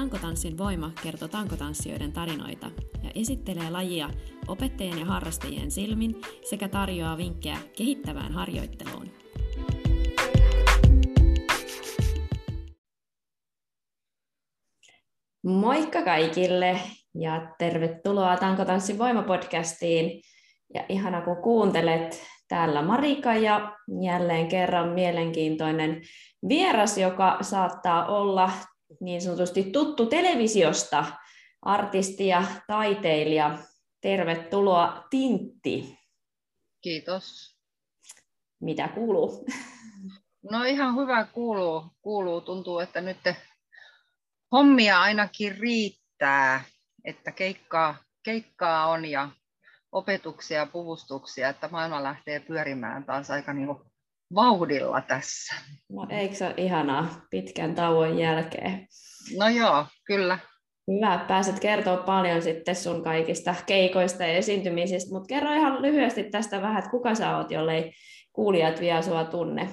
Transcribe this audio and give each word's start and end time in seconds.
Tankotanssin 0.00 0.58
voima 0.58 0.90
kertoo 1.02 1.28
tankotanssijoiden 1.28 2.12
tarinoita 2.12 2.70
ja 3.02 3.10
esittelee 3.14 3.70
lajia 3.70 4.10
opettajien 4.48 4.98
ja 4.98 5.04
harrastajien 5.04 5.70
silmin 5.70 6.20
sekä 6.50 6.68
tarjoaa 6.68 7.16
vinkkejä 7.16 7.56
kehittävään 7.76 8.32
harjoitteluun. 8.32 9.10
Moikka 15.42 16.02
kaikille 16.02 16.80
ja 17.14 17.54
tervetuloa 17.58 18.36
Tankotanssin 18.36 18.98
voimapodcastiin. 18.98 20.22
Ja 20.74 20.84
ihana 20.88 21.20
kun 21.20 21.36
kuuntelet, 21.36 22.22
täällä 22.48 22.82
Marika 22.82 23.34
ja 23.34 23.76
jälleen 24.02 24.48
kerran 24.48 24.88
mielenkiintoinen 24.88 26.02
vieras, 26.48 26.98
joka 26.98 27.38
saattaa 27.40 28.06
olla 28.06 28.50
niin 29.00 29.22
sanotusti 29.22 29.62
tuttu 29.64 30.06
televisiosta, 30.06 31.04
artisti 31.62 32.26
ja 32.26 32.44
taiteilija. 32.66 33.58
Tervetuloa 34.00 35.06
Tintti. 35.10 35.98
Kiitos. 36.80 37.56
Mitä 38.60 38.88
kuuluu? 38.88 39.46
No 40.50 40.64
ihan 40.64 40.96
hyvä 40.96 41.24
kuuluu. 41.24 41.84
kuuluu. 42.02 42.40
Tuntuu, 42.40 42.78
että 42.78 43.00
nyt 43.00 43.18
hommia 44.52 45.00
ainakin 45.00 45.58
riittää, 45.58 46.64
että 47.04 47.32
keikkaa, 47.32 47.96
keikkaa 48.22 48.86
on 48.86 49.04
ja 49.04 49.28
opetuksia 49.92 50.58
ja 50.58 50.66
puvustuksia, 50.66 51.48
että 51.48 51.68
maailma 51.68 52.02
lähtee 52.02 52.40
pyörimään 52.40 53.04
taas 53.04 53.30
aika 53.30 53.52
niin 53.52 53.68
vauhdilla 54.34 55.00
tässä. 55.00 55.54
No 55.88 56.06
eikö 56.10 56.34
se 56.34 56.46
ole 56.46 56.54
ihanaa 56.56 57.26
pitkän 57.30 57.74
tauon 57.74 58.18
jälkeen? 58.18 58.86
No 59.38 59.48
joo, 59.48 59.86
kyllä. 60.06 60.38
Hyvä, 60.88 61.24
pääset 61.28 61.60
kertoa 61.60 61.96
paljon 61.96 62.42
sitten 62.42 62.76
sun 62.76 63.04
kaikista 63.04 63.54
keikoista 63.66 64.22
ja 64.22 64.32
esiintymisistä, 64.32 65.14
mutta 65.14 65.28
kerro 65.28 65.52
ihan 65.52 65.82
lyhyesti 65.82 66.24
tästä 66.24 66.62
vähän, 66.62 66.78
että 66.78 66.90
kuka 66.90 67.14
sä 67.14 67.36
oot, 67.36 67.50
jollei 67.50 67.92
kuulijat 68.32 68.80
vielä 68.80 69.02
sua 69.02 69.24
tunne. 69.24 69.68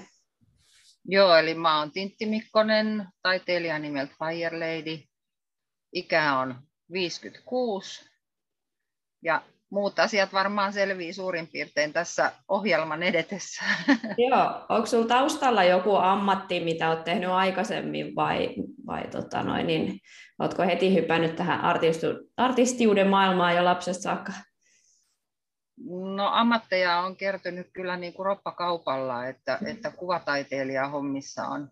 Joo, 1.05 1.35
eli 1.35 1.53
mä 1.53 1.79
oon 1.79 1.91
Tintti 1.91 2.25
Mikkonen, 2.25 3.07
taiteilija 3.21 3.79
nimeltä 3.79 4.13
Fire 4.19 4.59
Lady. 4.59 5.03
Ikä 5.93 6.39
on 6.39 6.55
56 6.91 8.09
ja 9.23 9.41
muut 9.69 9.99
asiat 9.99 10.33
varmaan 10.33 10.73
selvii 10.73 11.13
suurin 11.13 11.47
piirtein 11.47 11.93
tässä 11.93 12.31
ohjelman 12.47 13.03
edetessä. 13.03 13.63
Joo, 14.29 14.65
onko 14.69 14.85
sinulla 14.85 15.07
taustalla 15.07 15.63
joku 15.63 15.95
ammatti, 15.95 16.59
mitä 16.59 16.89
olet 16.89 17.03
tehnyt 17.03 17.29
aikaisemmin 17.29 18.15
vai, 18.15 18.55
vai 18.85 19.07
tota 19.07 19.43
noin, 19.43 19.67
niin, 19.67 19.99
oletko 20.39 20.63
heti 20.63 20.95
hypännyt 20.95 21.35
tähän 21.35 21.61
artistu, 21.61 22.07
artistiuden 22.37 23.07
maailmaan 23.07 23.55
jo 23.55 23.65
lapsesta 23.65 24.03
saakka? 24.03 24.33
No 26.15 26.27
ammatteja 26.27 26.99
on 26.99 27.17
kertynyt 27.17 27.67
kyllä 27.73 27.97
niin 27.97 28.13
kuin 28.13 28.25
roppakaupalla, 28.25 29.25
että, 29.25 29.59
että 29.65 29.91
kuvataiteilija 29.91 30.87
hommissa 30.87 31.43
on 31.47 31.69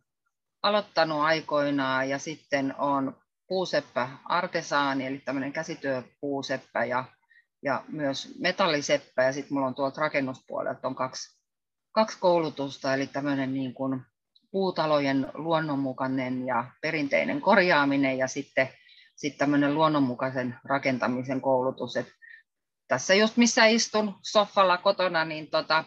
aloittanut 0.63 1.21
aikoinaan 1.21 2.09
ja 2.09 2.19
sitten 2.19 2.75
on 2.77 3.17
puuseppä 3.47 4.09
artesaani, 4.25 5.05
eli 5.05 5.17
tämmöinen 5.17 5.53
käsityöpuuseppä 5.53 6.85
ja 6.85 7.03
ja 7.63 7.83
myös 7.87 8.35
metalliseppä 8.39 9.23
ja 9.23 9.33
sitten 9.33 9.53
mulla 9.53 9.67
on 9.67 9.75
tuolta 9.75 10.01
rakennuspuolelta 10.01 10.87
on 10.87 10.95
kaksi, 10.95 11.39
kaksi 11.91 12.17
koulutusta, 12.19 12.93
eli 12.93 13.07
tämmöinen 13.07 13.53
niin 13.53 13.73
kuin 13.73 14.01
puutalojen 14.51 15.27
luonnonmukainen 15.33 16.47
ja 16.47 16.71
perinteinen 16.81 17.41
korjaaminen 17.41 18.17
ja 18.17 18.27
sitten, 18.27 18.69
sitten 19.15 19.39
tämmöinen 19.39 19.75
luonnonmukaisen 19.75 20.55
rakentamisen 20.63 21.41
koulutus. 21.41 21.97
Et 21.97 22.07
tässä 22.87 23.13
just 23.13 23.37
missä 23.37 23.65
istun 23.65 24.15
soffalla 24.21 24.77
kotona, 24.77 25.25
niin, 25.25 25.49
tota, 25.49 25.83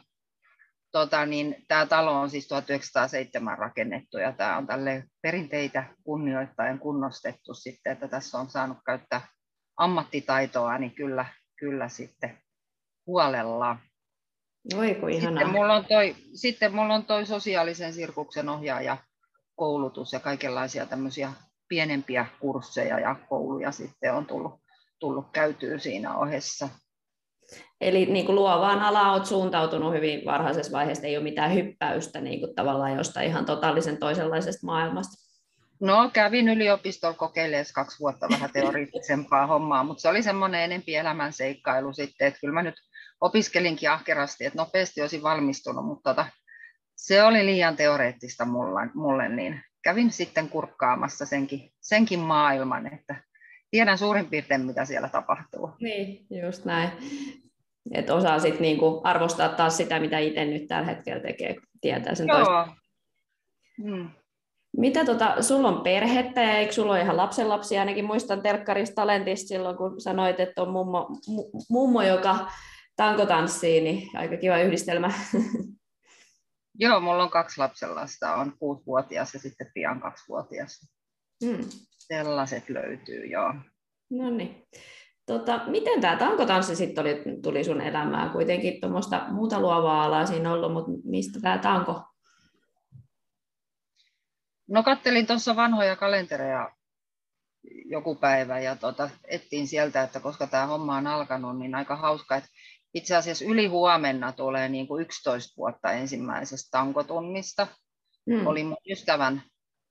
tota, 0.93 1.27
niin 1.27 1.65
tämä 1.69 1.87
talo 1.87 2.21
on 2.21 2.31
siis 2.31 2.49
1907 2.49 3.59
rakennettu 3.59 4.19
ja 4.19 4.33
tämä 4.33 4.57
on 4.57 4.67
tälle 4.67 5.05
perinteitä 5.23 5.85
kunnioittaen 6.05 6.79
kunnostettu 6.79 7.55
sitten, 7.55 7.93
että 7.93 8.09
tässä 8.09 8.39
on 8.39 8.51
saanut 8.51 8.79
käyttää 8.87 9.29
ammattitaitoa, 9.77 10.79
niin 10.79 10.95
kyllä 10.95 11.27
kyllä 11.59 11.89
sitten 11.89 12.39
huolella. 13.07 13.77
Oi, 14.77 14.95
kun 14.95 15.13
Sitten 15.13 15.51
mulla, 15.51 15.75
on 15.75 15.85
toi, 15.85 16.17
sitten 16.35 16.75
mulla 16.75 16.95
on 16.95 17.05
toi 17.05 17.27
sosiaalisen 17.27 17.93
sirkuksen 17.93 18.49
ohjaaja 18.49 18.97
koulutus 19.57 20.13
ja 20.13 20.21
kaikenlaisia 20.21 20.87
tämmöisiä 20.87 21.33
pienempiä 21.69 22.27
kursseja 22.41 22.99
ja 22.99 23.17
kouluja 23.29 23.73
sitten 23.73 24.15
on 24.15 24.27
tullut, 24.27 24.61
tullut 24.99 25.27
käytyä 25.33 25.79
siinä 25.79 26.19
ohessa. 26.19 26.69
Eli 27.81 28.07
niin 28.07 28.27
kuin 28.27 28.37
luovaan 28.37 28.81
alaan 28.81 29.13
olet 29.15 29.27
suuntautunut 29.27 29.95
hyvin 29.95 30.25
varhaisessa 30.25 30.73
vaiheessa, 30.73 31.07
ei 31.07 31.17
ole 31.17 31.25
mitään 31.25 31.55
hyppäystä 31.55 32.21
niin 32.21 32.41
kuin 32.41 32.55
tavallaan 32.55 32.97
jostain 32.97 33.27
ihan 33.27 33.45
totaalisen 33.45 33.97
toisenlaisesta 33.97 34.67
maailmasta. 34.67 35.28
No 35.81 36.11
kävin 36.13 36.49
yliopistolla 36.49 37.17
kokeilemaan 37.17 37.65
kaksi 37.75 37.99
vuotta 38.01 38.29
vähän 38.31 38.51
teoreettisempaa 38.53 39.47
hommaa, 39.47 39.85
mutta 39.85 40.01
se 40.01 40.09
oli 40.09 40.23
semmoinen 40.23 40.63
enempi 40.63 40.95
elämän 40.95 41.33
seikkailu 41.33 41.93
sitten, 41.93 42.29
että 42.29 42.41
kyllä 42.41 42.55
mä 42.55 42.63
nyt 42.63 42.75
opiskelinkin 43.21 43.91
ahkerasti, 43.91 44.45
että 44.45 44.59
nopeasti 44.59 45.01
olisin 45.01 45.23
valmistunut, 45.23 45.85
mutta 45.85 46.11
tota, 46.15 46.27
se 46.97 47.23
oli 47.23 47.47
liian 47.47 47.77
teoreettista 47.77 48.45
mulle, 48.45 48.91
mulle, 48.95 49.29
niin 49.29 49.61
kävin 49.85 50.11
sitten 50.11 50.49
kurkkaamassa 50.49 51.27
senkin, 51.27 51.73
senkin 51.81 52.21
maailman, 52.21 52.95
että 52.95 53.23
tiedän 53.71 53.99
suurin 53.99 54.27
piirtein, 54.27 54.67
mitä 54.67 54.85
siellä 54.85 55.09
tapahtuu. 55.09 55.71
Niin, 55.81 56.27
just 56.43 56.65
näin. 56.65 56.91
Että 57.95 58.15
osaa 58.15 58.39
sitten 58.39 58.63
niinku 58.63 59.01
arvostaa 59.05 59.49
taas 59.49 59.77
sitä, 59.77 60.01
mitä 60.01 60.19
itse 60.19 60.45
nyt 60.45 60.69
tällä 60.69 60.87
hetkellä 60.87 61.23
tekee, 61.23 61.57
tietää 61.81 62.15
sen 62.15 62.29
Joo. 62.29 62.69
Hmm. 63.83 64.11
Mitä 64.77 65.05
tota, 65.05 65.43
sulla 65.43 65.69
on 65.69 65.81
perhettä 65.81 66.43
ja 66.43 66.57
eikö 66.57 66.73
sulla 66.73 66.93
ole 66.93 67.01
ihan 67.01 67.17
lapsenlapsia? 67.17 67.81
Ainakin 67.81 68.05
muistan 68.05 68.43
telkkarista 68.43 68.95
talentista 68.95 69.49
silloin, 69.49 69.77
kun 69.77 70.01
sanoit, 70.01 70.41
että 70.41 70.63
on 70.63 70.71
mummo, 70.71 71.09
mummo 71.71 72.03
joka 72.03 72.51
tankotanssii, 72.97 73.81
niin 73.81 74.11
aika 74.15 74.37
kiva 74.37 74.59
yhdistelmä. 74.59 75.13
Joo, 76.81 77.01
mulla 77.01 77.23
on 77.23 77.31
kaksi 77.31 77.59
lapsenlasta, 77.59 78.35
on 78.35 78.53
kuusivuotias 78.59 79.35
ja 79.35 79.41
sitten 79.41 79.71
pian 79.75 80.01
kaksivuotias. 80.01 80.91
Hmm. 81.45 81.65
Sellaiset 81.99 82.69
löytyy, 82.69 83.27
joo. 83.27 83.55
No 84.11 84.31
niin. 84.31 84.67
Tota, 85.27 85.61
miten 85.67 86.01
tämä 86.01 86.17
tankotanssi 86.17 86.77
sitten 86.77 87.43
tuli 87.43 87.65
sun 87.65 87.81
elämään? 87.81 88.31
Kuitenkin 88.31 88.81
tuommoista 88.81 89.25
muuta 89.29 89.61
luovaa 89.61 90.05
alaa 90.05 90.27
siinä 90.27 90.53
ollut, 90.53 90.73
mutta 90.73 90.91
mistä 91.05 91.41
tämä 91.41 91.59
tanko 91.59 92.03
No 94.69 94.83
kattelin 94.83 95.27
tuossa 95.27 95.57
vanhoja 95.57 95.97
kalentereja 95.97 96.71
joku 97.85 98.15
päivä 98.15 98.59
ja 98.59 98.77
tota, 98.77 99.11
ettiin 99.25 99.69
sieltä, 99.69 100.03
että 100.03 100.21
koska 100.21 100.47
tämä 100.47 100.67
homma 100.67 100.97
on 100.97 101.07
alkanut, 101.07 101.59
niin 101.59 101.75
aika 101.75 101.97
hauska, 101.97 102.37
että 102.37 102.49
itse 102.95 103.17
asiassa 103.17 103.45
yli 103.45 103.67
huomenna 103.67 104.33
tulee 104.33 104.69
niin 104.69 104.89
kuin 104.89 105.03
11 105.03 105.55
vuotta 105.57 105.93
ensimmäisestä 105.93 106.69
tankotunnista. 106.71 107.67
Mm. 108.27 108.47
Oli 108.47 108.65
mun 108.65 108.77
ystävän 108.91 109.43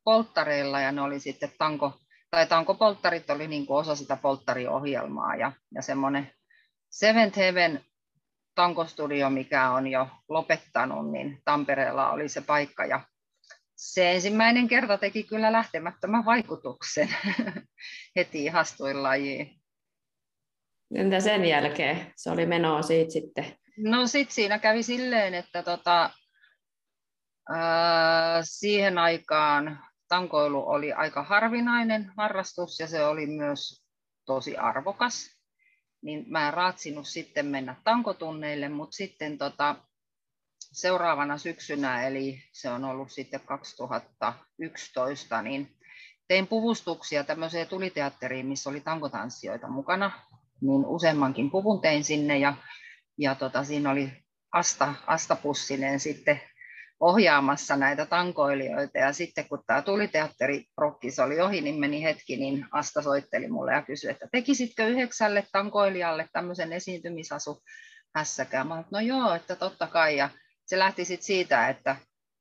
polttareilla 0.03 0.79
ja 0.79 0.91
ne 0.91 1.01
oli 1.01 1.19
sitten 1.19 1.51
tanko, 1.57 1.93
tai 2.31 2.47
tankopolttarit 2.47 3.29
oli 3.29 3.47
niin 3.47 3.65
kuin 3.65 3.77
osa 3.77 3.95
sitä 3.95 4.15
polttariohjelmaa 4.15 5.35
ja, 5.35 5.51
ja 5.75 5.81
semmoinen 5.81 6.31
Seventh 6.89 7.37
Heaven 7.37 7.85
tankostudio, 8.55 9.29
mikä 9.29 9.71
on 9.71 9.87
jo 9.87 10.07
lopettanut, 10.29 11.11
niin 11.11 11.41
Tampereella 11.45 12.11
oli 12.11 12.29
se 12.29 12.41
paikka 12.41 12.85
ja 12.85 13.01
se 13.77 14.11
ensimmäinen 14.11 14.67
kerta 14.67 14.97
teki 14.97 15.23
kyllä 15.23 15.51
lähtemättömän 15.51 16.25
vaikutuksen. 16.25 17.09
Heti 18.15 18.45
ihastuin 18.45 19.03
lajiin. 19.03 19.61
Entä 20.95 21.19
sen 21.19 21.45
jälkeen? 21.45 22.13
Se 22.15 22.31
oli 22.31 22.45
menoa 22.45 22.81
siitä 22.81 23.11
sitten? 23.11 23.45
No 23.77 24.07
sitten 24.07 24.35
siinä 24.35 24.59
kävi 24.59 24.83
silleen, 24.83 25.33
että 25.33 25.63
tota, 25.63 26.09
ää, 27.49 28.41
siihen 28.43 28.97
aikaan 28.97 29.79
tankoilu 30.07 30.69
oli 30.69 30.93
aika 30.93 31.23
harvinainen 31.23 32.11
harrastus 32.17 32.79
ja 32.79 32.87
se 32.87 33.05
oli 33.05 33.25
myös 33.25 33.85
tosi 34.25 34.57
arvokas. 34.57 35.37
Niin 36.01 36.25
mä 36.27 36.47
en 36.47 36.53
raatsinut 36.53 37.07
sitten 37.07 37.45
mennä 37.45 37.75
tankotunneille, 37.83 38.69
mutta 38.69 38.95
sitten 38.95 39.37
tota, 39.37 39.75
seuraavana 40.71 41.37
syksynä, 41.37 42.07
eli 42.07 42.43
se 42.51 42.69
on 42.69 42.85
ollut 42.85 43.11
sitten 43.11 43.39
2011, 43.39 45.41
niin 45.41 45.77
tein 46.27 46.47
puvustuksia 46.47 47.23
tämmöiseen 47.23 47.67
tuliteatteriin, 47.67 48.45
missä 48.45 48.69
oli 48.69 48.81
tankotanssijoita 48.81 49.67
mukana, 49.67 50.11
niin 50.61 50.85
useammankin 50.85 51.51
puvun 51.51 51.81
tein 51.81 52.03
sinne 52.03 52.37
ja, 52.37 52.53
ja 53.17 53.35
tota, 53.35 53.63
siinä 53.63 53.91
oli 53.91 54.11
Asta, 54.51 54.93
Asta 55.07 55.35
Pussinen 55.35 55.99
sitten 55.99 56.41
ohjaamassa 56.99 57.75
näitä 57.75 58.05
tankoilijoita. 58.05 58.97
Ja 58.97 59.13
sitten 59.13 59.49
kun 59.49 59.63
tämä 59.67 59.81
tuli 59.81 60.07
teatteriprokkis 60.07 61.19
oli 61.19 61.41
ohi, 61.41 61.61
niin 61.61 61.79
meni 61.79 62.03
hetki, 62.03 62.37
niin 62.37 62.65
Asta 62.71 63.01
soitteli 63.01 63.47
mulle 63.47 63.73
ja 63.73 63.81
kysyi, 63.81 64.11
että 64.11 64.27
tekisitkö 64.31 64.87
yhdeksälle 64.87 65.47
tankoilijalle 65.51 66.29
tämmöisen 66.33 66.73
esiintymisasu 66.73 67.61
hässäkään. 68.15 68.67
Mä 68.67 68.83
no 68.91 68.99
joo, 68.99 69.33
että 69.33 69.55
totta 69.55 69.87
kai. 69.87 70.17
Ja 70.17 70.29
se 70.67 70.79
lähti 70.79 71.05
sitten 71.05 71.25
siitä, 71.25 71.69
että 71.69 71.95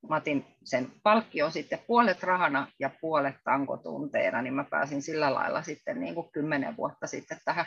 mä 0.08 0.16
otin 0.16 0.44
sen 0.64 0.92
palkkion 1.02 1.52
sitten 1.52 1.78
puolet 1.86 2.22
rahana 2.22 2.66
ja 2.78 2.90
puolet 3.00 3.34
tankotunteena, 3.44 4.42
niin 4.42 4.54
mä 4.54 4.64
pääsin 4.64 5.02
sillä 5.02 5.34
lailla 5.34 5.62
sitten 5.62 6.00
niin 6.00 6.14
kuin 6.14 6.32
kymmenen 6.32 6.76
vuotta 6.76 7.06
sitten 7.06 7.38
tähän 7.44 7.66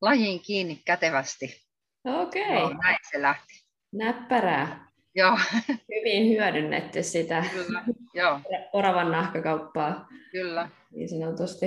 lajiin 0.00 0.40
kiinni 0.40 0.82
kätevästi. 0.84 1.62
Okei. 2.04 2.42
Okay. 2.42 2.74
No, 2.74 2.80
näin 2.82 2.98
se 3.10 3.22
lähti. 3.22 3.66
Näppärää. 3.92 4.86
Joo. 5.14 5.38
Hyvin 5.68 6.28
hyödynnetty 6.28 7.02
sitä 7.02 7.44
Kyllä, 7.52 7.84
joo. 8.14 8.40
oravan 8.72 9.12
nahkakauppaa. 9.12 10.08
Kyllä. 10.30 10.68
Niin 10.92 11.08
sanotusti. 11.08 11.66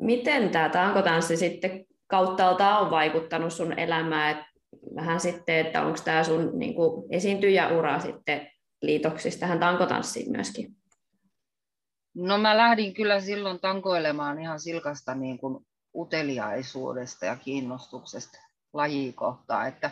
Miten 0.00 0.50
tämä 0.50 0.68
tankotanssi 0.68 1.36
sitten 1.36 1.84
kauttaalta 2.06 2.78
on 2.78 2.90
vaikuttanut 2.90 3.52
sun 3.52 3.78
elämään? 3.78 4.51
Vähän 4.94 5.20
sitten, 5.20 5.66
että 5.66 5.82
onko 5.86 5.98
tämä 6.04 6.24
sun 6.24 6.58
niin 6.58 6.74
kuin, 6.74 7.06
esiintyjäura 7.10 8.00
sitten 8.00 8.50
liitoksissa 8.82 9.40
tähän 9.40 9.60
tankotanssiin 9.60 10.32
myöskin? 10.32 10.76
No 12.14 12.38
mä 12.38 12.56
lähdin 12.56 12.94
kyllä 12.94 13.20
silloin 13.20 13.60
tankoilemaan 13.60 14.40
ihan 14.40 14.60
silkasta 14.60 15.14
niin 15.14 15.38
kuin 15.38 15.66
uteliaisuudesta 15.94 17.26
ja 17.26 17.36
kiinnostuksesta 17.36 18.38
lajikohtaa, 18.72 19.66
että 19.66 19.90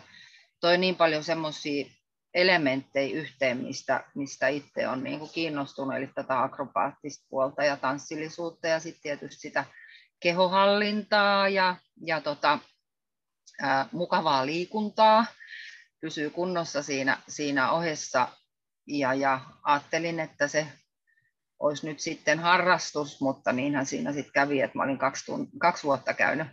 toi 0.59 0.77
niin 0.77 0.95
paljon 0.95 1.23
semmoisia 1.23 1.85
elementtejä 2.33 3.15
yhteen, 3.15 3.57
mistä, 3.57 4.03
mistä 4.15 4.47
itse 4.47 4.87
on 4.87 5.03
niin 5.03 5.19
kuin 5.19 5.31
kiinnostunut, 5.33 5.95
eli 5.95 6.07
tätä 6.07 6.41
akrobaattista 6.41 7.25
puolta 7.29 7.63
ja 7.63 7.77
tanssillisuutta 7.77 8.67
ja 8.67 8.79
sitten 8.79 9.01
tietysti 9.01 9.41
sitä 9.41 9.65
kehohallintaa 10.19 11.49
ja, 11.49 11.75
ja 12.05 12.21
tota, 12.21 12.59
mukavaa 13.91 14.45
liikuntaa, 14.45 15.25
pysyy 16.01 16.29
kunnossa 16.29 16.83
siinä, 16.83 17.17
siinä 17.27 17.71
ohessa 17.71 18.27
ja, 18.87 19.13
ja 19.13 19.41
ajattelin, 19.63 20.19
että 20.19 20.47
se 20.47 20.67
olisi 21.59 21.87
nyt 21.87 21.99
sitten 21.99 22.39
harrastus, 22.39 23.21
mutta 23.21 23.51
niinhän 23.51 23.85
siinä 23.85 24.13
sitten 24.13 24.33
kävi, 24.33 24.61
että 24.61 24.77
mä 24.77 24.83
olin 24.83 24.97
kaksi, 24.97 25.25
tun, 25.25 25.47
kaksi 25.57 25.83
vuotta 25.83 26.13
käynyt, 26.13 26.47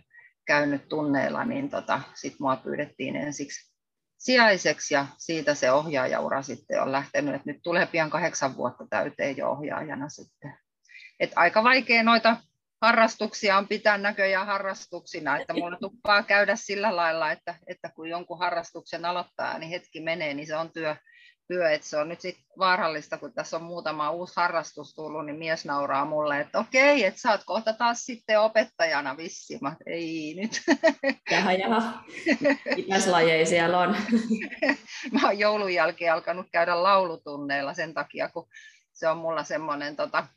käynyt 0.45 0.89
tunneilla, 0.89 1.45
niin 1.45 1.69
tota, 1.69 2.01
sitten 2.15 2.37
mua 2.39 2.55
pyydettiin 2.55 3.15
ensiksi 3.15 3.69
sijaiseksi 4.17 4.93
ja 4.93 5.05
siitä 5.17 5.55
se 5.55 5.71
ohjaajaura 5.71 6.41
sitten 6.41 6.81
on 6.81 6.91
lähtenyt, 6.91 7.35
että 7.35 7.51
nyt 7.51 7.59
tulee 7.63 7.85
pian 7.85 8.09
kahdeksan 8.09 8.57
vuotta 8.57 8.87
täyteen 8.89 9.37
jo 9.37 9.49
ohjaajana 9.49 10.09
sitten. 10.09 10.57
Et 11.19 11.31
aika 11.35 11.63
vaikea 11.63 12.03
noita 12.03 12.37
harrastuksia 12.81 13.57
on 13.57 13.67
pitää 13.67 13.97
näköjään 13.97 14.47
harrastuksina, 14.47 15.37
että 15.37 15.53
mulla 15.53 15.77
tuppaa 15.81 16.23
käydä 16.23 16.55
sillä 16.55 16.95
lailla, 16.95 17.31
että, 17.31 17.55
että 17.67 17.89
kun 17.95 18.09
jonkun 18.09 18.39
harrastuksen 18.39 19.05
aloittaa, 19.05 19.59
niin 19.59 19.69
hetki 19.69 19.99
menee, 19.99 20.33
niin 20.33 20.47
se 20.47 20.55
on 20.55 20.71
työ, 20.71 20.95
työ 21.47 21.71
että 21.71 21.87
se 21.87 21.97
on 21.97 22.09
nyt 22.09 22.21
sitten 22.21 22.45
vaarallista, 22.59 23.17
kun 23.17 23.33
tässä 23.33 23.57
on 23.57 23.63
muutama 23.63 24.11
uusi 24.11 24.33
harrastus 24.35 24.95
tullut, 24.95 25.25
niin 25.25 25.37
mies 25.37 25.65
nauraa 25.65 26.05
mulle, 26.05 26.39
että 26.39 26.59
okei, 26.59 27.05
että 27.05 27.21
sä 27.21 27.31
oot 27.31 27.43
kohta 27.45 27.73
taas 27.73 28.05
sitten 28.05 28.39
opettajana 28.39 29.17
vissi. 29.17 29.57
Mä, 29.61 29.75
ei 29.85 30.33
nyt. 30.41 30.61
Jaha, 31.31 31.53
jaha. 31.53 32.03
Mitäs 32.75 33.07
lajeja 33.07 33.45
siellä 33.45 33.79
on? 33.79 33.95
Mä 35.13 35.27
oon 35.27 35.39
joulun 35.39 35.73
jälkeen 35.73 36.13
alkanut 36.13 36.47
käydä 36.51 36.83
laulutunneilla 36.83 37.73
sen 37.73 37.93
takia, 37.93 38.29
kun 38.29 38.47
se 38.93 39.07
on 39.07 39.17
mulla 39.17 39.43
semmoinen 39.43 39.95
tota, 39.95 40.27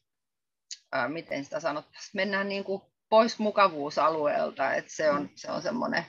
ää, 0.93 1.09
miten 1.09 1.45
sitä 1.45 1.61
sanottaisiin, 1.61 2.11
mennään 2.15 2.49
niin 2.49 2.65
kuin 2.65 2.83
pois 3.09 3.39
mukavuusalueelta, 3.39 4.75
että 4.75 4.93
se 4.95 5.11
on, 5.11 5.29
se 5.35 5.51
on 5.51 5.63
semmoinen 5.63 6.05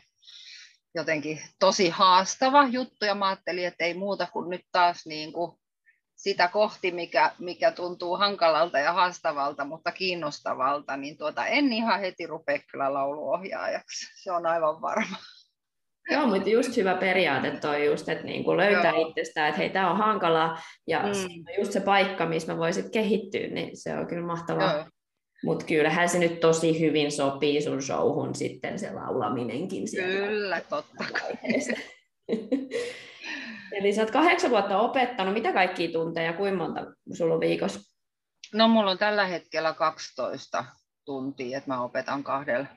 jotenkin 0.96 1.42
tosi 1.60 1.90
haastava 1.90 2.68
juttu, 2.68 3.06
ja 3.06 3.16
mä 3.16 3.28
ajattelin, 3.28 3.68
että 3.68 3.86
ei 3.86 3.94
muuta 3.94 4.28
kuin 4.34 4.50
nyt 4.50 4.62
taas 4.72 5.06
niin 5.06 5.34
kuin 5.34 5.52
sitä 6.16 6.48
kohti, 6.48 6.92
mikä, 6.92 7.32
mikä 7.40 7.72
tuntuu 7.72 8.18
hankalalta 8.18 8.80
ja 8.80 8.94
haastavalta, 8.94 9.66
mutta 9.66 9.92
kiinnostavalta, 9.92 10.98
niin 10.98 11.18
tuota, 11.18 11.46
en 11.46 11.74
ihan 11.74 12.00
heti 12.00 12.28
rupea 12.28 12.60
kyllä 12.72 12.94
lauluohjaajaksi, 12.94 14.24
se 14.24 14.32
on 14.32 14.46
aivan 14.46 14.82
varma. 14.82 15.18
Joo, 16.12 16.28
mutta 16.28 16.50
just 16.50 16.78
hyvä 16.78 16.96
periaate 16.96 17.52
toi 17.52 17.86
just, 17.86 18.10
että 18.10 18.24
niinku 18.24 18.58
löytää 18.58 18.92
Joo. 18.92 19.08
itsestään, 19.08 19.50
että 19.50 19.62
hei, 19.62 19.70
tämä 19.70 19.92
on 19.92 19.98
hankalaa, 19.98 20.62
ja 20.88 21.00
mm. 21.00 21.44
just 21.60 21.72
se 21.72 21.80
paikka, 21.80 22.26
missä 22.26 22.52
mä 22.52 22.60
voisit 22.60 22.90
kehittyä, 22.92 23.48
niin 23.48 23.78
se 23.78 23.98
on 23.98 24.08
kyllä 24.08 24.28
mahtavaa. 24.28 24.90
Mutta 25.44 25.66
kyllähän 25.66 26.10
se 26.10 26.20
nyt 26.20 26.40
tosi 26.40 26.80
hyvin 26.80 27.12
sopii 27.12 27.62
sun 27.62 27.82
showhun 27.82 28.36
sitten 28.36 28.80
se 28.80 28.92
laulaminenkin. 28.92 29.84
Kyllä, 29.96 30.62
totta 30.70 31.06
kai. 31.14 31.34
Eli 33.72 33.94
sä 33.94 34.02
oot 34.02 34.12
kahdeksan 34.12 34.52
vuotta 34.52 34.80
opettanut. 34.80 35.34
Mitä 35.34 35.54
kaikkia 35.54 35.92
tunteja, 35.92 36.34
kuinka 36.34 36.58
monta 36.58 36.86
sulla 37.14 37.34
on 37.34 37.40
viikossa? 37.40 37.80
No 38.54 38.68
mulla 38.68 38.92
on 38.92 38.98
tällä 38.98 39.26
hetkellä 39.26 39.74
12 39.74 40.66
tuntia, 41.06 41.58
että 41.58 41.70
mä 41.70 41.84
opetan 41.84 42.24
kahdella 42.24 42.68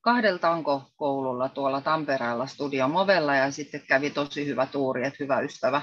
kahdelta 0.00 0.50
onko 0.50 0.90
koululla 0.96 1.48
tuolla 1.48 1.80
Tampereella 1.80 2.46
Studio 2.46 2.88
Movella 2.88 3.36
ja 3.36 3.50
sitten 3.50 3.80
kävi 3.80 4.10
tosi 4.10 4.46
hyvä 4.46 4.66
tuuri, 4.66 5.06
että 5.06 5.16
hyvä 5.20 5.40
ystävä 5.40 5.82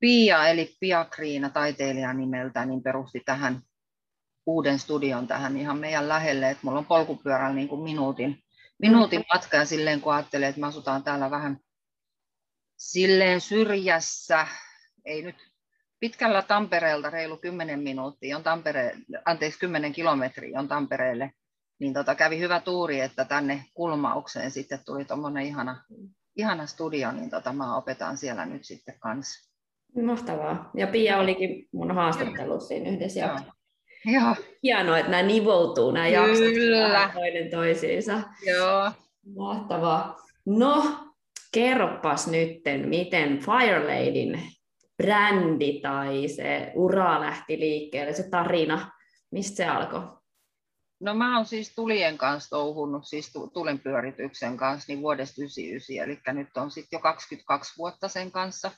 Pia 0.00 0.48
eli 0.48 0.76
Pia 0.80 1.04
Kriina 1.04 1.50
taiteilijan 1.50 2.16
nimeltä 2.16 2.64
niin 2.64 2.82
perusti 2.82 3.20
tähän 3.24 3.62
uuden 4.46 4.78
studion 4.78 5.26
tähän 5.26 5.56
ihan 5.56 5.78
meidän 5.78 6.08
lähelle, 6.08 6.50
että 6.50 6.60
mulla 6.64 6.78
on 6.78 6.86
polkupyörällä 6.86 7.54
niin 7.54 7.68
kuin 7.68 7.82
minuutin, 7.82 8.42
minuutin 8.78 9.24
matka 9.32 9.56
ja 9.56 9.64
silleen 9.64 10.00
kun 10.00 10.14
ajattelee, 10.14 10.48
että 10.48 10.60
me 10.60 10.66
asutaan 10.66 11.04
täällä 11.04 11.30
vähän 11.30 11.58
silleen 12.76 13.40
syrjässä, 13.40 14.46
ei 15.04 15.22
nyt 15.22 15.36
pitkällä 16.00 16.42
Tampereelta 16.42 17.10
reilu 17.10 17.36
10 17.36 17.80
minuuttia 17.80 18.36
on 18.36 18.42
Tampere, 18.42 18.92
anteeksi 19.24 19.58
10 19.58 19.92
kilometriä 19.92 20.58
on 20.58 20.68
Tampereelle 20.68 21.32
niin 21.82 21.94
tota, 21.94 22.14
kävi 22.14 22.38
hyvä 22.38 22.60
tuuri, 22.60 23.00
että 23.00 23.24
tänne 23.24 23.64
kulmaukseen 23.74 24.50
sitten 24.50 24.78
tuli 24.86 25.04
tuommoinen 25.04 25.46
ihana, 25.46 25.84
ihana 26.36 26.66
studio, 26.66 27.12
niin 27.12 27.30
tota, 27.30 27.52
mä 27.52 27.76
opetan 27.76 28.16
siellä 28.16 28.46
nyt 28.46 28.64
sitten 28.64 28.94
kanssa. 28.98 29.52
Mahtavaa. 30.02 30.70
Ja 30.76 30.86
Pia 30.86 31.18
olikin 31.18 31.68
mun 31.72 31.94
haastattelussa 31.94 32.68
siinä 32.68 32.90
yhdessä 32.90 33.20
Joo. 33.20 33.38
Joo. 34.04 34.36
Hienoa, 34.62 34.98
että 34.98 35.10
nämä 35.10 35.22
nivoutuu, 35.22 35.90
nämä 35.90 36.08
jaksot 36.08 36.54
toinen 37.14 37.50
toisiinsa. 37.50 38.20
Joo. 38.46 38.90
Mahtavaa. 39.36 40.16
No, 40.46 40.84
kerropas 41.54 42.26
nytten, 42.26 42.88
miten 42.88 43.38
Fireladyn 43.38 44.42
brändi 45.02 45.80
tai 45.80 46.28
se 46.28 46.72
ura 46.74 47.20
lähti 47.20 47.60
liikkeelle, 47.60 48.12
se 48.12 48.30
tarina, 48.30 48.90
mistä 49.30 49.56
se 49.56 49.66
alkoi? 49.66 50.21
No 51.02 51.14
mä 51.14 51.36
oon 51.36 51.46
siis 51.46 51.74
tulien 51.74 52.18
kanssa 52.18 52.50
touhunut, 52.50 53.06
siis 53.06 53.32
tulenpyörityksen 53.52 54.56
kanssa 54.56 54.92
niin 54.92 55.02
vuodesta 55.02 55.34
1999, 55.34 56.34
eli 56.34 56.44
nyt 56.44 56.56
on 56.56 56.70
sitten 56.70 56.96
jo 56.96 57.00
22 57.00 57.74
vuotta 57.78 58.08
sen 58.08 58.30
kanssa. 58.32 58.70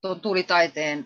Tuon 0.00 0.20
tulitaiteen 0.20 1.04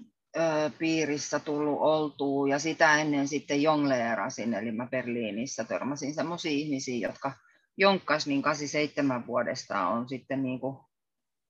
piirissä 0.79 1.39
tullut 1.39 1.81
oltuu 1.81 2.47
ja 2.47 2.59
sitä 2.59 3.01
ennen 3.01 3.29
sitten 3.29 3.63
jongleerasin, 3.63 4.55
eli 4.55 4.73
mä 4.73 4.87
Berliinissä 4.87 5.65
törmäsin 5.65 6.15
semmoisia 6.15 6.51
ihmisiä, 6.51 7.09
jotka 7.09 7.33
jonkkas 7.77 8.27
niin 8.27 8.43
87 8.43 9.27
vuodesta 9.27 9.87
on 9.87 10.09
sitten 10.09 10.43
niin 10.43 10.61
kuin 10.61 10.77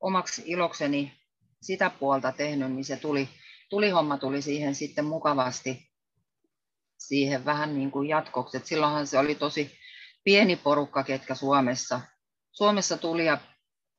omaksi 0.00 0.42
ilokseni 0.47 1.12
sitä 1.62 1.90
puolta 1.90 2.33
tehnyt, 2.33 2.73
niin 2.73 2.85
se 2.85 2.97
tuli, 2.97 3.28
tulihomma 3.71 4.18
tuli 4.18 4.42
siihen 4.42 4.75
sitten 4.75 5.04
mukavasti 5.04 5.93
siihen 7.08 7.44
vähän 7.44 7.75
niin 7.75 7.90
kuin 7.90 8.08
jatkoksi. 8.08 8.56
Et 8.56 8.66
silloinhan 8.66 9.06
se 9.06 9.18
oli 9.18 9.34
tosi 9.34 9.78
pieni 10.25 10.56
porukka, 10.56 11.02
ketkä 11.02 11.34
Suomessa, 11.34 12.00
Suomessa 12.52 12.96
tuli 12.96 13.26
ja 13.26 13.38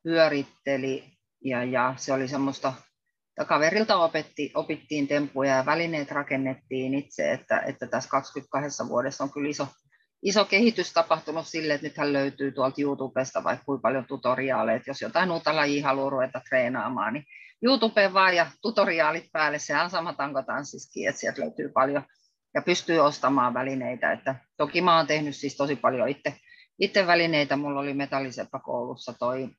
pyöritteli 0.03 1.03
ja, 1.43 1.63
ja 1.63 1.93
se 1.97 2.13
oli 2.13 2.27
semmoista, 2.27 2.73
kaverilta 3.47 3.97
opetti, 3.97 4.51
opittiin 4.55 5.07
tempuja 5.07 5.55
ja 5.55 5.65
välineet 5.65 6.11
rakennettiin 6.11 6.93
itse, 6.93 7.31
että, 7.31 7.59
että 7.59 7.87
tässä 7.87 8.09
22 8.09 8.87
vuodessa 8.87 9.23
on 9.23 9.31
kyllä 9.31 9.49
iso, 9.49 9.67
iso 10.23 10.45
kehitys 10.45 10.93
tapahtunut 10.93 11.47
sille, 11.47 11.73
että 11.73 11.87
nythän 11.87 12.13
löytyy 12.13 12.51
tuolta 12.51 12.81
YouTubesta 12.81 13.43
vaikka 13.43 13.65
kuinka 13.65 13.81
paljon 13.81 14.05
tutoriaaleja, 14.05 14.75
että 14.75 14.89
jos 14.89 15.01
jotain 15.01 15.31
uutta 15.31 15.55
lajia 15.55 15.85
haluaa 15.87 16.09
ruveta 16.09 16.41
treenaamaan, 16.49 17.13
niin 17.13 17.25
YouTubeen 17.61 18.13
vaan 18.13 18.35
ja 18.35 18.51
tutoriaalit 18.61 19.31
päälle, 19.31 19.59
se 19.59 19.77
on 19.77 19.89
sama 19.89 20.13
tankotanssiskin, 20.13 21.09
että 21.09 21.21
sieltä 21.21 21.41
löytyy 21.41 21.69
paljon 21.69 22.03
ja 22.55 22.61
pystyy 22.61 22.99
ostamaan 22.99 23.53
välineitä. 23.53 24.11
Että 24.11 24.35
toki 24.57 24.81
mä 24.81 24.97
oon 24.97 25.07
tehnyt 25.07 25.35
siis 25.35 25.57
tosi 25.57 25.75
paljon 25.75 26.09
itse, 26.09 26.33
itse 26.79 27.07
välineitä. 27.07 27.55
Mulla 27.55 27.79
oli 27.79 27.93
metalliseppä 27.93 28.59
koulussa 28.59 29.13
toi 29.13 29.49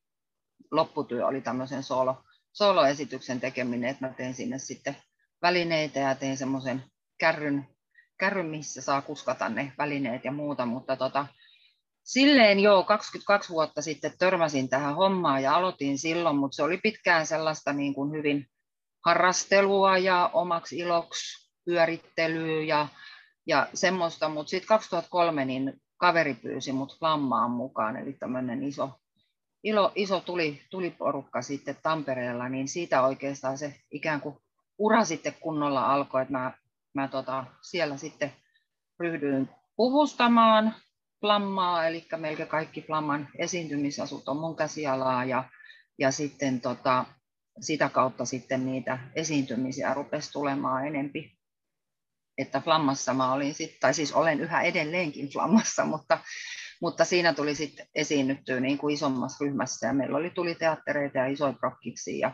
lopputyö 0.71 1.27
oli 1.27 1.41
tämmöisen 1.41 1.83
solo, 1.83 2.23
soloesityksen 2.53 3.41
tekeminen, 3.41 3.91
että 3.91 4.07
mä 4.07 4.13
tein 4.13 4.35
sinne 4.35 4.59
sitten 4.59 4.97
välineitä 5.43 6.01
ja 6.01 6.15
tein 6.15 6.37
semmoisen 6.37 6.85
kärryn, 7.19 7.69
kärryn, 8.19 8.47
missä 8.47 8.83
saa 8.83 9.03
kuskata 9.03 9.49
ne 9.49 9.73
välineet 9.79 10.25
ja 10.25 10.33
muuta, 10.33 10.67
mutta 10.67 10.97
tota, 10.97 11.27
silleen 12.05 12.61
joo, 12.61 12.85
22 12.85 13.51
vuotta 13.53 13.83
sitten 13.83 14.13
törmäsin 14.19 14.69
tähän 14.69 14.95
hommaan 14.95 15.43
ja 15.43 15.55
aloitin 15.55 15.99
silloin, 15.99 16.37
mutta 16.37 16.57
se 16.57 16.63
oli 16.63 16.77
pitkään 16.83 17.27
sellaista 17.27 17.73
niin 17.73 17.95
kuin 17.95 18.13
hyvin 18.13 18.47
harrastelua 19.05 19.99
ja 19.99 20.31
omaksi 20.33 20.79
iloksi 20.79 21.46
pyörittelyä 21.67 22.63
ja, 22.63 22.89
ja 23.47 23.69
semmoista, 23.75 24.29
mutta 24.29 24.51
sitten 24.51 24.69
2003 24.69 25.45
niin 25.45 25.81
kaveri 25.97 26.35
pyysi 26.35 26.73
mut 26.73 26.99
Flammaan 26.99 27.51
mukaan, 27.51 27.97
eli 27.97 28.13
tämmöinen 28.13 28.63
iso, 28.63 28.91
ilo, 29.65 29.93
iso 29.95 30.21
tuli, 30.21 30.63
tuliporukka 30.71 31.43
sitten 31.43 31.77
Tampereella, 31.83 32.49
niin 32.49 32.69
siitä 32.69 33.03
oikeastaan 33.03 33.59
se 33.59 33.75
ikään 33.91 34.21
kuin 34.21 34.39
ura 34.79 35.05
sitten 35.05 35.35
kunnolla 35.41 35.95
alkoi, 35.95 36.23
että 36.23 36.33
mä, 36.33 36.53
mä 36.95 37.09
tota, 37.09 37.45
siellä 37.63 37.97
sitten 37.97 38.33
ryhdyin 39.01 39.49
puvustamaan 39.77 40.75
Flammaa, 41.21 41.87
eli 41.87 42.07
melkein 42.17 42.49
kaikki 42.49 42.83
Flamman 42.83 43.29
esiintymisasut 43.39 44.29
on 44.29 44.37
mun 44.37 44.57
käsialaa, 44.57 45.25
ja, 45.25 45.45
ja 45.99 46.11
sitten 46.11 46.61
tota, 46.61 47.05
sitä 47.61 47.89
kautta 47.89 48.25
sitten 48.25 48.67
niitä 48.67 48.99
esiintymisiä 49.15 49.95
rupesi 49.95 50.33
tulemaan 50.33 50.87
enempi. 50.87 51.36
Että 52.39 52.61
Flammassa 52.61 53.15
mä 53.15 53.33
olin 53.33 53.55
sitten, 53.55 53.81
tai 53.81 53.95
siis 53.95 54.13
olen 54.13 54.41
yhä 54.41 54.63
edelleenkin 54.63 55.29
Flammassa, 55.29 55.85
mutta, 55.85 56.19
mutta 56.81 57.05
siinä 57.05 57.33
tuli 57.33 57.55
sitten 57.55 57.87
esiinnyttyä 57.95 58.61
niin 58.61 58.79
kuin 58.79 58.95
isommassa 58.95 59.45
ryhmässä 59.45 59.87
ja 59.87 59.93
meillä 59.93 60.17
oli 60.17 60.31
tuli 60.31 60.55
teattereita 60.55 61.19
ja 61.19 61.27
isoja 61.27 61.53
prokkiksi 61.53 62.19
ja 62.19 62.33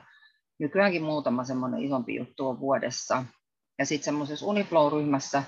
nykyäänkin 0.59 1.03
muutama 1.03 1.45
semmoinen 1.45 1.83
isompi 1.83 2.15
juttu 2.15 2.49
on 2.49 2.61
vuodessa. 2.61 3.25
Ja 3.79 3.87
sitten 3.87 4.05
semmoisessa 4.05 4.47
Uniflow-ryhmässä 4.47 5.43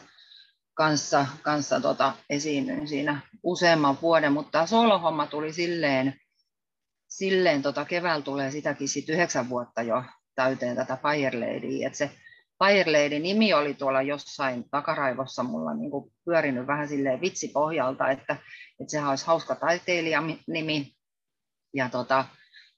kanssa, 0.74 1.26
kanssa 1.42 1.80
tota, 1.80 2.12
esiinnyin 2.30 2.88
siinä 2.88 3.20
useamman 3.42 3.98
vuoden, 4.02 4.32
mutta 4.32 4.50
tämä 4.50 4.66
solohomma 4.66 5.26
tuli 5.26 5.52
silleen, 5.52 6.14
silleen 7.08 7.62
tota, 7.62 7.84
keväällä 7.84 8.24
tulee 8.24 8.50
sitäkin 8.50 8.88
sit 8.88 9.08
yhdeksän 9.08 9.48
vuotta 9.48 9.82
jo 9.82 10.04
täyteen 10.34 10.76
tätä 10.76 10.98
Fire 11.02 11.40
Ladyä, 11.40 11.86
että 11.86 11.98
se 11.98 12.10
Fire 12.64 12.92
Lady 12.92 13.18
nimi 13.18 13.54
oli 13.54 13.74
tuolla 13.74 14.02
jossain 14.02 14.70
takaraivossa 14.70 15.42
mulla 15.42 15.74
niin 15.74 15.90
kuin 15.90 16.12
pyörinyt 16.24 16.66
vähän 16.66 16.88
silleen 16.88 17.20
vitsipohjalta, 17.20 18.10
että, 18.10 18.36
että 18.80 18.90
sehän 18.90 19.10
olisi 19.10 19.26
hauska 19.26 19.54
taiteilijanimi. 19.54 20.92
Ja 21.74 21.88
tota, 21.88 22.24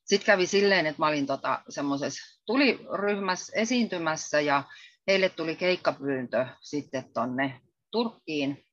sitten 0.05 0.27
kävi 0.27 0.47
silleen, 0.47 0.87
että 0.87 1.03
mä 1.03 1.07
olin 1.07 1.27
tota, 1.27 1.63
semmoisessa 1.69 2.43
tuliryhmässä 2.47 3.53
esiintymässä 3.57 4.41
ja 4.41 4.63
heille 5.07 5.29
tuli 5.29 5.57
keikkapyyntö 5.57 6.47
sitten 6.61 7.05
tonne 7.15 7.61
Turkkiin, 7.91 8.65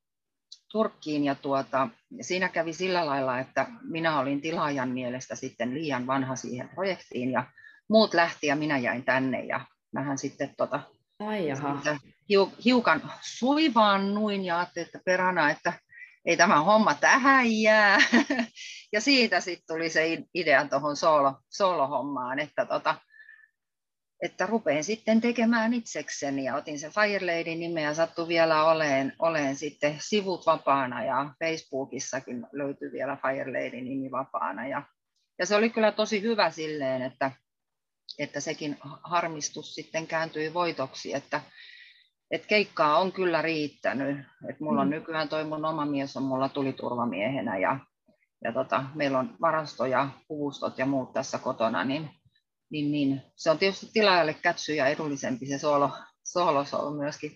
Turkkiin 0.71 1.23
ja 1.23 1.35
tuota, 1.35 1.87
siinä 2.21 2.49
kävi 2.49 2.73
sillä 2.73 3.05
lailla, 3.05 3.39
että 3.39 3.67
minä 3.81 4.19
olin 4.19 4.41
tilaajan 4.41 4.89
mielestä 4.89 5.35
sitten 5.35 5.73
liian 5.73 6.07
vanha 6.07 6.35
siihen 6.35 6.69
projektiin 6.69 7.31
ja 7.31 7.43
muut 7.89 8.13
lähti 8.13 8.47
ja 8.47 8.55
minä 8.55 8.77
jäin 8.77 9.03
tänne 9.03 9.45
ja 9.45 9.65
mähän 9.91 10.17
sitten 10.17 10.53
tota, 10.57 10.92
Ai 11.19 11.47
jaha. 11.47 11.81
hiukan 12.65 13.11
suivaannuin 13.21 14.45
ja 14.45 14.59
ajattelin, 14.59 14.85
että 14.85 14.99
perana, 15.05 15.49
että 15.49 15.73
ei 16.25 16.37
tämä 16.37 16.59
homma 16.59 16.93
tähän 16.93 17.51
jää. 17.51 17.97
ja 18.93 19.01
siitä 19.01 19.39
sitten 19.39 19.75
tuli 19.75 19.89
se 19.89 20.23
idea 20.33 20.67
tuohon 20.67 20.95
solo, 20.95 21.33
solohommaan, 21.49 22.39
että 22.39 22.65
tota, 22.65 22.95
että 24.23 24.45
rupein 24.45 24.83
sitten 24.83 25.21
tekemään 25.21 25.73
itsekseni 25.73 26.43
ja 26.43 26.55
otin 26.55 26.79
se 26.79 26.89
Fire 26.89 27.25
Lady 27.25 27.55
nimeä 27.55 27.83
ja 27.83 27.93
sattui 27.93 28.27
vielä 28.27 28.63
oleen, 28.63 29.13
oleen 29.19 29.55
sitten 29.55 29.95
sivut 29.99 30.45
vapaana 30.45 31.03
ja 31.03 31.33
Facebookissakin 31.39 32.47
löytyi 32.51 32.91
vielä 32.91 33.17
Fire 33.21 33.51
Lady 33.51 33.81
nimi 33.81 34.11
vapaana 34.11 34.67
ja, 34.67 34.83
ja 35.39 35.45
se 35.45 35.55
oli 35.55 35.69
kyllä 35.69 35.91
tosi 35.91 36.21
hyvä 36.21 36.49
silleen, 36.51 37.01
että, 37.01 37.31
että 38.19 38.39
sekin 38.39 38.77
harmistus 39.03 39.75
sitten 39.75 40.07
kääntyi 40.07 40.53
voitoksi, 40.53 41.13
että, 41.13 41.41
että 42.31 42.47
keikkaa 42.47 42.97
on 42.97 43.11
kyllä 43.11 43.41
riittänyt. 43.41 44.19
että 44.49 44.63
mulla 44.63 44.81
on 44.81 44.87
mm. 44.87 44.91
nykyään 44.91 45.29
toi 45.29 45.43
mun 45.43 45.65
oma 45.65 45.85
mies 45.85 46.17
on 46.17 46.23
mulla 46.23 46.49
tuli 46.49 46.73
turvamiehenä 46.73 47.57
ja, 47.57 47.79
ja 48.43 48.53
tota, 48.53 48.83
meillä 48.95 49.19
on 49.19 49.35
varastoja, 49.41 50.09
puvustot 50.27 50.77
ja 50.77 50.85
muut 50.85 51.13
tässä 51.13 51.37
kotona, 51.37 51.83
niin 51.83 52.09
niin, 52.73 52.91
niin 52.91 53.21
se 53.35 53.49
on 53.51 53.57
tietysti 53.57 53.89
tilaajalle 53.93 54.33
kätsy 54.33 54.75
ja 54.75 54.87
edullisempi 54.87 55.45
se 55.45 55.57
solo, 55.57 55.89
solo, 56.23 56.65
solo 56.65 56.91
myöskin 56.91 57.31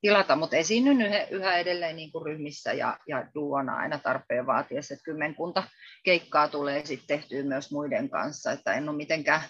tilata, 0.00 0.36
mutta 0.36 0.56
esiinnyn 0.56 1.28
yhä 1.30 1.56
edelleen 1.56 1.96
niin 1.96 2.12
kuin 2.12 2.26
ryhmissä 2.26 2.72
ja, 2.72 2.98
ja 3.08 3.26
duona 3.34 3.76
aina 3.76 3.98
tarpeen 3.98 4.46
vaatiessa, 4.46 4.94
että 4.94 5.04
kymmenkunta 5.04 5.62
keikkaa 6.04 6.48
tulee 6.48 6.86
sitten 6.86 7.18
tehtyä 7.18 7.42
myös 7.42 7.70
muiden 7.72 8.10
kanssa, 8.10 8.52
että 8.52 8.74
en 8.74 8.88
ole 8.88 8.96
mitenkään 8.96 9.42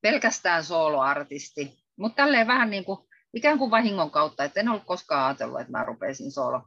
pelkästään 0.00 0.64
soloartisti, 0.64 1.78
mutta 1.96 2.16
tälleen 2.16 2.46
vähän 2.46 2.70
niin 2.70 2.84
kuin, 2.84 2.98
ikään 3.34 3.58
kuin 3.58 3.70
vahingon 3.70 4.10
kautta, 4.10 4.44
että 4.44 4.60
en 4.60 4.68
ollut 4.68 4.84
koskaan 4.84 5.26
ajatellut, 5.26 5.60
että 5.60 5.72
mä 5.72 5.84
rupeisin 5.84 6.32
solo, 6.32 6.62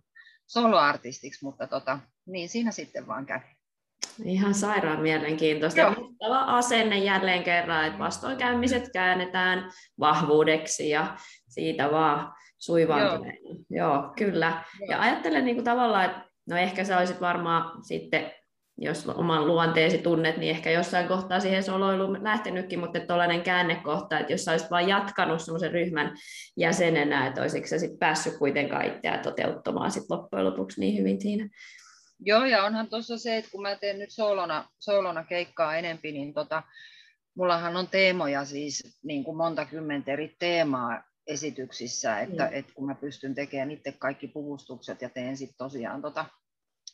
soloartistiksi, 0.47 1.45
mutta 1.45 1.67
tota, 1.67 1.99
niin 2.25 2.49
siinä 2.49 2.71
sitten 2.71 3.07
vaan 3.07 3.25
kävi. 3.25 3.45
Ihan 4.23 4.53
sairaan 4.53 5.01
mielenkiintoista. 5.01 5.79
Joo. 5.79 5.95
asenne 6.45 6.97
jälleen 6.97 7.43
kerran, 7.43 7.85
että 7.85 7.99
vastoinkäymiset 7.99 8.89
käännetään 8.93 9.71
vahvuudeksi 9.99 10.89
ja 10.89 11.17
siitä 11.49 11.91
vaan 11.91 12.33
suivaantuneena. 12.57 13.37
Joo. 13.69 13.93
Joo, 13.93 14.13
kyllä. 14.17 14.63
Joo. 14.79 14.91
Ja 14.91 15.01
ajattelen 15.01 15.45
niin 15.45 15.55
kuin 15.55 15.65
tavallaan, 15.65 16.05
että 16.05 16.21
no 16.49 16.57
ehkä 16.57 16.83
sä 16.83 16.97
olisit 16.97 17.21
varmaan 17.21 17.83
sitten, 17.83 18.31
jos 18.81 19.07
oman 19.07 19.47
luonteesi 19.47 19.97
tunnet, 19.97 20.37
niin 20.37 20.49
ehkä 20.49 20.71
jossain 20.71 21.07
kohtaa 21.07 21.39
siihen 21.39 21.63
soloiluun 21.63 22.23
lähtenytkin, 22.23 22.79
mutta 22.79 22.99
tuollainen 22.99 23.41
käännekohta, 23.41 24.19
että 24.19 24.33
jos 24.33 24.45
sä 24.45 24.51
olisit 24.51 24.71
vaan 24.71 24.87
jatkanut 24.87 25.41
semmoisen 25.41 25.71
ryhmän 25.71 26.17
jäsenenä, 26.57 27.27
että 27.27 27.41
olisiko 27.41 27.67
sä 27.67 27.79
sitten 27.79 27.99
päässyt 27.99 28.37
kuitenkaan 28.37 28.85
itseään 28.85 29.19
toteuttamaan 29.19 29.91
sit 29.91 30.09
loppujen 30.09 30.45
lopuksi 30.45 30.79
niin 30.79 30.99
hyvin 30.99 31.21
siinä. 31.21 31.49
Joo, 32.19 32.45
ja 32.45 32.63
onhan 32.63 32.89
tuossa 32.89 33.17
se, 33.17 33.37
että 33.37 33.51
kun 33.51 33.61
mä 33.61 33.75
teen 33.75 33.99
nyt 33.99 34.11
soolona, 34.11 34.69
soolona 34.79 35.23
keikkaa 35.23 35.75
enempi, 35.75 36.11
niin 36.11 36.33
tota, 36.33 36.63
mullahan 37.35 37.75
on 37.75 37.87
teemoja 37.87 38.45
siis 38.45 38.99
niin 39.03 39.23
kuin 39.23 39.37
monta 39.37 39.65
kymmentä 39.65 40.11
eri 40.11 40.35
teemaa 40.39 41.03
esityksissä, 41.27 42.19
että, 42.19 42.45
mm. 42.45 42.49
että 42.53 42.73
kun 42.73 42.85
mä 42.85 42.95
pystyn 42.95 43.35
tekemään 43.35 43.71
itse 43.71 43.91
kaikki 43.91 44.27
puvustukset 44.27 45.01
ja 45.01 45.09
teen 45.09 45.37
sitten 45.37 45.57
tosiaan 45.57 46.01
tota 46.01 46.25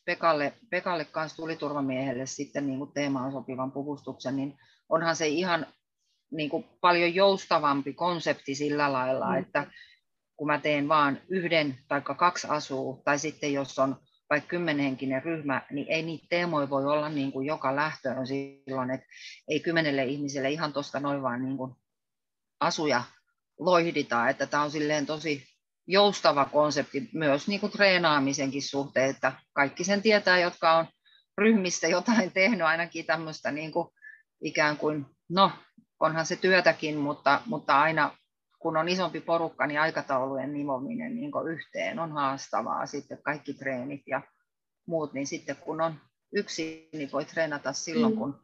Pekalle, 0.05 0.53
Pekalle 0.69 1.05
kanssa 1.05 1.38
tuliturvamiehelle 1.38 2.25
sitten 2.25 2.67
niin 2.67 2.79
kuin 2.79 2.91
teemaan 2.91 3.31
sopivan 3.31 3.71
puvustuksen, 3.71 4.35
niin 4.35 4.57
onhan 4.89 5.15
se 5.15 5.27
ihan 5.27 5.65
niin 6.31 6.50
kuin 6.50 6.63
paljon 6.81 7.15
joustavampi 7.15 7.93
konsepti 7.93 8.55
sillä 8.55 8.93
lailla, 8.93 9.31
mm. 9.31 9.38
että 9.38 9.67
kun 10.38 10.47
mä 10.47 10.59
teen 10.59 10.88
vaan 10.88 11.21
yhden 11.29 11.77
tai 11.88 12.01
kaksi 12.01 12.47
asua, 12.50 13.01
tai 13.05 13.19
sitten 13.19 13.53
jos 13.53 13.79
on 13.79 13.95
vaikka 14.29 14.47
kymmenhenkinen 14.47 15.24
ryhmä, 15.24 15.62
niin 15.71 15.88
ei 15.89 16.03
niitä 16.03 16.25
teemoja 16.29 16.69
voi 16.69 16.85
olla 16.85 17.09
niin 17.09 17.31
kuin 17.31 17.47
joka 17.47 17.75
lähtöön 17.75 18.27
silloin, 18.27 18.91
että 18.91 19.07
ei 19.47 19.59
kymmenelle 19.59 20.03
ihmiselle 20.03 20.50
ihan 20.50 20.74
tuosta 20.74 21.00
noin 21.00 21.21
vaan 21.21 21.41
niin 21.41 21.57
kuin 21.57 21.75
asuja 22.59 23.03
loihdita, 23.59 24.29
että 24.29 24.47
tämä 24.47 24.63
on 24.63 24.71
silleen 24.71 25.05
tosi 25.05 25.54
joustava 25.88 26.46
konsepti 26.46 27.10
myös 27.13 27.48
niin 27.48 27.60
kuin 27.60 27.72
treenaamisenkin 27.72 28.63
suhteen, 28.63 29.10
että 29.10 29.32
kaikki 29.54 29.84
sen 29.84 30.01
tietää, 30.01 30.39
jotka 30.39 30.77
on 30.77 30.86
ryhmistä 31.38 31.88
jotain 31.88 32.32
tehnyt, 32.32 32.62
ainakin 32.62 33.06
tämmöistä 33.06 33.51
niin 33.51 33.72
kuin 33.72 33.88
ikään 34.42 34.77
kuin, 34.77 35.06
no 35.30 35.51
onhan 36.00 36.25
se 36.25 36.36
työtäkin, 36.36 36.98
mutta, 36.98 37.42
mutta 37.46 37.82
aina 37.82 38.18
kun 38.60 38.77
on 38.77 38.89
isompi 38.89 39.22
porukka, 39.22 39.68
niin 39.68 39.80
aikataulujen 39.80 40.54
nimominen 40.54 41.15
niin 41.15 41.32
yhteen 41.51 42.00
on 42.00 42.12
haastavaa. 42.12 42.86
Sitten 42.86 43.22
kaikki 43.24 43.54
treenit 43.54 44.01
ja 44.08 44.22
muut, 44.88 45.13
niin 45.13 45.27
sitten 45.27 45.56
kun 45.56 45.82
on 45.82 45.96
yksi, 46.34 46.89
niin 46.94 47.12
voi 47.12 47.25
treenata 47.25 47.74
silloin, 47.74 48.13
mm. 48.13 48.20
kun 48.20 48.44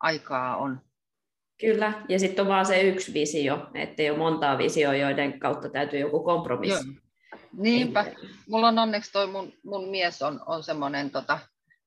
aikaa 0.00 0.56
on. 0.56 0.80
Kyllä, 1.60 1.92
ja 2.08 2.18
sitten 2.18 2.42
on 2.42 2.48
vaan 2.48 2.66
se 2.66 2.82
yksi 2.82 3.14
visio, 3.14 3.70
ettei 3.74 4.10
ole 4.10 4.18
montaa 4.18 4.58
visioa, 4.58 4.94
joiden 4.94 5.40
kautta 5.40 5.68
täytyy 5.68 6.00
joku 6.00 6.22
kompromissi. 6.22 6.88
Joo. 6.88 6.96
Niinpä. 7.52 8.04
Mulla 8.48 8.68
on 8.68 8.78
onneksi 8.78 9.12
toi 9.12 9.26
mun, 9.26 9.52
mun 9.64 9.88
mies 9.88 10.22
on, 10.22 10.40
on 10.46 10.62
semmoinen, 10.62 11.10
tota, 11.10 11.38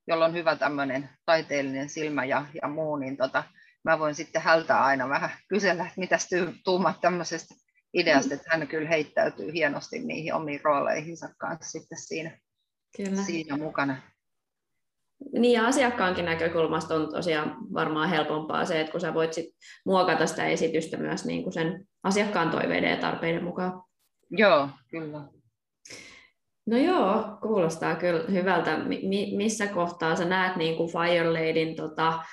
jolla 0.07 0.25
on 0.25 0.33
hyvä 0.33 0.55
tämmöinen 0.55 1.09
taiteellinen 1.25 1.89
silmä 1.89 2.25
ja, 2.25 2.45
ja 2.61 2.67
muu, 2.67 2.95
niin 2.95 3.17
tota, 3.17 3.43
mä 3.83 3.99
voin 3.99 4.15
sitten 4.15 4.41
hältä 4.41 4.83
aina 4.83 5.09
vähän 5.09 5.29
kysellä, 5.47 5.83
että 5.83 5.99
mitä 5.99 6.17
tuumat 6.63 7.01
tämmöisestä 7.01 7.55
ideasta, 7.93 8.33
että 8.33 8.49
hän 8.51 8.67
kyllä 8.67 8.89
heittäytyy 8.89 9.53
hienosti 9.53 9.99
niihin 9.99 10.33
omiin 10.33 10.61
rooleihinsa 10.63 11.29
kanssa 11.38 11.79
sitten 11.79 11.97
siinä, 11.97 12.39
kyllä. 12.97 13.23
siinä 13.23 13.57
mukana. 13.57 14.01
Niin 15.33 15.53
ja 15.53 15.67
asiakkaankin 15.67 16.25
näkökulmasta 16.25 16.95
on 16.95 17.11
tosiaan 17.11 17.57
varmaan 17.73 18.09
helpompaa 18.09 18.65
se, 18.65 18.79
että 18.79 18.91
kun 18.91 19.01
sä 19.01 19.13
voit 19.13 19.33
sit 19.33 19.45
muokata 19.85 20.25
sitä 20.25 20.45
esitystä 20.45 20.97
myös 20.97 21.25
niin 21.25 21.43
kuin 21.43 21.53
sen 21.53 21.88
asiakkaan 22.03 22.49
toiveiden 22.49 22.89
ja 22.89 22.97
tarpeiden 22.97 23.43
mukaan. 23.43 23.83
Joo, 24.31 24.69
kyllä. 24.91 25.21
No 26.65 26.77
joo, 26.77 27.38
kuulostaa 27.41 27.95
kyllä 27.95 28.23
hyvältä. 28.31 28.77
Mi- 28.77 29.33
missä 29.38 29.67
kohtaa 29.67 30.15
sä 30.15 30.25
näet 30.25 30.55
niin 30.55 30.77
kuin 30.77 30.91
Fire 30.91 31.29
Ladyn 31.29 31.75
tota, 31.75 32.23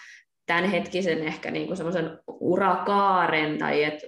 tämänhetkisen 0.47 1.19
ehkä 1.19 1.51
niin 1.51 1.67
kuin 1.67 1.77
semmoisen 1.77 2.19
urakaaren, 2.29 3.59
tai 3.59 3.85
että 3.85 4.07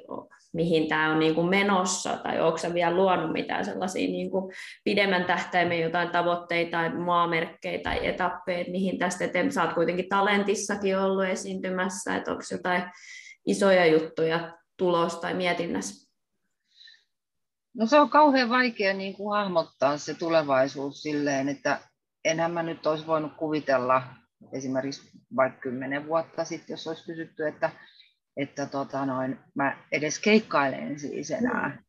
mihin 0.53 0.89
tämä 0.89 1.13
on 1.13 1.19
niin 1.19 1.35
kuin 1.35 1.49
menossa, 1.49 2.17
tai 2.17 2.41
onko 2.41 2.59
se 2.59 2.75
vielä 2.75 2.97
luonut 2.97 3.33
mitään 3.33 3.65
sellaisia 3.65 4.09
niin 4.09 4.31
kuin 4.31 4.55
pidemmän 4.85 5.25
tähtäimen 5.25 5.81
jotain 5.81 6.11
tavoitteita 6.11 6.71
tai 6.71 6.89
maamerkkejä 6.95 7.79
tai 7.83 8.07
etappeja, 8.07 8.65
mihin 8.71 8.99
tästä 8.99 9.25
eteen, 9.25 9.53
sä 9.53 9.63
oot 9.63 9.75
kuitenkin 9.75 10.09
talentissakin 10.09 10.99
ollut 10.99 11.25
esiintymässä, 11.25 12.17
että 12.17 12.31
onko 12.31 12.43
jotain 12.51 12.83
isoja 13.47 13.87
juttuja 13.87 14.59
tulos 14.77 15.17
tai 15.17 15.35
mietinnässä? 15.35 16.09
No 17.75 17.87
se 17.87 18.01
on 18.01 18.11
kauhean 18.11 18.49
vaikea 18.49 18.95
niin 18.95 19.15
kuin 19.15 19.39
hahmottaa 19.39 19.99
se 19.99 20.15
tulevaisuus 20.15 21.03
silleen, 21.03 21.49
että 21.49 21.81
enhän 22.25 22.51
mä 22.51 22.63
nyt 22.63 22.87
olisi 22.87 23.07
voinut 23.07 23.33
kuvitella 23.37 24.03
esimerkiksi 24.53 25.11
vaikka 25.37 25.61
kymmenen 25.61 26.07
vuotta 26.07 26.45
sitten, 26.45 26.75
jos 26.75 26.87
olisi 26.87 27.05
kysytty, 27.05 27.47
että, 27.47 27.71
että 28.39 28.67
tota 28.67 29.07
noin, 29.07 29.39
mä 29.55 29.77
edes 29.93 30.19
keikkailen 30.19 30.99
siis 30.99 31.31
enää. 31.31 31.69
Mm. 31.69 31.85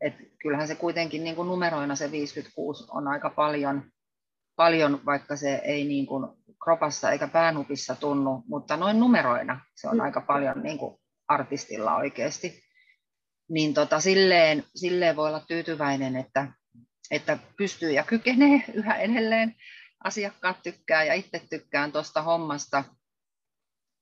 Et 0.00 0.14
kyllähän 0.42 0.68
se 0.68 0.74
kuitenkin 0.74 1.24
niin 1.24 1.36
kuin 1.36 1.48
numeroina 1.48 1.96
se 1.96 2.10
56 2.10 2.84
on 2.90 3.08
aika 3.08 3.30
paljon, 3.30 3.84
paljon 4.56 5.00
vaikka 5.06 5.36
se 5.36 5.54
ei 5.64 5.84
niin 5.84 6.06
kuin 6.06 6.26
kropassa 6.64 7.10
eikä 7.10 7.28
päänupissa 7.28 7.96
tunnu, 7.96 8.42
mutta 8.48 8.76
noin 8.76 9.00
numeroina 9.00 9.60
se 9.74 9.88
on 9.88 9.96
mm. 9.96 10.00
aika 10.00 10.20
paljon 10.20 10.62
niin 10.62 10.78
kuin 10.78 10.98
artistilla 11.28 11.96
oikeasti. 11.96 12.62
Niin 13.48 13.74
tota, 13.74 14.00
silleen, 14.00 14.64
silleen 14.74 15.16
voi 15.16 15.28
olla 15.28 15.44
tyytyväinen, 15.48 16.16
että, 16.16 16.52
että 17.10 17.38
pystyy 17.56 17.92
ja 17.92 18.04
kykenee 18.04 18.64
yhä 18.74 18.96
edelleen 18.96 19.54
asiakkaat 20.04 20.56
tykkää 20.62 21.04
ja 21.04 21.14
itse 21.14 21.42
tykkään 21.50 21.92
tuosta 21.92 22.22
hommasta. 22.22 22.84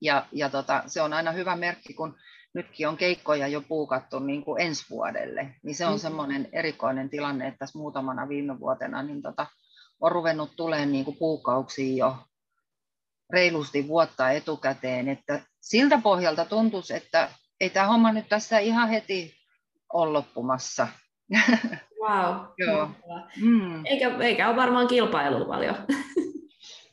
Ja, 0.00 0.26
ja 0.32 0.48
tota, 0.48 0.82
se 0.86 1.02
on 1.02 1.12
aina 1.12 1.32
hyvä 1.32 1.56
merkki, 1.56 1.94
kun 1.94 2.16
nytkin 2.54 2.88
on 2.88 2.96
keikkoja 2.96 3.48
jo 3.48 3.60
puukattu 3.60 4.18
niin 4.18 4.44
kuin 4.44 4.62
ensi 4.62 4.86
vuodelle, 4.90 5.54
niin 5.62 5.74
se 5.74 5.86
on 5.86 5.92
mm. 5.92 5.98
semmoinen 5.98 6.48
erikoinen 6.52 7.10
tilanne, 7.10 7.46
että 7.46 7.58
tässä 7.58 7.78
muutamana 7.78 8.28
viime 8.28 8.60
vuotena 8.60 9.02
niin 9.02 9.22
tota, 9.22 9.46
on 10.00 10.12
ruvennut 10.12 10.56
tulemaan 10.56 10.92
niin 10.92 11.04
kuin 11.04 11.16
puukauksia 11.16 11.96
jo 11.96 12.16
reilusti 13.30 13.88
vuotta 13.88 14.30
etukäteen, 14.30 15.08
että 15.08 15.42
siltä 15.60 16.00
pohjalta 16.02 16.44
tuntuisi, 16.44 16.94
että 16.94 17.28
ei 17.60 17.70
tämä 17.70 17.86
homma 17.86 18.12
nyt 18.12 18.28
tässä 18.28 18.58
ihan 18.58 18.88
heti 18.88 19.34
ole 19.92 20.12
loppumassa. 20.12 20.88
Wow. 22.02 22.34
Joo. 22.66 22.90
Mm. 23.42 23.86
Eikä, 23.86 24.16
eikä 24.20 24.48
ole 24.48 24.56
varmaan 24.56 24.88
kilpailua 24.88 25.46
paljon. 25.46 25.74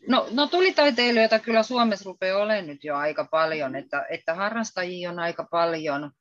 No, 0.07 0.27
no 0.31 0.47
tulitaiteilijoita 0.47 1.39
kyllä 1.39 1.63
Suomessa 1.63 2.09
rupeaa 2.09 2.41
olemaan 2.41 2.67
nyt 2.67 2.83
jo 2.83 2.95
aika 2.95 3.27
paljon, 3.31 3.75
että, 3.75 4.05
että 4.09 4.35
harrastajia 4.35 5.09
on 5.09 5.19
aika 5.19 5.47
paljon 5.51 6.11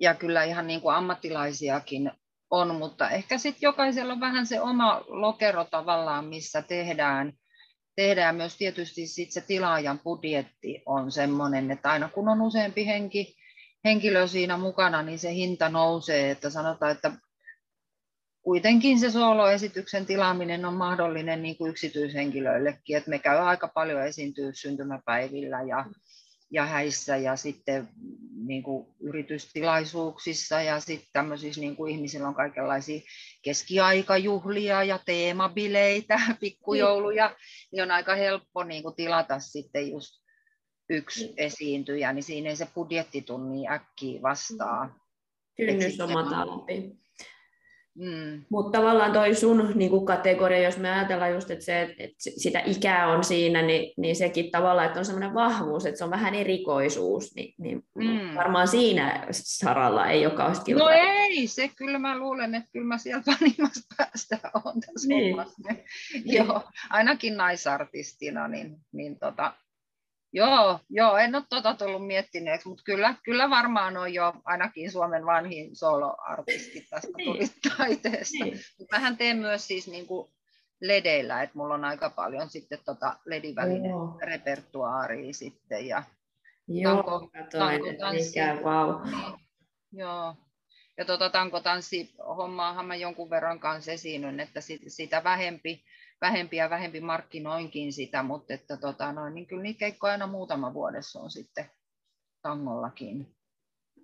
ja 0.00 0.14
kyllä 0.14 0.44
ihan 0.44 0.66
niin 0.66 0.80
kuin 0.80 0.94
ammattilaisiakin 0.94 2.12
on, 2.50 2.74
mutta 2.74 3.10
ehkä 3.10 3.38
sitten 3.38 3.66
jokaisella 3.66 4.12
on 4.12 4.20
vähän 4.20 4.46
se 4.46 4.60
oma 4.60 5.04
lokero 5.06 5.64
tavallaan, 5.64 6.24
missä 6.24 6.62
tehdään, 6.62 7.32
tehdään 7.96 8.36
myös 8.36 8.56
tietysti 8.56 9.06
sit 9.06 9.32
se 9.32 9.40
tilaajan 9.40 9.98
budjetti 9.98 10.82
on 10.86 11.12
sellainen, 11.12 11.70
että 11.70 11.90
aina 11.90 12.08
kun 12.08 12.28
on 12.28 12.42
useampi 12.42 12.86
henki, 12.86 13.34
henkilö 13.84 14.26
siinä 14.26 14.56
mukana, 14.56 15.02
niin 15.02 15.18
se 15.18 15.34
hinta 15.34 15.68
nousee, 15.68 16.30
että 16.30 16.50
sanotaan, 16.50 16.92
että 16.92 17.12
kuitenkin 18.42 19.00
se 19.00 19.10
soloesityksen 19.10 20.06
tilaaminen 20.06 20.64
on 20.64 20.74
mahdollinen 20.74 21.42
niin 21.42 21.56
kuin 21.56 21.70
yksityishenkilöillekin, 21.70 22.96
että 22.96 23.10
me 23.10 23.18
käy 23.18 23.38
aika 23.38 23.68
paljon 23.68 24.06
esiintyä 24.06 24.50
syntymäpäivillä 24.52 25.62
ja, 25.62 25.84
ja 26.50 26.66
häissä 26.66 27.16
ja 27.16 27.36
sitten 27.36 27.88
niin 28.46 28.62
kuin 28.62 28.86
yritystilaisuuksissa 29.00 30.62
ja 30.62 30.80
sitten 30.80 31.08
tämmöisissä 31.12 31.60
niin 31.60 31.76
kuin 31.76 31.92
ihmisillä 31.92 32.28
on 32.28 32.34
kaikenlaisia 32.34 33.00
keskiaikajuhlia 33.42 34.84
ja 34.84 34.98
teemabileitä, 35.06 36.20
pikkujouluja, 36.40 37.36
niin 37.72 37.82
on 37.82 37.90
aika 37.90 38.14
helppo 38.14 38.64
niin 38.64 38.82
kuin 38.82 38.94
tilata 38.94 39.38
sitten 39.38 39.90
just 39.90 40.22
yksi 40.90 41.34
esiintyjä, 41.36 42.12
niin 42.12 42.22
siinä 42.22 42.50
ei 42.50 42.56
se 42.56 42.68
budjettitunni 42.74 43.68
äkkiä 43.68 44.22
vastaa. 44.22 44.98
Kynnys 45.56 46.00
on 46.00 46.12
matalampi. 46.12 47.02
Mm. 47.94 48.44
Mutta 48.48 48.78
tavallaan 48.78 49.12
toi 49.12 49.34
sun 49.34 49.72
niin 49.74 49.90
kuin 49.90 50.06
kategoria, 50.06 50.62
jos 50.62 50.76
me 50.78 50.90
ajatellaan 50.90 51.32
just, 51.32 51.50
että, 51.50 51.64
se, 51.64 51.82
että 51.98 52.16
sitä 52.18 52.62
ikää 52.66 53.08
on 53.08 53.24
siinä, 53.24 53.62
niin, 53.62 53.92
niin 53.96 54.16
sekin 54.16 54.50
tavallaan, 54.50 54.86
että 54.86 54.98
on 54.98 55.04
semmoinen 55.04 55.34
vahvuus, 55.34 55.86
että 55.86 55.98
se 55.98 56.04
on 56.04 56.10
vähän 56.10 56.34
erikoisuus, 56.34 57.34
niin, 57.34 57.54
niin 57.58 57.84
mm. 57.94 58.34
varmaan 58.36 58.68
siinä 58.68 59.26
saralla 59.32 60.06
ei 60.06 60.26
ole 60.26 60.34
kauheasti 60.34 60.74
No 60.74 60.88
ei, 60.88 61.46
se 61.46 61.68
kyllä 61.68 61.98
mä 61.98 62.18
luulen, 62.18 62.54
että 62.54 62.68
kyllä 62.72 62.86
mä 62.86 62.98
sieltä 62.98 63.30
vanhimmasta 63.30 63.94
päästä 63.96 64.38
on 64.54 64.80
tässä 64.80 65.08
niin. 65.08 65.36
niin. 65.68 65.84
Joo, 66.24 66.62
ainakin 66.90 67.36
naisartistina, 67.36 68.48
niin, 68.48 68.76
niin 68.92 69.18
tota, 69.18 69.52
Joo, 70.32 70.80
joo, 70.90 71.16
en 71.16 71.34
ole 71.34 71.44
tota 71.48 71.74
tullut 71.74 72.06
miettineeksi, 72.06 72.68
mutta 72.68 72.82
kyllä, 72.84 73.14
kyllä 73.24 73.50
varmaan 73.50 73.96
on 73.96 74.14
jo 74.14 74.34
ainakin 74.44 74.92
Suomen 74.92 75.26
vanhin 75.26 75.76
soloartisti 75.76 76.86
tästä 76.90 77.12
niin. 77.16 77.50
taiteesta. 77.76 78.44
Niin. 78.44 78.58
Mähän 78.90 79.16
teen 79.16 79.38
myös 79.38 79.66
siis 79.66 79.88
niin 79.88 80.06
kuin 80.06 80.32
ledeillä, 80.80 81.42
että 81.42 81.58
mulla 81.58 81.74
on 81.74 81.84
aika 81.84 82.10
paljon 82.10 82.50
sitten 82.50 82.78
tota 82.84 83.16
ledivälinen 83.26 83.94
oh. 83.94 84.18
repertuaaria 84.20 85.32
sitten. 85.34 85.86
Ja 85.86 86.02
Joo, 86.68 86.94
tanko, 86.94 87.30
tanko 87.52 87.86
tanssi. 87.98 88.40
Wow. 88.62 89.02
Niin, 89.04 89.38
joo. 89.92 90.34
Ja 90.98 91.04
tota 91.04 91.30
tankotanssi 91.30 92.14
hommaahan 92.18 92.86
mä 92.86 92.96
jonkun 92.96 93.30
verran 93.30 93.60
kanssa 93.60 93.92
esiinnyn, 93.92 94.40
että 94.40 94.60
sit, 94.60 94.80
sitä 94.88 95.24
vähempi 95.24 95.84
vähempi 96.22 96.56
ja 96.56 96.70
vähempi 96.70 97.00
markkinoinkin 97.00 97.92
sitä, 97.92 98.22
mutta 98.22 98.54
että 98.54 98.76
tota, 98.76 99.12
noin, 99.12 99.34
niin 99.34 99.46
kyllä 99.46 99.62
niitä 99.62 99.78
keikkoja 99.78 100.12
aina 100.12 100.26
muutama 100.26 100.74
vuodessa 100.74 101.20
on 101.20 101.30
sitten 101.30 101.70
tangollakin. 102.42 103.26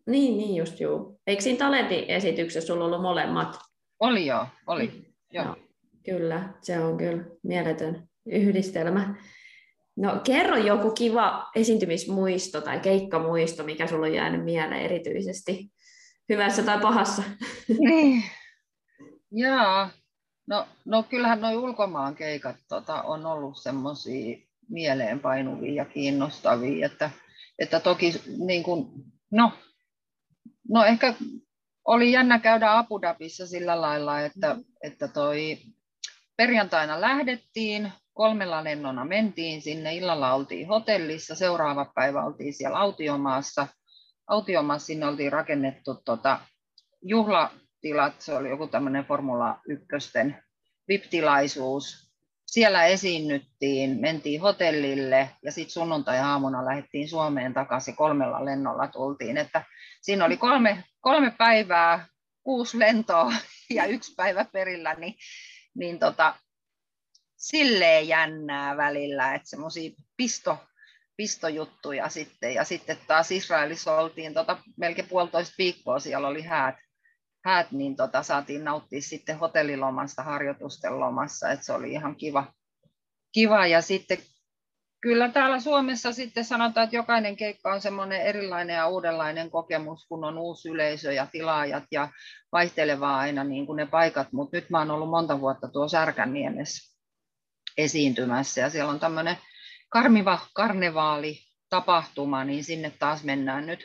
Niin, 0.07 0.39
niin 0.39 0.57
just 0.57 0.81
juu. 0.81 1.21
Eikö 1.27 1.43
siinä 1.43 1.59
talentiesityksessä 1.59 2.67
sulla 2.67 2.85
ollut 2.85 3.03
molemmat? 3.03 3.59
Oli 4.01 4.27
joo, 4.27 4.47
oli. 4.67 4.87
Mm. 4.87 5.05
Joo. 5.33 5.45
No, 5.45 5.57
kyllä, 6.05 6.49
se 6.61 6.81
on 6.81 6.97
kyllä 6.97 7.25
mieletön 7.43 8.09
yhdistelmä. 8.27 9.15
No 9.97 10.21
kerro 10.25 10.57
joku 10.57 10.91
kiva 10.91 11.51
esiintymismuisto 11.55 12.61
tai 12.61 12.81
keikkamuisto, 12.81 13.65
mikä 13.65 13.87
sulla 13.87 14.07
on 14.07 14.15
jäänyt 14.15 14.45
mieleen 14.45 14.83
erityisesti, 14.83 15.71
hyvässä 16.29 16.63
tai 16.63 16.81
pahassa. 16.81 17.23
Niin. 17.79 18.25
Joo, 19.31 19.89
No, 20.49 20.69
no 20.85 21.03
kyllähän 21.03 21.41
nuo 21.41 21.51
ulkomaan 21.51 22.15
keikat 22.15 22.57
tota, 22.69 23.03
on 23.03 23.27
ollut 23.27 23.57
semmoisia 23.63 24.39
mieleenpainuvia 24.69 25.73
ja 25.73 25.85
kiinnostavia, 25.85 26.87
että, 26.87 27.11
että 27.59 27.81
toki 27.81 28.23
niin 28.47 28.63
kuin, 28.63 28.89
no, 29.31 29.53
no 30.69 30.85
ehkä 30.85 31.15
oli 31.85 32.13
jännä 32.13 32.39
käydä 32.39 32.79
Abu 32.79 33.03
Dhabissa 33.03 33.47
sillä 33.47 33.81
lailla, 33.81 34.21
että, 34.21 34.57
että 34.83 35.09
toi 35.09 35.59
perjantaina 36.37 37.01
lähdettiin, 37.01 37.93
kolmella 38.13 38.65
lennona 38.65 39.05
mentiin 39.05 39.63
sinne, 39.63 39.95
illalla 39.95 40.35
oltiin 40.35 40.69
hotellissa, 40.69 41.35
seuraava 41.35 41.93
päivä 41.95 42.25
oltiin 42.25 42.55
siellä 42.55 42.79
autiomaassa. 42.79 43.67
Autiomaassa 44.29 44.87
sinne 44.87 45.07
oltiin 45.07 45.33
rakennettu 45.33 45.95
tota, 46.05 46.41
juhla, 47.03 47.51
tilat, 47.81 48.21
se 48.21 48.35
oli 48.35 48.49
joku 48.49 48.67
tämmöinen 48.67 49.05
Formula 49.05 49.61
1 49.69 49.89
VIP-tilaisuus. 50.89 52.09
Siellä 52.47 52.85
esiinnyttiin, 52.85 54.01
mentiin 54.01 54.41
hotellille 54.41 55.31
ja 55.43 55.53
sitten 55.53 55.73
sunnuntai-aamuna 55.73 56.65
lähdettiin 56.65 57.09
Suomeen 57.09 57.55
takaisin, 57.55 57.97
kolmella 57.97 58.45
lennolla 58.45 58.89
tultiin. 58.89 59.37
Että 59.37 59.65
siinä 60.03 60.25
oli 60.25 60.37
kolme, 60.37 60.85
kolme 61.01 61.31
päivää, 61.31 62.07
kuusi 62.43 62.79
lentoa 62.79 63.33
ja 63.71 63.87
yksi 63.87 64.15
päivä 64.15 64.45
perillä, 64.53 64.95
niin, 64.95 65.15
niin 65.75 65.99
tota, 65.99 66.35
silleen 67.37 68.09
jännää 68.09 68.77
välillä, 68.77 69.35
että 69.35 69.49
semmoisia 69.49 69.91
pisto, 70.17 70.59
pistojuttuja 71.19 72.09
sitten. 72.09 72.55
Ja 72.55 72.65
sitten 72.65 72.97
taas 73.07 73.31
Israelissa 73.31 73.97
oltiin 73.97 74.35
tota, 74.35 74.59
melkein 74.77 75.09
puolitoista 75.09 75.55
viikkoa, 75.59 75.99
siellä 75.99 76.29
oli 76.29 76.43
häät, 76.43 76.75
häät, 77.45 77.73
niin 77.73 77.97
tota, 77.97 78.23
saatiin 78.23 78.65
nauttia 78.65 79.03
sitten 79.03 79.39
hotellilomasta 79.39 80.23
harjoitusten 80.23 81.01
lomassa, 81.01 81.51
että 81.51 81.67
se 81.67 81.73
oli 81.73 81.93
ihan 81.93 82.17
kiva. 82.17 82.53
kiva. 83.33 83.67
Ja 83.67 83.83
sitten 83.83 84.19
kyllä 85.01 85.29
täällä 85.29 85.61
Suomessa 85.61 86.13
sitten 86.13 86.45
sanotaan, 86.45 86.85
että 86.85 86.97
jokainen 86.97 87.37
keikka 87.37 87.73
on 87.73 87.81
semmoinen 87.81 88.23
erilainen 88.23 88.77
ja 88.77 88.89
uudenlainen 88.89 89.51
kokemus, 89.51 90.07
kun 90.09 90.25
on 90.25 90.39
uusi 90.39 90.69
yleisö 90.69 91.13
ja 91.13 91.27
tilaajat 91.33 91.85
ja 91.93 92.09
vaihtelevaa 92.53 93.19
aina 93.19 93.45
niin 93.45 93.67
kuin 93.67 93.77
ne 93.77 93.87
paikat, 93.87 94.33
mutta 94.33 94.57
nyt 94.57 94.71
mä 94.71 94.79
oon 94.79 94.91
ollut 94.91 95.11
monta 95.11 95.41
vuotta 95.41 95.69
tuo 95.69 95.89
Särkänniemessä 95.89 96.99
esiintymässä 97.77 98.61
ja 98.61 98.71
siellä 98.71 98.91
on 98.91 99.01
tämmöinen 99.01 99.37
karmiva 99.89 100.39
karnevaali 100.55 101.39
tapahtuma, 101.71 102.45
niin 102.45 102.65
sinne 102.65 102.93
taas 102.99 103.25
mennään 103.25 103.67
nyt 103.67 103.81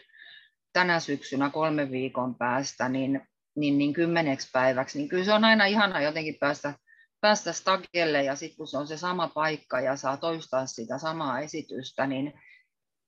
tänä 0.73 0.99
syksynä 0.99 1.49
kolme 1.49 1.91
viikon 1.91 2.35
päästä 2.35 2.89
niin, 2.89 3.21
niin, 3.55 3.77
niin 3.77 3.93
kymmeneksi 3.93 4.49
päiväksi, 4.53 4.97
niin 4.97 5.09
kyllä 5.09 5.25
se 5.25 5.33
on 5.33 5.45
aina 5.45 5.65
ihana 5.65 6.01
jotenkin 6.01 6.37
päästä 6.39 6.73
päästä 7.21 7.53
stagelle 7.53 8.23
ja 8.23 8.35
sitten 8.35 8.57
kun 8.57 8.67
se 8.67 8.77
on 8.77 8.87
se 8.87 8.97
sama 8.97 9.27
paikka 9.27 9.79
ja 9.79 9.95
saa 9.95 10.17
toistaa 10.17 10.65
sitä 10.65 10.97
samaa 10.97 11.39
esitystä, 11.39 12.07
niin 12.07 12.33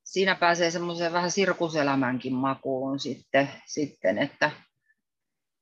siinä 0.04 0.36
pääsee 0.36 0.72
semmoiseen 0.72 1.14
vähän 1.14 1.32
sirkuselämänkin 1.32 2.34
makuun 2.34 3.00
sitten, 3.00 3.50
sitten 3.66 4.18
että 4.18 4.52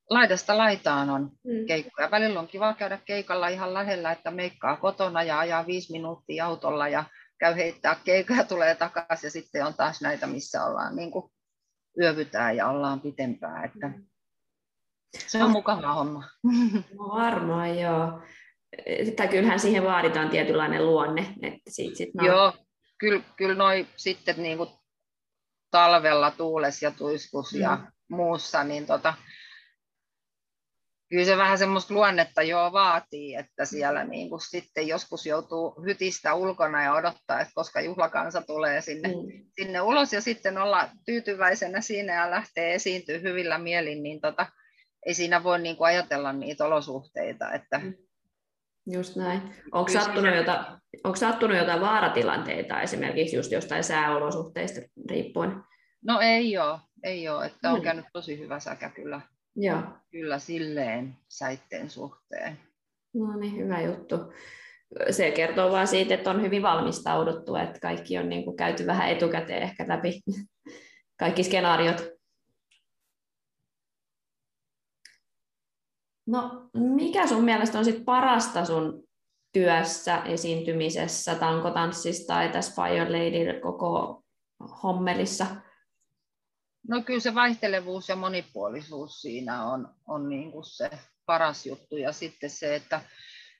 laidasta 0.10 0.58
laitaan 0.58 1.10
on 1.10 1.22
mm. 1.44 1.66
keikkoja. 1.68 2.12
Välillä 2.12 2.40
on 2.40 2.48
kiva 2.48 2.74
käydä 2.74 3.00
keikalla 3.06 3.48
ihan 3.48 3.74
lähellä, 3.74 4.12
että 4.12 4.32
meikkaa 4.32 4.78
kotona 4.78 5.24
ja 5.24 5.40
ajaa 5.40 5.68
viisi 5.68 5.92
minuuttia 5.92 6.46
autolla 6.46 6.88
ja 6.88 7.04
käy 7.38 7.56
heittää 7.56 7.96
keikkaa 8.04 8.44
tulee 8.44 8.76
takaisin 8.76 9.28
ja 9.28 9.32
sitten 9.32 9.66
on 9.66 9.74
taas 9.74 10.02
näitä, 10.02 10.28
missä 10.28 10.66
ollaan 10.66 10.96
niin 10.96 11.12
kuin 11.12 11.32
yövytään 12.02 12.56
ja 12.58 12.70
ollaan 12.70 13.02
pitempään. 13.02 13.66
Että 13.66 13.92
se 15.28 15.44
on 15.44 15.52
mukava 15.52 15.94
homma. 15.94 16.24
No 16.98 17.10
varmaan 17.10 17.80
joo 17.80 18.22
tai 19.16 19.28
kyllähän 19.28 19.60
siihen 19.60 19.84
vaaditaan 19.84 20.30
tietynlainen 20.30 20.86
luonne. 20.86 21.34
Että 21.42 21.72
sit, 21.72 21.96
sit 21.96 22.14
no... 22.14 22.26
Joo, 22.26 22.54
kyllä, 22.98 23.24
kyllä 23.36 23.56
noi 23.56 23.88
sitten 23.98 24.36
niin 24.38 24.58
kuin 24.58 24.70
talvella 25.72 26.32
tuules 26.32 26.82
ja 26.82 26.92
tuiskus 26.92 27.54
mm. 27.54 27.60
ja 27.60 27.92
muussa, 28.10 28.64
niin 28.64 28.86
tota, 28.86 29.14
kyllä 31.14 31.26
se 31.26 31.38
vähän 31.38 31.58
semmoista 31.58 31.94
luonnetta 31.94 32.42
jo 32.42 32.70
vaatii, 32.74 33.36
että 33.36 33.66
siellä 33.66 34.04
niin 34.04 34.30
kuin 34.30 34.42
sitten 34.42 34.88
joskus 34.88 35.26
joutuu 35.26 35.84
hytistä 35.86 36.34
ulkona 36.34 36.84
ja 36.84 36.94
odottaa, 36.94 37.40
että 37.42 37.52
koska 37.56 37.82
juhlakansa 37.82 38.42
tulee 38.42 38.82
sinne, 38.82 39.10
mm. 39.10 39.46
sinne 39.52 39.82
ulos 39.82 40.14
ja 40.14 40.22
sitten 40.22 40.58
olla 40.58 40.90
tyytyväisenä 41.06 41.82
siinä 41.82 42.14
ja 42.14 42.32
lähtee 42.32 42.74
esiintyä 42.74 43.18
hyvillä 43.18 43.58
mielin, 43.58 44.04
niin 44.04 44.22
tota, 44.22 44.46
ei 45.06 45.14
siinä 45.14 45.44
voi 45.44 45.60
niin 45.60 45.78
kuin 45.78 45.88
ajatella 45.88 46.34
niitä 46.34 46.66
olosuhteita, 46.66 47.52
että 47.52 47.80
mm. 47.80 47.94
Just 48.92 49.16
näin. 49.16 49.42
Onko 49.72 49.92
sattunut, 49.92 50.36
jota, 50.36 50.80
onko 51.04 51.16
sattunut 51.16 51.58
jotain 51.58 51.82
vaaratilanteita 51.82 52.82
esimerkiksi 52.82 53.36
just 53.36 53.52
jostain 53.52 53.84
sääolosuhteista 53.84 54.82
riippuen? 55.10 55.52
No 56.06 56.20
ei 56.20 56.58
ole, 56.58 56.80
ei 57.04 57.30
ole. 57.30 57.46
Että 57.46 57.72
on 57.72 57.80
mm. 57.80 57.84
käynyt 57.84 58.06
tosi 58.14 58.40
hyvä 58.40 58.60
säkä 58.60 58.90
kyllä, 58.90 59.22
Joo. 59.56 59.82
kyllä 60.12 60.40
silleen 60.40 61.18
säitteen 61.28 61.90
suhteen. 61.90 62.58
No 63.14 63.38
niin, 63.38 63.58
hyvä 63.58 63.82
juttu. 63.82 64.16
Se 65.10 65.32
kertoo 65.32 65.72
vain 65.72 65.88
siitä, 65.88 66.14
että 66.14 66.30
on 66.30 66.42
hyvin 66.42 66.62
valmistauduttu, 66.62 67.56
että 67.56 67.80
kaikki 67.80 68.18
on 68.18 68.30
niin 68.30 68.44
kuin 68.44 68.58
käyty 68.58 68.86
vähän 68.86 69.10
etukäteen 69.10 69.64
ehkä 69.64 69.86
läpi 69.88 70.22
kaikki 71.20 71.44
skenaariot. 71.44 72.14
No, 76.28 76.70
mikä 76.74 77.28
sun 77.28 77.44
mielestä 77.44 77.78
on 77.78 77.86
sit 77.86 78.06
parasta 78.06 78.66
sun 78.66 79.04
työssä, 79.54 80.18
esiintymisessä, 80.18 81.36
tankotanssissa 81.36 82.34
tai 82.34 82.50
tässä 82.50 82.82
Fire 82.82 83.10
Lady 83.10 83.60
koko 83.60 84.24
hommelissa? 84.84 85.46
No 86.88 87.02
kyllä 87.02 87.20
se 87.20 87.36
vaihtelevuus 87.36 88.10
ja 88.10 88.16
monipuolisuus 88.16 89.22
siinä 89.22 89.66
on, 89.66 89.90
on 90.08 90.30
niin 90.30 90.52
kuin 90.52 90.66
se 90.66 90.90
paras 91.26 91.66
juttu. 91.66 91.98
Ja 91.98 92.12
sitten 92.12 92.50
se, 92.50 92.76
että 92.76 93.02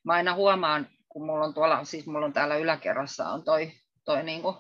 mä 0.04 0.14
aina 0.14 0.36
huomaan, 0.36 0.88
kun 1.10 1.26
mulla 1.26 1.46
on 1.46 1.54
tuolla, 1.54 1.84
siis 1.84 2.06
mulla 2.06 2.26
on 2.26 2.34
täällä 2.34 2.56
yläkerrassa 2.56 3.30
on 3.30 3.44
toi, 3.44 3.72
toi 4.06 4.24
niin 4.24 4.42
kuin 4.42 4.56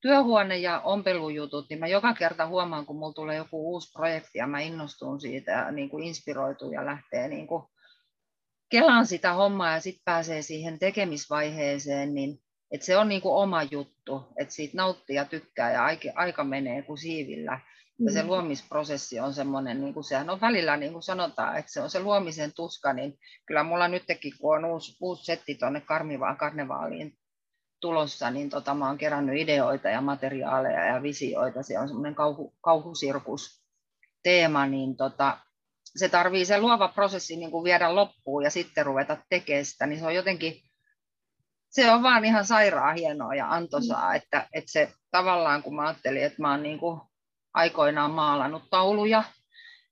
työhuone 0.00 0.58
ja 0.58 0.80
ompelujutut, 0.80 1.66
niin 1.70 1.78
mä 1.80 1.86
joka 1.86 2.14
kerta 2.14 2.46
huomaan, 2.46 2.86
kun 2.86 2.96
mulla 2.96 3.12
tulee 3.12 3.36
joku 3.36 3.72
uusi 3.72 3.92
projekti 3.92 4.38
ja 4.38 4.46
mä 4.46 4.60
innostun 4.60 5.20
siitä 5.20 5.52
ja 5.52 5.70
niin 5.70 5.90
kuin 5.90 6.04
inspiroituu 6.04 6.72
ja 6.72 6.86
lähtee 6.86 7.28
niin 7.28 7.46
kuin 7.46 7.62
kelaan 8.68 9.06
sitä 9.06 9.32
hommaa 9.32 9.72
ja 9.72 9.80
sitten 9.80 10.02
pääsee 10.04 10.42
siihen 10.42 10.78
tekemisvaiheeseen, 10.78 12.14
niin 12.14 12.38
että 12.70 12.86
se 12.86 12.96
on 12.96 13.08
niin 13.08 13.22
kuin 13.22 13.34
oma 13.34 13.62
juttu, 13.62 14.24
että 14.36 14.54
siitä 14.54 14.76
nauttii 14.76 15.16
ja 15.16 15.24
tykkää 15.24 15.72
ja 15.72 15.84
aika, 15.84 16.08
aika 16.14 16.44
menee 16.44 16.82
kuin 16.82 16.98
siivillä. 16.98 17.60
Ja 18.04 18.12
se 18.12 18.22
mm. 18.22 18.28
luomisprosessi 18.28 19.20
on 19.20 19.34
semmoinen, 19.34 19.80
niin 19.80 19.94
kuin 19.94 20.04
sehän 20.04 20.30
on 20.30 20.40
välillä, 20.40 20.76
niin 20.76 20.92
kuin 20.92 21.02
sanotaan, 21.02 21.56
että 21.56 21.72
se 21.72 21.80
on 21.80 21.90
se 21.90 22.00
luomisen 22.00 22.52
tuska, 22.56 22.92
niin 22.92 23.18
kyllä 23.46 23.62
mulla 23.62 23.88
nytkin, 23.88 24.32
kun 24.40 24.56
on 24.56 24.64
uusi, 24.64 24.96
uusi 25.00 25.24
setti 25.24 25.54
tuonne 25.54 25.80
Karmivaan 25.80 26.36
karnevaaliin 26.36 27.18
tulossa, 27.80 28.30
niin 28.30 28.50
tota, 28.50 28.74
mä 28.74 28.86
oon 28.86 28.98
kerännyt 28.98 29.40
ideoita 29.40 29.88
ja 29.88 30.00
materiaaleja 30.00 30.86
ja 30.86 31.02
visioita. 31.02 31.62
Se 31.62 31.78
on 31.78 31.88
semmoinen 31.88 32.14
kauhu, 32.14 32.54
kauhusirkus 32.60 33.62
teema, 34.22 34.66
niin 34.66 34.96
tota, 34.96 35.38
se 35.96 36.08
tarvii 36.08 36.44
se 36.44 36.60
luova 36.60 36.88
prosessi 36.88 37.36
niin 37.36 37.50
kuin 37.50 37.64
viedä 37.64 37.94
loppuun 37.94 38.44
ja 38.44 38.50
sitten 38.50 38.86
ruveta 38.86 39.16
tekemään 39.28 39.64
sitä, 39.64 39.86
niin 39.86 40.00
se 40.00 40.06
on 40.06 40.14
jotenkin, 40.14 40.62
se 41.70 41.90
on 41.90 42.02
vaan 42.02 42.24
ihan 42.24 42.44
sairaan 42.44 42.96
hienoa 42.96 43.34
ja 43.34 43.50
antoisaa, 43.50 44.10
mm. 44.10 44.16
että, 44.16 44.48
että 44.52 44.72
se 44.72 44.92
tavallaan 45.10 45.62
kun 45.62 45.76
mä 45.76 45.82
ajattelin, 45.82 46.24
että 46.24 46.42
mä 46.42 46.50
oon 46.50 46.62
niin 46.62 46.78
kuin 46.78 47.00
aikoinaan 47.54 48.10
maalannut 48.10 48.70
tauluja, 48.70 49.24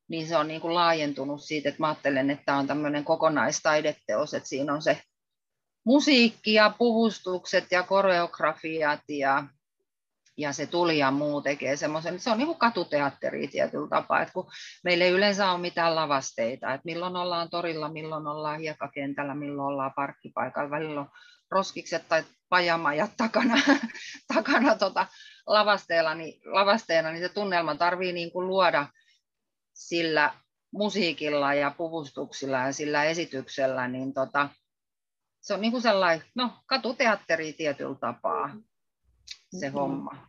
niin 0.08 0.28
se 0.28 0.36
on 0.36 0.48
niin 0.48 0.60
kuin 0.60 0.74
laajentunut 0.74 1.42
siitä, 1.42 1.68
että 1.68 1.82
mä 1.82 1.88
ajattelen, 1.88 2.30
että 2.30 2.44
tämä 2.44 2.58
on 2.58 2.66
tämmöinen 2.66 3.04
kokonaistaideteos, 3.04 4.34
että 4.34 4.48
siinä 4.48 4.74
on 4.74 4.82
se 4.82 5.02
musiikki 5.84 6.54
ja 6.54 6.74
puvustukset 6.78 7.64
ja 7.70 7.82
koreografiat 7.82 9.00
ja, 9.08 9.44
ja 10.36 10.52
se 10.52 10.66
tuli 10.66 10.98
ja 10.98 11.10
muu 11.10 11.42
tekee 11.42 11.76
semmoisen, 11.76 12.20
se 12.20 12.30
on 12.30 12.38
niin 12.38 12.46
kuin 12.46 12.58
katuteatteri 12.58 13.48
tietyllä 13.48 13.88
tapaa, 13.88 14.22
että 14.22 14.32
kun 14.32 14.50
meillä 14.84 15.04
ei 15.04 15.10
yleensä 15.10 15.50
ole 15.50 15.60
mitään 15.60 15.94
lavasteita, 15.94 16.74
että 16.74 16.84
milloin 16.84 17.16
ollaan 17.16 17.50
torilla, 17.50 17.88
milloin 17.88 18.26
ollaan 18.26 18.60
hiekkakentällä, 18.60 19.34
milloin 19.34 19.68
ollaan 19.68 19.92
parkkipaikalla, 19.96 20.70
välillä 20.70 21.00
on 21.00 21.10
roskikset 21.50 22.08
tai 22.08 22.24
pajamajat 22.48 23.10
takana, 23.16 23.54
takana 24.34 24.74
tota 24.74 25.06
lavasteella, 25.46 26.14
niin, 26.14 26.40
lavasteena, 26.44 27.10
niin 27.10 27.22
se 27.22 27.28
tunnelma 27.28 27.74
tarvii 27.74 28.12
niin 28.12 28.30
kuin 28.30 28.46
luoda 28.46 28.88
sillä 29.74 30.34
musiikilla 30.72 31.54
ja 31.54 31.74
puvustuksilla 31.76 32.58
ja 32.58 32.72
sillä 32.72 33.04
esityksellä, 33.04 33.88
niin 33.88 34.14
tota, 34.14 34.48
se 35.40 35.54
on 35.54 35.60
niin 35.60 35.72
kuin 35.72 35.82
sellainen, 35.82 36.26
no 36.34 36.50
katuteatteri 36.66 37.52
tietyllä 37.52 37.94
tapaa 38.00 38.56
se 39.60 39.66
mm-hmm. 39.66 39.80
homma. 39.80 40.26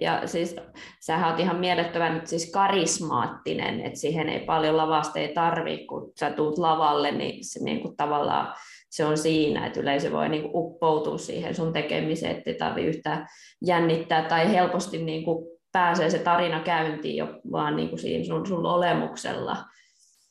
Ja 0.00 0.26
siis 0.26 0.56
sä 1.00 1.26
oot 1.26 1.40
ihan 1.40 1.56
mielettömän 1.56 2.26
siis 2.26 2.50
karismaattinen, 2.50 3.80
että 3.80 3.98
siihen 3.98 4.28
ei 4.28 4.40
paljon 4.40 4.76
lavasteja 4.76 5.34
tarvitse, 5.34 5.86
kun 5.86 6.12
sä 6.20 6.30
tuut 6.30 6.58
lavalle, 6.58 7.10
niin 7.10 7.44
se 7.44 7.64
niin 7.64 7.80
kuin 7.80 7.96
tavallaan 7.96 8.54
se 8.92 9.04
on 9.04 9.18
siinä, 9.18 9.66
että 9.66 9.80
yleisö 9.80 10.12
voi 10.12 10.28
niin 10.28 10.42
kuin 10.42 10.52
uppoutua 10.54 11.18
siihen 11.18 11.54
sun 11.54 11.72
tekemiseen, 11.72 12.36
ettei 12.36 12.54
tarvitse 12.54 12.88
yhtään 12.88 13.26
jännittää 13.66 14.22
tai 14.22 14.52
helposti 14.52 14.98
niin 14.98 15.24
kuin 15.24 15.58
pääsee 15.72 16.10
se 16.10 16.18
tarina 16.18 16.60
käyntiin 16.60 17.16
jo 17.16 17.40
vaan 17.52 17.76
niin 17.76 17.88
kuin 17.88 17.98
siinä 17.98 18.24
sun, 18.24 18.46
sun 18.46 18.66
olemuksella. 18.66 19.64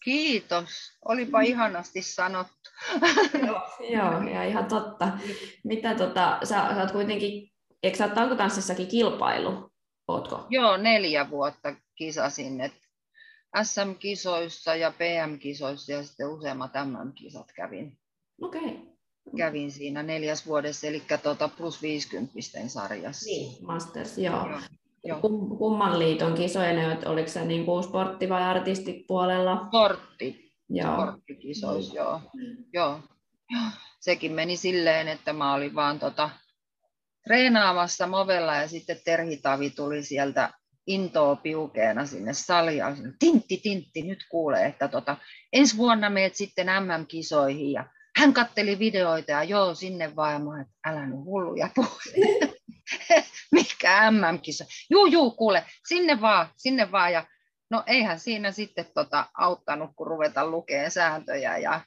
Kiitos, 0.03 0.69
olipa 1.05 1.37
mm. 1.37 1.45
ihanasti 1.45 2.01
sanottu. 2.01 2.69
joo, 3.47 3.61
joo, 3.89 4.29
ja 4.33 4.43
ihan 4.43 4.65
totta. 4.65 5.07
Mitä 5.63 5.95
tota, 5.95 6.37
sä, 6.43 6.55
sä 6.75 6.81
oot 6.81 6.91
kuitenkin, 6.91 7.51
eikö 7.83 7.97
sä 7.97 8.07
tankotanssissakin 8.07 8.87
kilpailu? 8.87 9.71
Ootko? 10.07 10.45
Joo, 10.49 10.77
neljä 10.77 11.29
vuotta 11.29 11.75
kisasin, 11.95 12.61
että 12.61 12.87
SM-kisoissa 13.63 14.75
ja 14.75 14.91
PM-kisoissa 14.91 15.91
ja 15.91 16.03
sitten 16.03 16.29
useammat 16.29 16.71
MM-kisat 16.73 17.51
kävin. 17.55 18.00
Okei. 18.41 18.61
Okay. 18.61 19.37
Kävin 19.37 19.71
siinä 19.71 20.03
neljäs 20.03 20.45
vuodessa, 20.45 20.87
eli 20.87 21.03
tuota 21.23 21.47
plus 21.47 21.81
50 21.81 22.33
sarjassa. 22.67 23.25
Niin, 23.25 23.65
Masters, 23.65 24.17
joo. 24.17 24.49
joo. 25.03 25.19
Kum, 25.19 25.57
kumman 25.57 25.99
liiton 25.99 26.33
kisoja 26.33 26.91
että 26.93 27.09
oliko 27.09 27.29
se 27.29 27.45
niin 27.45 27.65
kuin 27.65 27.83
sportti- 27.83 28.29
vai 28.29 28.43
artistipuolella? 28.43 29.65
Sportti. 29.67 30.51
Joo. 30.69 30.93
Sporttikisoissa, 30.93 31.95
joo. 31.95 32.21
joo. 32.73 32.99
Sekin 33.99 34.31
meni 34.31 34.57
silleen, 34.57 35.07
että 35.07 35.33
mä 35.33 35.53
olin 35.53 35.75
vaan 35.75 35.99
tota, 35.99 36.29
treenaamassa 37.23 38.07
movella 38.07 38.55
ja 38.55 38.67
sitten 38.67 38.97
Terhitavi 39.05 39.69
tuli 39.69 40.03
sieltä 40.03 40.53
intoa 40.87 41.35
piukeena 41.35 42.05
sinne 42.05 42.33
saliin. 42.33 42.83
Tintti, 43.19 43.57
tintti, 43.57 44.01
nyt 44.01 44.25
kuulee, 44.29 44.65
että 44.65 44.87
tota, 44.87 45.17
ensi 45.53 45.77
vuonna 45.77 46.09
meet 46.09 46.35
sitten 46.35 46.67
MM-kisoihin 46.67 47.71
ja 47.71 47.85
hän 48.17 48.33
katteli 48.33 48.79
videoita 48.79 49.31
ja 49.31 49.43
joo, 49.43 49.75
sinne 49.75 50.15
vaan, 50.15 50.43
mä 50.43 50.61
että 50.61 50.73
älä 50.85 51.05
nyt 51.05 51.25
hulluja 51.25 51.69
puhu. 51.75 51.99
Mikä 53.51 54.11
MM-kisa? 54.11 54.65
Juu, 54.89 55.05
juu, 55.05 55.31
kuule, 55.31 55.65
sinne 55.87 56.21
vaan, 56.21 56.47
sinne 56.57 56.91
vaan. 56.91 57.13
Ja 57.13 57.25
no 57.69 57.83
eihän 57.87 58.19
siinä 58.19 58.51
sitten 58.51 58.85
tota 58.93 59.25
auttanut, 59.37 59.89
kun 59.95 60.07
ruveta 60.07 60.47
lukemaan 60.47 60.91
sääntöjä. 60.91 61.57
Ja 61.57 61.81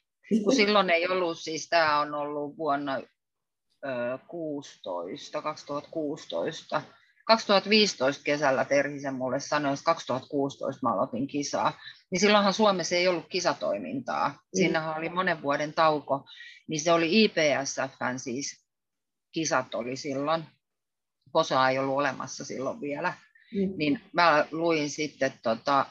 kun 0.44 0.54
silloin 0.60 0.90
ei 0.90 1.08
ollut, 1.08 1.38
siis 1.38 1.68
tämä 1.68 2.00
on 2.00 2.14
ollut 2.14 2.56
vuonna 2.56 3.00
16, 4.26 5.42
2016. 5.42 6.82
2015 7.24 8.24
kesällä 8.24 8.64
Terhisen 8.64 9.14
mulle 9.14 9.40
sanoi, 9.40 9.72
että 9.72 9.84
2016 9.84 10.86
mä 10.86 10.92
aloitin 10.94 11.26
kisaa, 11.26 11.78
niin 12.10 12.20
silloinhan 12.20 12.54
Suomessa 12.54 12.94
ei 12.94 13.08
ollut 13.08 13.28
kisatoimintaa. 13.28 14.28
Mm. 14.28 14.36
Siinähän 14.54 14.96
oli 14.96 15.08
monen 15.08 15.42
vuoden 15.42 15.72
tauko, 15.72 16.26
niin 16.68 16.80
se 16.80 16.92
oli 16.92 17.24
IPSFn 17.24 18.18
siis 18.18 18.64
kisat 19.32 19.74
oli 19.74 19.96
silloin. 19.96 20.44
Posa 21.32 21.68
ei 21.68 21.78
ollut 21.78 21.96
olemassa 21.96 22.44
silloin 22.44 22.80
vielä. 22.80 23.14
Mm. 23.54 23.72
Niin 23.76 24.00
mä 24.12 24.46
luin 24.50 24.90
sitten 24.90 25.32
tota, 25.42 25.86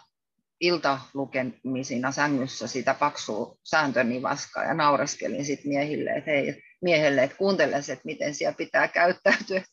iltalukemisina 0.63 2.11
sängyssä 2.11 2.67
sitä 2.67 2.93
paksua 2.93 3.57
sääntönivaskaa 3.63 4.63
ja 4.63 4.73
naureskelin 4.73 5.45
sitten 5.45 5.69
miehille, 5.69 6.11
että 6.11 6.31
hei, 6.31 6.63
miehelle, 6.81 7.23
että 7.23 7.37
kuunteles, 7.37 7.89
että 7.89 8.05
miten 8.05 8.35
siellä 8.35 8.55
pitää 8.57 8.87
käyttäytyä. 8.87 9.63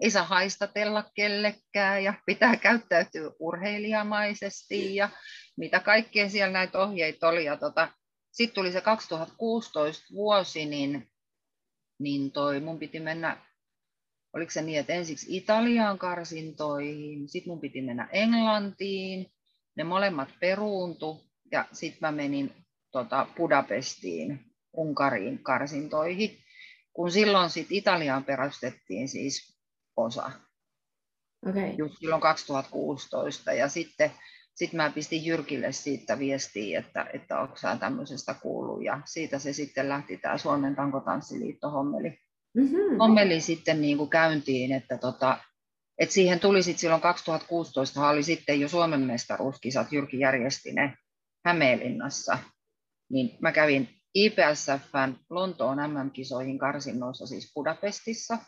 Ei 0.00 0.10
saa 0.10 0.24
haistatella 0.24 1.10
kellekään 1.14 2.04
ja 2.04 2.14
pitää 2.26 2.56
käyttäytyä 2.56 3.30
urheilijamaisesti 3.38 4.94
ja 4.94 5.08
mitä 5.56 5.80
kaikkea 5.80 6.30
siellä 6.30 6.52
näitä 6.52 6.78
ohjeita 6.78 7.28
oli. 7.28 7.44
Tota, 7.60 7.88
sitten 8.30 8.54
tuli 8.54 8.72
se 8.72 8.80
2016 8.80 10.04
vuosi, 10.14 10.66
niin, 10.66 11.08
niin 11.98 12.32
toi, 12.32 12.60
mun 12.60 12.78
piti 12.78 13.00
mennä, 13.00 13.36
oliko 14.32 14.50
se 14.50 14.62
niin, 14.62 14.78
että 14.78 14.92
ensiksi 14.92 15.36
Italiaan 15.36 15.98
karsintoihin, 15.98 17.28
sitten 17.28 17.50
mun 17.50 17.60
piti 17.60 17.82
mennä 17.82 18.08
Englantiin, 18.12 19.32
ne 19.76 19.84
molemmat 19.84 20.28
peruuntu 20.40 21.24
ja 21.52 21.68
sitten 21.72 21.98
mä 22.00 22.12
menin 22.12 22.54
tota 22.92 23.26
Budapestiin, 23.36 24.40
Unkariin 24.76 25.42
karsintoihin, 25.42 26.38
kun 26.92 27.12
silloin 27.12 27.50
sitten 27.50 27.76
Italiaan 27.76 28.24
perustettiin 28.24 29.08
siis 29.08 29.51
osa. 29.96 30.30
Okay. 31.48 31.74
Just 31.78 31.94
silloin 31.98 32.20
2016 32.20 33.52
ja 33.52 33.68
sitten 33.68 34.10
sitten 34.54 34.76
mä 34.76 34.90
pistin 34.90 35.24
Jyrkille 35.24 35.72
siitä 35.72 36.18
viestiä, 36.18 36.78
että, 36.78 37.06
että 37.12 37.40
onko 37.40 37.56
sä 37.56 37.76
tämmöisestä 37.76 38.34
kuullut, 38.34 38.84
ja 38.84 39.00
siitä 39.04 39.38
se 39.38 39.52
sitten 39.52 39.88
lähti 39.88 40.16
tämä 40.16 40.38
Suomen 40.38 40.76
tankotanssiliitto 40.76 41.70
hommeli, 41.70 42.18
mm-hmm. 42.54 42.98
hommeli 42.98 43.40
sitten 43.40 43.80
niin 43.80 43.98
kuin 43.98 44.10
käyntiin, 44.10 44.72
että 44.72 44.98
tota, 44.98 45.38
et 45.98 46.10
siihen 46.10 46.40
tuli 46.40 46.62
sitten 46.62 46.80
silloin 46.80 47.02
2016 47.02 48.08
oli 48.08 48.22
sitten 48.22 48.60
jo 48.60 48.68
Suomen 48.68 49.00
mestaruuskisat, 49.00 49.92
Jyrki 49.92 50.18
järjesti 50.18 50.72
ne 50.72 50.96
Hämeenlinnassa, 51.44 52.38
niin 53.10 53.38
mä 53.40 53.52
kävin 53.52 53.88
IPSFn 54.14 55.14
Lontoon 55.30 55.78
MM-kisoihin 55.78 56.58
karsinnoissa 56.58 57.26
siis 57.26 57.52
Budapestissa, 57.54 58.38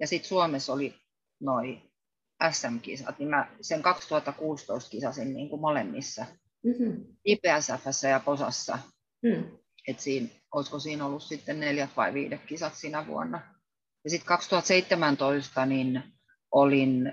ja 0.00 0.06
sitten 0.06 0.28
Suomessa 0.28 0.72
oli 0.72 0.94
noin 1.40 1.92
SM-kisat, 2.50 3.18
niin 3.18 3.28
mä 3.28 3.48
sen 3.60 3.82
2016 3.82 4.90
kisasin 4.90 5.34
niin 5.34 5.48
kuin 5.48 5.60
molemmissa, 5.60 6.26
mm-hmm. 6.64 7.04
IPSFssä 7.24 8.08
ja 8.08 8.20
Posassa. 8.20 8.78
Mm. 9.22 9.58
Et 9.88 10.00
siinä, 10.00 10.28
olisiko 10.54 10.78
siinä 10.78 11.06
ollut 11.06 11.22
sitten 11.22 11.60
neljät 11.60 11.90
vai 11.96 12.14
viidet 12.14 12.40
kisat 12.46 12.74
sinä 12.74 13.06
vuonna. 13.06 13.40
Ja 14.04 14.10
sitten 14.10 14.26
2017 14.26 15.66
niin 15.66 16.02
olin 16.52 17.12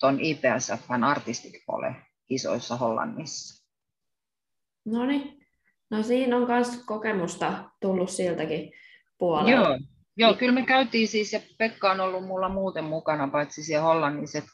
tuon 0.00 0.20
IPSFn 0.20 1.04
Artistic 1.04 1.64
Pole 1.66 1.96
kisoissa 2.26 2.76
Hollannissa. 2.76 3.66
No 4.84 5.06
niin, 5.06 5.46
no 5.90 6.02
siinä 6.02 6.36
on 6.36 6.46
myös 6.46 6.68
kokemusta 6.86 7.70
tullut 7.80 8.10
siltäkin 8.10 8.72
puolelta. 9.18 9.50
Joo, 9.50 9.78
Joo, 10.20 10.34
kyllä 10.34 10.52
me 10.52 10.66
käytiin 10.66 11.08
siis, 11.08 11.32
ja 11.32 11.40
Pekka 11.58 11.90
on 11.90 12.00
ollut 12.00 12.26
mulla 12.26 12.48
muuten 12.48 12.84
mukana, 12.84 13.28
paitsi 13.28 13.64
siellä 13.64 13.84
Hollannissa, 13.84 14.38
että 14.38 14.50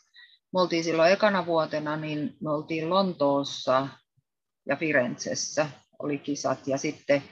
me 0.52 0.60
oltiin 0.60 0.84
silloin 0.84 1.12
ekana 1.12 1.46
vuotena, 1.46 1.96
niin 1.96 2.36
me 2.42 2.50
oltiin 2.50 2.90
Lontoossa 2.90 3.88
ja 4.68 4.76
Firenzessä 4.76 5.68
oli 5.98 6.18
kisat, 6.18 6.66
ja 6.66 6.78
sitten 6.78 7.22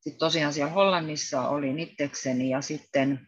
sit 0.00 0.18
tosiaan 0.18 0.52
siellä 0.52 0.72
Hollannissa 0.72 1.48
oli 1.48 1.82
itsekseni, 1.82 2.50
ja 2.50 2.60
sitten 2.60 3.20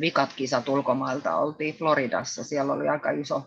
vikat 0.00 0.32
kisat 0.36 0.68
ulkomailta 0.68 1.36
oltiin 1.36 1.74
Floridassa, 1.74 2.44
siellä 2.44 2.72
oli 2.72 2.88
aika 2.88 3.10
iso 3.10 3.46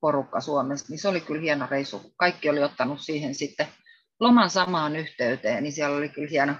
porukka 0.00 0.40
Suomesta, 0.40 0.88
niin 0.90 0.98
se 0.98 1.08
oli 1.08 1.20
kyllä 1.20 1.40
hieno 1.40 1.66
reissu. 1.70 2.12
Kaikki 2.16 2.50
oli 2.50 2.62
ottanut 2.62 3.00
siihen 3.00 3.34
sitten 3.34 3.66
loman 4.20 4.50
samaan 4.50 4.96
yhteyteen, 4.96 5.62
niin 5.62 5.72
siellä 5.72 5.96
oli 5.96 6.08
kyllä 6.08 6.28
hieno, 6.30 6.54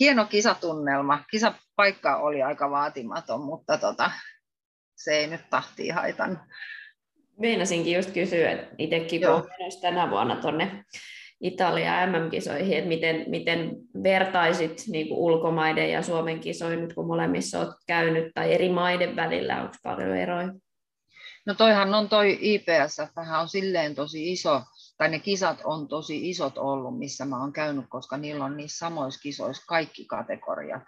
hieno 0.00 0.24
kisatunnelma. 0.24 1.24
Kisapaikka 1.80 2.16
oli 2.16 2.42
aika 2.42 2.70
vaatimaton, 2.70 3.40
mutta 3.40 3.78
tota, 3.78 4.10
se 4.96 5.10
ei 5.10 5.26
nyt 5.26 5.50
tahtiin 5.50 5.94
haitan. 5.94 6.40
Meinasinkin 7.38 7.96
just 7.96 8.10
kysyä, 8.10 8.50
että 8.50 8.74
itsekin 8.78 9.20
kun 9.20 9.48
tänä 9.80 10.10
vuonna 10.10 10.36
tuonne 10.36 10.84
Italia 11.40 12.06
MM-kisoihin, 12.06 12.78
että 12.78 12.88
miten, 12.88 13.24
miten 13.30 13.70
vertaisit 14.02 14.84
niin 14.88 15.08
kuin 15.08 15.18
ulkomaiden 15.18 15.92
ja 15.92 16.02
Suomen 16.02 16.40
kisoihin 16.40 16.80
nyt, 16.80 16.94
kun 16.94 17.06
molemmissa 17.06 17.60
olet 17.60 17.74
käynyt, 17.86 18.34
tai 18.34 18.54
eri 18.54 18.68
maiden 18.68 19.16
välillä, 19.16 19.62
onko 19.62 19.74
paljon 19.82 20.16
eroja? 20.16 20.52
No 21.46 21.54
toihan 21.54 21.94
on 21.94 22.08
toi 22.08 22.38
IPS, 22.40 22.98
vähän 23.16 23.40
on 23.40 23.48
silleen 23.48 23.94
tosi 23.94 24.32
iso, 24.32 24.62
tai 24.98 25.08
ne 25.08 25.18
kisat 25.18 25.60
on 25.64 25.88
tosi 25.88 26.30
isot 26.30 26.58
ollut, 26.58 26.98
missä 26.98 27.24
mä 27.24 27.40
oon 27.40 27.52
käynyt, 27.52 27.86
koska 27.88 28.16
niillä 28.16 28.44
on 28.44 28.56
niissä 28.56 28.78
samoissa 28.78 29.20
kisoissa 29.20 29.64
kaikki 29.66 30.04
kategoriat. 30.04 30.82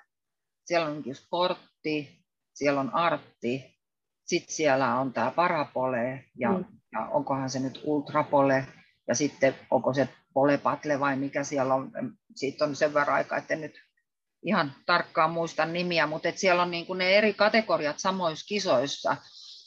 Siellä 0.65 0.87
on 0.87 1.03
sportti, 1.13 2.25
siellä 2.55 2.81
on 2.81 2.95
artti, 2.95 3.81
sitten 4.25 4.55
siellä 4.55 4.99
on 4.99 5.13
tämä 5.13 5.31
parapole, 5.31 6.25
ja, 6.39 6.53
mm. 6.53 6.65
ja 6.93 7.07
onkohan 7.07 7.51
se 7.51 7.61
nyt 7.61 7.81
ultrapole, 7.85 8.67
ja 9.09 9.15
sitten 9.15 9.55
onko 9.71 9.95
se 9.95 10.09
polepatle 10.35 11.01
vai 11.01 11.17
mikä 11.17 11.45
siellä 11.45 11.75
on, 11.75 11.93
siitä 12.37 12.65
on 12.65 12.77
sen 12.77 12.95
verran 12.95 13.17
aikaa, 13.17 13.39
että 13.39 13.57
nyt 13.57 13.75
ihan 14.43 14.75
tarkkaan 14.87 15.31
muista 15.31 15.67
nimiä, 15.67 16.07
mutta 16.07 16.29
et 16.29 16.39
siellä 16.39 16.63
on 16.63 16.71
niin 16.71 16.87
kuin 16.87 16.99
ne 16.99 17.19
eri 17.19 17.35
kategoriat 17.35 17.99
samoissa 17.99 18.47
kisoissa, 18.49 19.17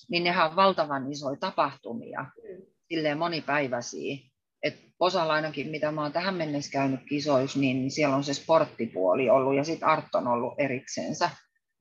niin 0.10 0.24
nehän 0.24 0.50
on 0.50 0.56
valtavan 0.56 1.12
isoja 1.12 1.38
tapahtumia, 1.40 2.22
mm. 2.22 2.66
silleen 2.88 3.18
monipäiväisiä. 3.18 4.18
Et 4.66 4.80
osalla 5.00 5.34
ainakin, 5.34 5.68
mitä 5.68 5.92
mä 5.92 6.02
oon 6.02 6.12
tähän 6.12 6.36
mennessä 6.36 6.72
käynyt 6.72 7.00
kisoissa, 7.10 7.60
niin 7.60 7.92
siellä 7.92 8.16
on 8.16 8.24
se 8.24 8.34
sporttipuoli 8.34 9.30
ollut 9.30 9.56
ja 9.56 9.64
sitten 9.64 9.88
Art 9.88 10.16
on 10.16 10.28
ollut 10.28 10.54
eriksensä. 10.58 11.30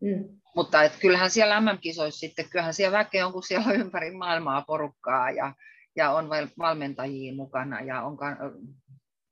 Mm. 0.00 0.40
Mutta 0.56 0.82
et 0.82 0.92
kyllähän 1.00 1.30
siellä 1.30 1.60
MM-kisoissa 1.60 2.18
sitten, 2.18 2.50
kyllähän 2.50 2.74
siellä 2.74 2.98
väkeä 2.98 3.26
on, 3.26 3.32
kun 3.32 3.42
siellä 3.42 3.66
on 3.66 3.80
ympäri 3.80 4.10
maailmaa 4.10 4.62
porukkaa 4.62 5.30
ja, 5.30 5.54
ja 5.96 6.10
on 6.10 6.28
valmentajia 6.58 7.34
mukana 7.34 7.80
ja 7.80 8.02
on 8.02 8.16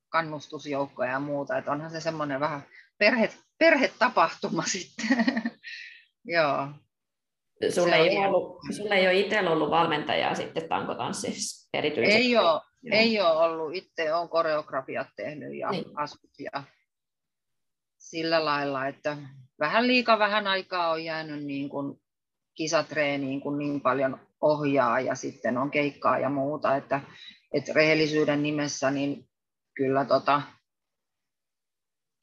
kannustusjoukkoja 0.08 1.10
ja 1.10 1.20
muuta. 1.20 1.58
Et 1.58 1.68
onhan 1.68 1.90
se 1.90 2.00
semmoinen 2.00 2.40
vähän 2.40 2.62
perhe, 2.98 3.30
perhetapahtuma 3.58 4.62
sitten. 4.62 5.06
Joo. 6.34 6.68
Sulle 7.74 7.96
ei, 7.96 8.18
ollut, 8.18 8.60
sulle 8.76 8.94
ei 8.94 9.06
ole 9.06 9.20
itsellä 9.20 9.50
ollut 9.50 9.70
valmentajaa 9.70 10.34
sitten 10.34 10.68
tankotanssissa 10.68 11.68
erityisesti? 11.74 12.22
Ei 12.22 12.36
ole, 12.36 12.60
ei 12.90 13.20
ole 13.20 13.30
ollut. 13.30 13.74
Itse 13.74 14.14
olen 14.14 14.28
koreografiat 14.28 15.08
tehnyt 15.16 15.54
ja 15.54 15.70
niin. 15.70 15.84
asut 15.94 16.30
ja 16.38 16.64
sillä 17.98 18.44
lailla, 18.44 18.86
että 18.86 19.16
vähän 19.60 19.86
liika 19.86 20.18
vähän 20.18 20.46
aikaa 20.46 20.90
on 20.90 21.04
jäänyt 21.04 21.44
niin 21.44 21.68
kuin 21.68 22.02
kisatreeniin, 22.54 23.40
kun 23.40 23.58
niin 23.58 23.80
paljon 23.80 24.20
ohjaa 24.40 25.00
ja 25.00 25.14
sitten 25.14 25.58
on 25.58 25.70
keikkaa 25.70 26.18
ja 26.18 26.28
muuta, 26.28 26.76
että, 26.76 27.00
että 27.52 27.72
rehellisyyden 27.72 28.42
nimessä 28.42 28.90
niin 28.90 29.28
kyllä 29.76 30.04
tota, 30.04 30.42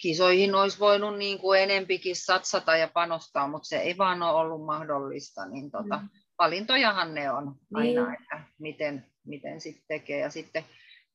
kisoihin 0.02 0.56
olisi 0.56 0.80
voinut 0.80 1.18
niin 1.18 1.40
kuin 1.40 1.62
enempikin 1.62 2.16
satsata 2.16 2.78
ja 2.78 2.88
panostaa, 2.94 3.48
mutta 3.48 3.68
se 3.68 3.78
ei 3.78 3.98
vaan 3.98 4.24
ole 4.24 4.40
ollut 4.40 4.66
mahdollista, 4.66 5.46
niin 5.46 5.72
tota, 5.72 5.98
mm. 5.98 6.10
valintojahan 6.38 7.14
ne 7.14 7.32
on 7.32 7.56
aina, 7.74 8.06
niin. 8.06 8.22
että 8.22 8.44
miten, 8.60 9.06
miten 9.30 9.62
sitten 9.62 9.84
tekee. 9.88 10.20
Ja 10.20 10.30
sitten 10.30 10.64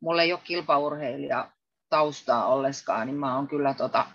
mulla 0.00 0.22
ei 0.22 0.32
ole 0.32 0.40
kilpaurheilija 0.44 1.50
taustaa 1.88 2.46
olleskaan, 2.46 3.06
niin 3.06 3.16
mä 3.16 3.36
oon 3.36 3.48
kyllä 3.48 3.74
tota, 3.74 4.06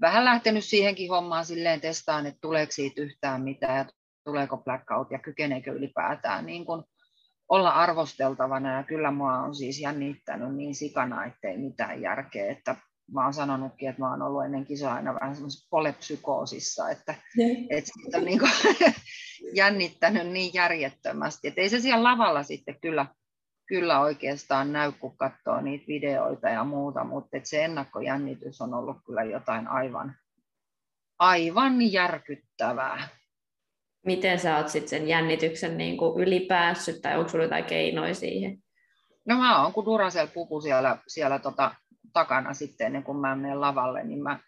vähän 0.00 0.24
lähtenyt 0.24 0.64
siihenkin 0.64 1.10
hommaan 1.10 1.46
silleen 1.46 1.80
testaan, 1.80 2.26
että 2.26 2.38
tuleeko 2.40 2.72
siitä 2.72 3.02
yhtään 3.02 3.42
mitään 3.42 3.76
ja 3.76 3.86
tuleeko 4.24 4.56
blackout 4.56 5.10
ja 5.10 5.18
kykeneekö 5.18 5.72
ylipäätään 5.72 6.46
niin 6.46 6.64
kun 6.64 6.84
olla 7.48 7.70
arvosteltavana 7.70 8.76
ja 8.76 8.82
kyllä 8.82 9.10
mua 9.10 9.38
on 9.38 9.54
siis 9.54 9.80
jännittänyt 9.80 10.54
niin 10.54 10.74
sikana, 10.74 11.24
ettei 11.24 11.58
mitään 11.58 12.00
järkeä, 12.00 12.52
että 12.52 12.76
mä 13.12 13.24
oon 13.24 13.34
sanonutkin, 13.34 13.88
että 13.88 14.02
mä 14.02 14.10
oon 14.10 14.22
ollut 14.22 14.44
ennen 14.44 14.64
kisoa 14.64 14.94
aina 14.94 15.14
vähän 15.14 15.34
semmoisessa 15.34 15.68
polepsykoosissa, 15.70 16.90
että, 16.90 17.14
että 17.70 17.90
siitä 17.94 18.18
on 18.18 18.24
niin 18.24 18.38
kuin 18.38 18.50
jännittänyt 19.54 20.26
niin 20.26 20.54
järjettömästi, 20.54 21.48
että 21.48 21.60
ei 21.60 21.68
se 21.68 21.80
siellä 21.80 22.10
lavalla 22.10 22.42
sitten 22.42 22.80
kyllä, 22.80 23.06
kyllä 23.66 24.00
oikeastaan 24.00 24.72
näy, 24.72 24.92
kun 24.92 25.16
katsoo 25.16 25.60
niitä 25.60 25.84
videoita 25.88 26.48
ja 26.48 26.64
muuta, 26.64 27.04
mutta 27.04 27.36
että 27.36 27.48
se 27.48 27.64
ennakkojännitys 27.64 28.60
on 28.60 28.74
ollut 28.74 28.96
kyllä 29.06 29.24
jotain 29.24 29.68
aivan, 29.68 30.16
aivan 31.18 31.92
järkyttävää. 31.92 33.08
Miten 34.06 34.38
sä 34.38 34.56
oot 34.56 34.68
sitten 34.68 34.88
sen 34.88 35.08
jännityksen 35.08 35.78
niin 35.78 35.96
kuin 35.96 36.22
ylipäässyt, 36.22 37.02
tai 37.02 37.18
onko 37.18 37.28
sulla 37.28 37.44
jotain 37.44 37.64
keinoja 37.64 38.14
siihen? 38.14 38.58
No 39.24 39.36
mä 39.36 39.62
oon, 39.62 39.72
kun 39.72 39.84
Duracell 39.84 40.28
pupu 40.34 40.60
siellä, 40.60 40.98
siellä 41.06 41.38
tota, 41.38 41.74
takana 42.12 42.54
sitten 42.54 42.86
ennen 42.86 43.02
kuin 43.02 43.18
mä 43.18 43.36
menen 43.36 43.60
lavalle, 43.60 44.04
niin 44.04 44.22
mä 44.22 44.38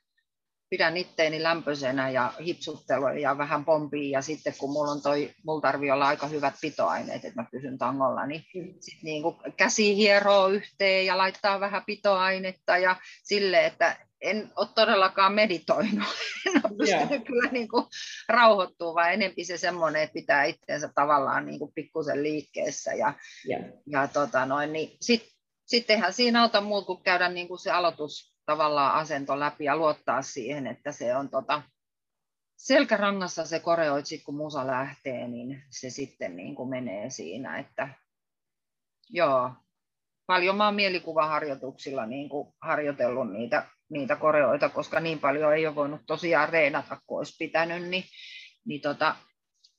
pidän 0.70 0.96
itteeni 0.96 1.42
lämpöisenä 1.42 2.10
ja 2.10 2.32
hipsuttelua 2.44 3.12
ja 3.12 3.38
vähän 3.38 3.64
pompii 3.64 4.10
ja 4.10 4.22
sitten 4.22 4.54
kun 4.58 4.72
mulla 4.72 4.90
on 4.90 5.02
toi, 5.02 5.30
mulla 5.44 5.60
tarvii 5.60 5.90
olla 5.90 6.06
aika 6.06 6.26
hyvät 6.26 6.54
pitoaineet, 6.60 7.24
että 7.24 7.42
mä 7.42 7.48
pysyn 7.50 7.78
tangolla, 7.78 8.26
niin 8.26 8.44
mm. 8.54 8.74
sit 8.80 9.02
niin 9.02 9.22
kuin 9.22 9.36
käsi 9.56 9.96
hieroo 9.96 10.48
yhteen 10.48 11.06
ja 11.06 11.18
laittaa 11.18 11.60
vähän 11.60 11.82
pitoainetta 11.86 12.78
ja 12.78 12.96
sille, 13.22 13.66
että 13.66 13.96
en 14.20 14.50
ole 14.56 14.68
todellakaan 14.74 15.34
meditoinut, 15.34 16.08
en 16.46 16.60
ole 16.64 16.76
pystynyt 16.78 17.10
yeah. 17.10 17.24
kyllä 17.24 17.50
niin 17.50 17.68
kuin 17.68 17.84
rauhoittua, 18.28 18.94
vaan 18.94 19.12
enempi 19.12 19.44
se 19.44 19.56
semmoinen, 19.56 20.02
että 20.02 20.14
pitää 20.14 20.44
itseensä 20.44 20.90
tavallaan 20.94 21.46
niin 21.46 21.58
kuin 21.58 21.72
pikkusen 21.74 22.22
liikkeessä. 22.22 22.94
Ja, 22.94 23.14
yeah. 23.48 23.64
ja 23.86 24.08
tota 24.08 24.46
noin, 24.46 24.72
niin 24.72 24.96
sit, 25.00 25.37
sittenhän 25.68 26.12
siinä 26.12 26.42
auta 26.42 26.60
muut 26.60 26.86
kuin 26.86 27.02
käydä 27.02 27.28
niin 27.28 27.48
kuin 27.48 27.58
se 27.58 27.70
aloitus 27.70 28.34
tavallaan 28.46 28.94
asento 28.94 29.40
läpi 29.40 29.64
ja 29.64 29.76
luottaa 29.76 30.22
siihen, 30.22 30.66
että 30.66 30.92
se 30.92 31.16
on 31.16 31.28
tota, 31.28 31.62
selkärangassa 32.56 33.46
se 33.46 33.60
koreoit, 33.60 34.06
sit 34.06 34.22
kun 34.24 34.36
musa 34.36 34.66
lähtee, 34.66 35.28
niin 35.28 35.62
se 35.70 35.90
sitten 35.90 36.36
niin 36.36 36.54
kuin 36.54 36.68
menee 36.68 37.10
siinä, 37.10 37.58
että 37.58 37.88
joo, 39.10 39.52
paljon 40.26 40.56
mä 40.56 40.64
oon 40.64 40.74
mielikuvaharjoituksilla 40.74 42.06
niin 42.06 42.28
kuin 42.28 42.54
harjoitellut 42.62 43.32
niitä 43.32 43.66
niitä 43.90 44.16
koreoita, 44.16 44.68
koska 44.68 45.00
niin 45.00 45.18
paljon 45.18 45.54
ei 45.54 45.66
ole 45.66 45.74
voinut 45.74 46.00
tosiaan 46.06 46.48
reenata 46.48 47.00
kun 47.06 47.18
olisi 47.18 47.36
pitänyt, 47.38 47.88
niin, 47.88 48.04
niin 48.64 48.80
tota, 48.80 49.16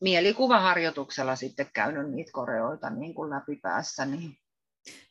mielikuvaharjoituksella 0.02 1.36
sitten 1.36 1.68
käynyt 1.74 2.12
niitä 2.12 2.32
koreoita 2.32 2.90
niin 2.90 3.14
kuin 3.14 3.30
läpi 3.30 3.56
päässä. 3.56 4.06
Niin. 4.06 4.39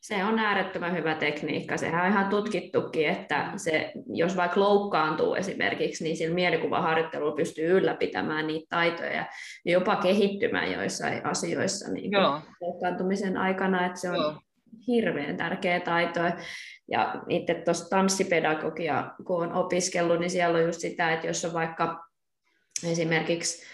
Se 0.01 0.25
on 0.25 0.39
äärettömän 0.39 0.97
hyvä 0.97 1.15
tekniikka. 1.15 1.77
Sehän 1.77 2.05
on 2.05 2.11
ihan 2.13 2.29
tutkittukin, 2.29 3.09
että 3.09 3.53
se, 3.57 3.93
jos 4.07 4.37
vaikka 4.37 4.61
loukkaantuu 4.61 5.35
esimerkiksi, 5.35 6.05
niin 6.05 6.17
sillä 6.17 6.35
mielikuvaharjoittelulla 6.35 7.37
pystyy 7.37 7.67
ylläpitämään 7.71 8.47
niitä 8.47 8.67
taitoja 8.71 9.27
ja 9.65 9.73
jopa 9.73 9.97
kehittymään 9.97 10.73
joissain 10.73 11.27
asioissa 11.27 11.93
niin 11.93 12.11
loukkaantumisen 12.61 13.37
aikana. 13.37 13.87
Että 13.87 14.01
se 14.01 14.11
on 14.11 14.17
Joo 14.17 14.35
hirveän 14.87 15.37
tärkeä 15.37 15.81
taito. 15.81 16.21
Ja 16.91 17.23
itse 17.29 17.55
tuossa 17.55 17.91
tanssipedagogia, 17.91 19.11
kun 19.27 19.43
on 19.43 19.53
opiskellut, 19.53 20.21
niin 20.21 20.31
siellä 20.31 20.59
on 20.59 20.65
just 20.65 20.81
sitä, 20.81 21.13
että 21.13 21.27
jos 21.27 21.45
on 21.45 21.53
vaikka 21.53 22.05
esimerkiksi 22.85 23.67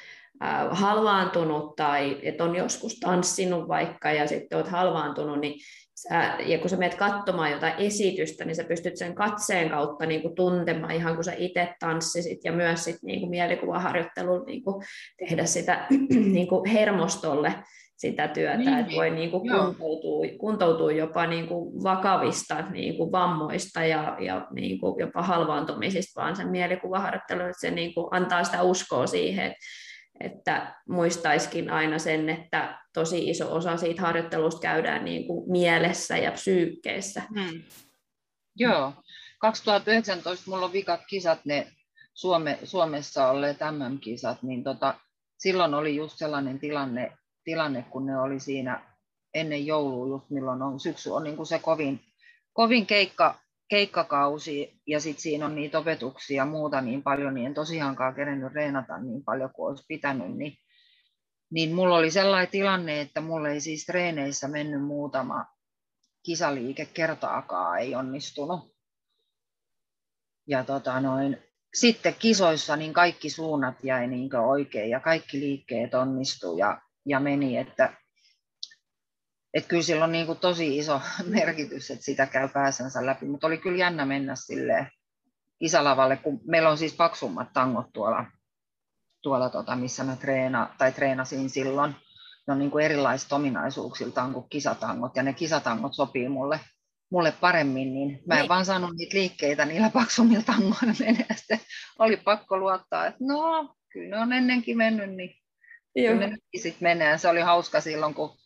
halvaantunut 0.70 1.76
tai 1.76 2.18
että 2.22 2.44
on 2.44 2.56
joskus 2.56 3.00
tanssinut 3.00 3.68
vaikka 3.68 4.12
ja 4.12 4.26
sitten 4.26 4.58
olet 4.58 4.68
halvaantunut, 4.68 5.40
niin 5.40 5.54
sä, 5.94 6.37
ja 6.46 6.59
kun 6.59 6.70
sä 6.70 6.76
menet 6.76 6.94
katsomaan 6.94 7.50
jotain 7.50 7.74
esitystä, 7.78 8.44
niin 8.44 8.57
sä 8.57 8.64
pystyt 8.64 8.96
sen 8.96 9.14
katseen 9.14 9.70
kautta 9.70 10.07
niin 10.07 10.22
kuin 10.22 10.35
tuntemaan 10.35 10.94
ihan 10.94 11.14
kun 11.14 11.24
sä 11.24 11.33
itse 11.37 11.74
tanssisit 11.80 12.38
ja 12.44 12.52
myös 12.52 12.85
sit, 12.85 12.96
niin 13.02 13.20
kuin 13.20 13.30
mielikuvaharjoittelun 13.30 14.46
niin 14.46 14.64
kuin 14.64 14.85
tehdä 15.18 15.44
sitä 15.44 15.87
niin 16.35 16.48
kuin 16.48 16.70
hermostolle 16.70 17.54
sitä 17.96 18.28
työtä, 18.28 18.57
niin, 18.57 18.78
että 18.78 18.92
voi 18.94 19.11
niin. 19.11 19.30
kuin 19.30 19.50
kuntoutua, 19.50 20.26
kuntoutua 20.38 20.92
jopa 20.92 21.26
niin 21.26 21.46
kuin 21.46 21.83
vakavista 21.83 22.64
niin 22.70 22.96
kuin 22.96 23.12
vammoista 23.12 23.85
ja, 23.85 24.16
ja 24.20 24.46
niin 24.54 24.80
kuin 24.80 24.94
jopa 24.98 25.22
halvaantumisista, 25.22 26.20
vaan 26.20 26.37
sen 26.37 26.48
mielikuvaharjoittelu, 26.48 27.40
että 27.40 27.61
se 27.61 27.70
niin 27.70 27.94
kuin 27.94 28.09
antaa 28.11 28.44
sitä 28.44 28.62
uskoa 28.62 29.07
siihen, 29.07 29.46
että, 29.46 29.59
että 30.20 30.74
muistaiskin 30.88 31.70
aina 31.70 31.98
sen, 31.98 32.29
että 32.29 32.79
tosi 32.92 33.31
iso 33.31 33.55
osa 33.55 33.77
siitä 33.77 34.03
harjoittelusta 34.03 34.61
käydään 34.61 35.05
niin 35.05 35.27
kuin 35.27 35.50
mielessä 35.50 36.16
ja 36.16 36.33
psyykkeessä. 36.33 37.22
Hmm. 37.35 37.62
Joo, 38.57 38.92
2019 39.38 40.50
mulla 40.50 40.64
on 40.64 40.72
vikat 40.72 41.00
kisat, 41.09 41.44
ne 41.44 41.66
Suome, 42.14 42.59
Suomessa 42.64 43.29
olleet 43.29 43.57
MM-kisat, 43.70 44.42
niin 44.42 44.64
tota, 44.64 44.94
silloin 45.38 45.74
oli 45.74 45.96
just 45.96 46.18
sellainen 46.18 46.59
tilanne, 46.59 47.12
tilanne, 47.44 47.83
kun 47.83 48.07
ne 48.07 48.20
oli 48.20 48.40
siinä 48.40 48.94
ennen 49.35 49.66
joulua, 49.66 50.09
just 50.09 50.31
milloin 50.31 50.62
on 50.62 50.81
syksy, 50.81 51.11
on 51.11 51.24
niin 51.24 51.37
kuin 51.37 51.46
se 51.46 51.59
kovin, 51.59 52.00
kovin 52.53 52.87
keikka, 52.87 53.38
keikkakausi 53.68 54.81
ja 54.87 55.00
sitten 55.00 55.22
siinä 55.22 55.46
on 55.46 55.55
niitä 55.55 55.79
opetuksia 55.79 56.37
ja 56.37 56.44
muuta 56.46 56.81
niin 56.81 57.03
paljon, 57.03 57.35
niin 57.35 57.46
en 57.46 57.55
tosiaankaan 57.55 58.14
kerennyt 58.14 58.53
reenata 58.53 58.98
niin 58.98 59.24
paljon 59.24 59.50
kuin 59.53 59.68
olisi 59.68 59.85
pitänyt, 59.88 60.37
niin, 60.37 60.57
niin 61.50 61.74
mulla 61.74 61.96
oli 61.96 62.11
sellainen 62.11 62.50
tilanne, 62.50 63.00
että 63.00 63.20
mulla 63.20 63.48
ei 63.48 63.61
siis 63.61 63.87
treeneissä 63.87 64.48
mennyt 64.48 64.85
muutama 64.85 65.46
kisaliike 66.27 66.87
kertaakaan, 66.94 67.79
ei 67.79 67.94
onnistunut. 67.94 68.74
Ja 70.48 70.64
tota 70.64 71.00
noin, 71.00 71.38
sitten 71.74 72.14
kisoissa 72.18 72.77
niin 72.77 72.92
kaikki 72.92 73.31
suunnat 73.31 73.85
jäi 73.85 74.07
niin 74.07 74.37
oikein 74.37 74.90
ja 74.90 75.00
kaikki 75.00 75.40
liikkeet 75.40 75.94
onnistu 75.94 76.59
ja 76.59 76.81
ja 77.07 77.20
meni, 77.20 77.57
että, 77.57 77.92
että 79.54 79.68
kyllä 79.68 79.82
sillä 79.82 80.04
on 80.04 80.12
niin 80.12 80.26
kuin 80.26 80.38
tosi 80.38 80.78
iso 80.78 81.00
merkitys, 81.26 81.90
että 81.90 82.04
sitä 82.04 82.26
käy 82.26 82.48
pääsensä 82.48 83.06
läpi, 83.06 83.26
mutta 83.26 83.46
oli 83.46 83.58
kyllä 83.58 83.78
jännä 83.78 84.04
mennä 84.04 84.36
sille 84.36 84.90
kisälavalle, 85.58 86.16
kun 86.16 86.40
meillä 86.46 86.70
on 86.70 86.78
siis 86.78 86.94
paksummat 86.94 87.52
tangot 87.52 87.92
tuolla, 87.92 88.24
tuolla 89.22 89.50
tota, 89.50 89.76
missä 89.76 90.04
mä 90.04 90.16
treena, 90.16 90.74
tai 90.78 90.92
treenasin 90.92 91.50
silloin. 91.50 91.96
Ne 92.46 92.52
on 92.52 92.58
niin 92.58 92.70
kuin 92.70 92.84
erilaiset 92.84 93.32
ominaisuuksiltaan 93.32 94.32
kuin 94.32 94.46
kisatangot, 94.48 95.16
ja 95.16 95.22
ne 95.22 95.32
kisatangot 95.32 95.94
sopii 95.94 96.28
mulle, 96.28 96.60
mulle 97.10 97.32
paremmin, 97.40 97.94
niin 97.94 98.22
mä 98.26 98.34
en 98.34 98.40
niin. 98.40 98.48
vaan 98.48 98.64
saanut 98.64 98.90
niitä 98.96 99.16
liikkeitä 99.16 99.64
niillä 99.64 99.90
paksumilla 99.90 100.42
tangoilla 100.42 100.94
menee. 101.06 101.26
Sitten 101.36 101.60
oli 101.98 102.16
pakko 102.16 102.58
luottaa, 102.58 103.06
että 103.06 103.24
no, 103.24 103.74
kyllä 103.92 104.16
ne 104.16 104.22
on 104.22 104.32
ennenkin 104.32 104.76
mennyt, 104.76 105.10
niin 105.10 105.34
Joo. 105.96 106.14
Ne 106.14 106.36
sit 106.56 106.80
menee. 106.80 107.18
Se 107.18 107.28
oli 107.28 107.40
hauska 107.40 107.80
silloin, 107.80 108.14
kun, 108.14 108.36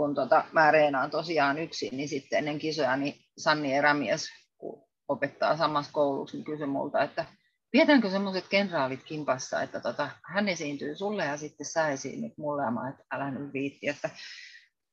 kun 0.00 0.14
tota, 0.14 0.44
mä 0.52 0.70
reenaan 0.70 1.10
tosiaan 1.10 1.58
yksin, 1.58 1.96
niin 1.96 2.08
sitten 2.08 2.38
ennen 2.38 2.58
kisoja 2.58 2.96
niin 2.96 3.14
Sanni 3.38 3.74
Erämies, 3.74 4.28
kun 4.58 4.84
opettaa 5.08 5.56
samassa 5.56 5.92
koulussa, 5.92 6.36
niin 6.36 6.44
kysyi 6.44 6.66
multa, 6.66 7.02
että 7.02 7.24
pidetäänkö 7.70 8.10
semmoiset 8.10 8.48
kenraalit 8.48 9.02
kimpassa, 9.04 9.62
että 9.62 9.80
tota, 9.80 10.10
hän 10.22 10.48
esiintyy 10.48 10.96
sulle 10.96 11.24
ja 11.24 11.36
sitten 11.36 11.66
sä 11.66 11.88
esiinnyt 11.88 12.38
mulle, 12.38 12.62
ja 12.62 12.70
mä, 12.70 12.88
että 12.88 13.04
älä 13.10 13.30
nyt 13.30 13.52
viitti, 13.52 13.88
että 13.88 14.10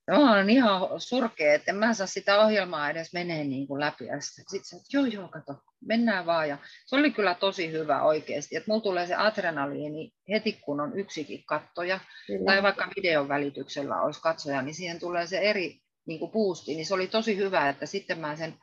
on 0.08 0.50
ihan 0.50 0.82
surkea, 0.98 1.54
että 1.54 1.72
en 1.72 1.78
mä 1.78 1.94
saa 1.94 2.08
sitä 2.08 2.42
ohjelmaa 2.42 2.90
edes 2.90 3.14
menee 3.14 3.44
niin 3.44 3.68
kuin 3.68 3.80
läpi. 3.80 4.06
Ja 4.06 4.20
sitten 4.20 4.60
sit, 4.64 4.94
joo, 4.94 5.06
joo, 5.06 5.28
kato, 5.28 5.56
mennään 5.86 6.26
vaan. 6.26 6.50
Ja 6.50 6.58
se 6.86 6.96
oli 6.96 7.12
kyllä 7.12 7.34
tosi 7.36 7.72
hyvä 7.72 8.02
oikeasti, 8.02 8.56
että 8.56 8.72
mulla 8.72 8.84
tulee 8.84 9.08
se 9.08 9.16
adrenaliini 9.16 10.14
heti, 10.30 10.54
kun 10.54 10.80
on 10.80 11.00
yksikin 11.00 11.44
kattoja, 11.46 12.00
kyllä. 12.28 12.46
tai 12.46 12.64
vaikka 12.64 12.90
videon 12.96 13.28
välityksellä 13.28 14.02
olisi 14.02 14.22
katsoja, 14.22 14.62
niin 14.62 14.76
siihen 14.76 15.00
tulee 15.00 15.28
se 15.28 15.38
eri 15.38 15.80
niin 16.06 16.20
kuin 16.20 16.32
boosti, 16.32 16.76
niin 16.76 16.86
se 16.86 16.94
oli 16.94 17.08
tosi 17.08 17.38
hyvä, 17.38 17.70
että 17.70 17.86
sitten 17.86 18.20
mä 18.20 18.36
sen 18.36 18.54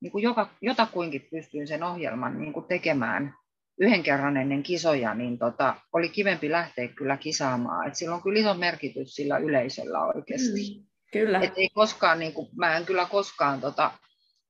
niin 0.00 0.12
kuin 0.12 0.22
joka, 0.22 0.50
jotakuinkin 0.62 1.28
pystyin 1.30 1.66
sen 1.66 1.82
ohjelman 1.82 2.40
niin 2.40 2.52
kuin 2.52 2.66
tekemään 2.66 3.34
yhden 3.80 4.02
kerran 4.02 4.36
ennen 4.36 4.62
kisoja, 4.62 5.14
niin 5.14 5.38
tota, 5.38 5.76
oli 5.92 6.08
kivempi 6.08 6.50
lähteä 6.50 6.88
kyllä 6.88 7.16
kisaamaan. 7.16 7.88
Et 7.88 7.94
sillä 7.94 8.14
on 8.14 8.22
kyllä 8.22 8.40
iso 8.40 8.54
merkitys 8.54 9.14
sillä 9.14 9.38
yleisöllä 9.38 10.00
oikeasti. 10.00 10.78
Mm. 10.78 10.89
Kyllä. 11.12 11.40
Et 11.40 11.52
ei 11.56 11.68
koskaan, 11.68 12.18
niin 12.18 12.32
kuin, 12.32 12.48
mä 12.56 12.76
en 12.76 12.86
kyllä 12.86 13.06
koskaan 13.06 13.60
tota, 13.60 13.92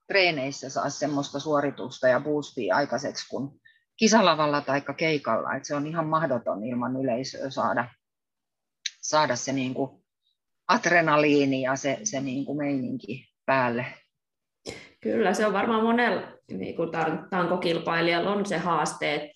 treeneissä 0.06 0.70
saa 0.70 0.90
semmoista 0.90 1.40
suoritusta 1.40 2.08
ja 2.08 2.20
boostia 2.20 2.76
aikaiseksi 2.76 3.28
kuin 3.28 3.60
kisalavalla 3.96 4.60
tai 4.60 4.82
keikalla. 4.96 5.54
Et 5.54 5.64
se 5.64 5.74
on 5.74 5.86
ihan 5.86 6.06
mahdoton 6.06 6.64
ilman 6.64 6.96
yleisöä 6.96 7.50
saada, 7.50 7.88
saada 9.00 9.36
se 9.36 9.52
niin 9.52 9.74
kuin 9.74 9.90
adrenaliini 10.68 11.62
ja 11.62 11.76
se, 11.76 11.98
se 12.04 12.20
niin 12.20 12.44
kuin 12.44 12.58
meininki 12.58 13.28
päälle. 13.46 13.86
Kyllä, 15.00 15.34
se 15.34 15.46
on 15.46 15.52
varmaan 15.52 15.82
monella 15.82 16.22
niin 16.52 16.76
kuin 16.76 16.90
tankokilpailijalla 17.30 18.32
on 18.32 18.46
se 18.46 18.58
haaste, 18.58 19.14
että 19.14 19.30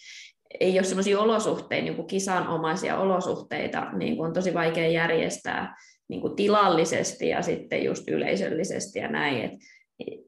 ei 0.61 0.79
ole 0.79 0.85
sellaisia 0.85 1.21
olosuhteita, 1.21 1.85
niin 1.85 1.97
kuin 1.97 2.07
kisanomaisia 2.07 2.99
olosuhteita, 2.99 3.93
niin 3.93 4.17
kuin 4.17 4.27
on 4.27 4.35
tosi 4.35 4.55
vaikea 4.55 4.89
järjestää 4.89 5.75
niin 6.09 6.21
kuin 6.21 6.37
tilallisesti 6.37 7.29
ja 7.29 7.43
sitten 7.43 7.85
just 7.85 8.09
yleisöllisesti 8.09 8.99
ja 8.99 9.09
näin. 9.09 9.45
Et, 9.45 9.53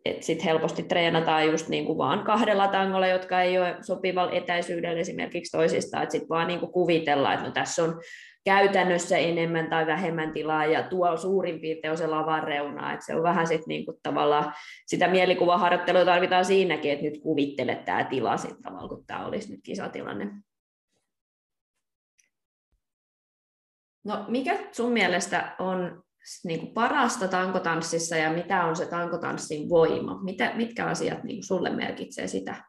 et 0.05 0.23
sit 0.23 0.45
helposti 0.45 0.83
treenataan 0.83 1.47
just 1.47 1.69
niinku 1.69 1.99
vaan 1.99 2.25
kahdella 2.25 2.69
tangolla, 2.69 3.07
jotka 3.07 3.43
ei 3.43 3.59
ole 3.59 3.77
sopivalla 3.81 4.33
etäisyydellä 4.33 5.01
esimerkiksi 5.01 5.57
toisistaan, 5.57 6.03
että 6.03 6.13
sitten 6.13 6.29
vaan 6.29 6.47
niinku 6.47 6.67
kuvitellaan, 6.67 7.35
että 7.35 7.47
no 7.47 7.53
tässä 7.53 7.85
on 7.85 8.01
käytännössä 8.47 9.17
enemmän 9.17 9.71
tai 9.71 9.87
vähemmän 9.87 10.33
tilaa 10.33 10.67
ja 10.67 10.83
tuo 10.83 11.17
suurin 11.17 11.61
piirtein 11.61 11.91
on 11.91 11.99
se 11.99 12.07
lavan 12.07 12.43
reuna, 12.43 12.93
että 12.93 13.07
se 13.07 13.15
on 13.15 13.23
vähän 13.23 13.47
sitten 13.47 13.69
niinku 13.69 13.99
tavallaan 14.03 14.53
sitä 14.87 15.09
mielikuvaharjoittelua 15.09 16.05
tarvitaan 16.05 16.45
siinäkin, 16.45 16.93
että 16.93 17.05
nyt 17.05 17.21
kuvittele 17.23 17.75
tämä 17.85 18.05
tila 18.05 18.37
sitten 18.37 18.63
tavallaan, 18.63 18.89
kun 18.89 19.07
tämä 19.07 19.27
olisi 19.27 19.51
nyt 19.51 19.61
kisatilanne. 19.63 20.31
No 24.07 24.25
mikä 24.29 24.69
sun 24.73 24.93
mielestä 24.93 25.57
on 25.59 26.03
niin 26.45 26.61
kuin 26.61 26.75
parasta 26.75 27.29
tankotanssissa 27.29 28.17
ja 28.17 28.33
mitä 28.33 28.65
on 28.65 28.77
se 28.77 28.87
tankotanssin 28.87 29.69
voima? 29.69 30.23
Mitä, 30.23 30.53
mitkä 30.55 30.87
asiat 30.87 31.25
niin 31.25 31.37
kuin 31.37 31.47
sulle 31.47 31.71
merkitsee 31.71 32.27
sitä? 32.27 32.65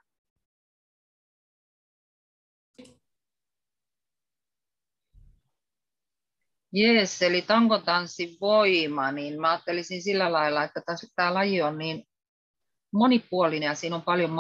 Jees, 6.74 7.22
eli 7.22 7.42
tankotanssin 7.42 8.38
voima, 8.42 9.12
niin 9.12 9.42
mä 9.42 9.52
ajattelisin 9.52 10.04
sillä 10.04 10.32
lailla, 10.32 10.64
että 10.64 10.82
tämä 11.16 11.34
laji 11.34 11.62
on 11.62 11.78
niin 11.78 12.04
monipuolinen 12.94 13.68
ja 13.68 13.76
siinä 13.76 13.96
on 13.96 14.02
paljon 14.02 14.32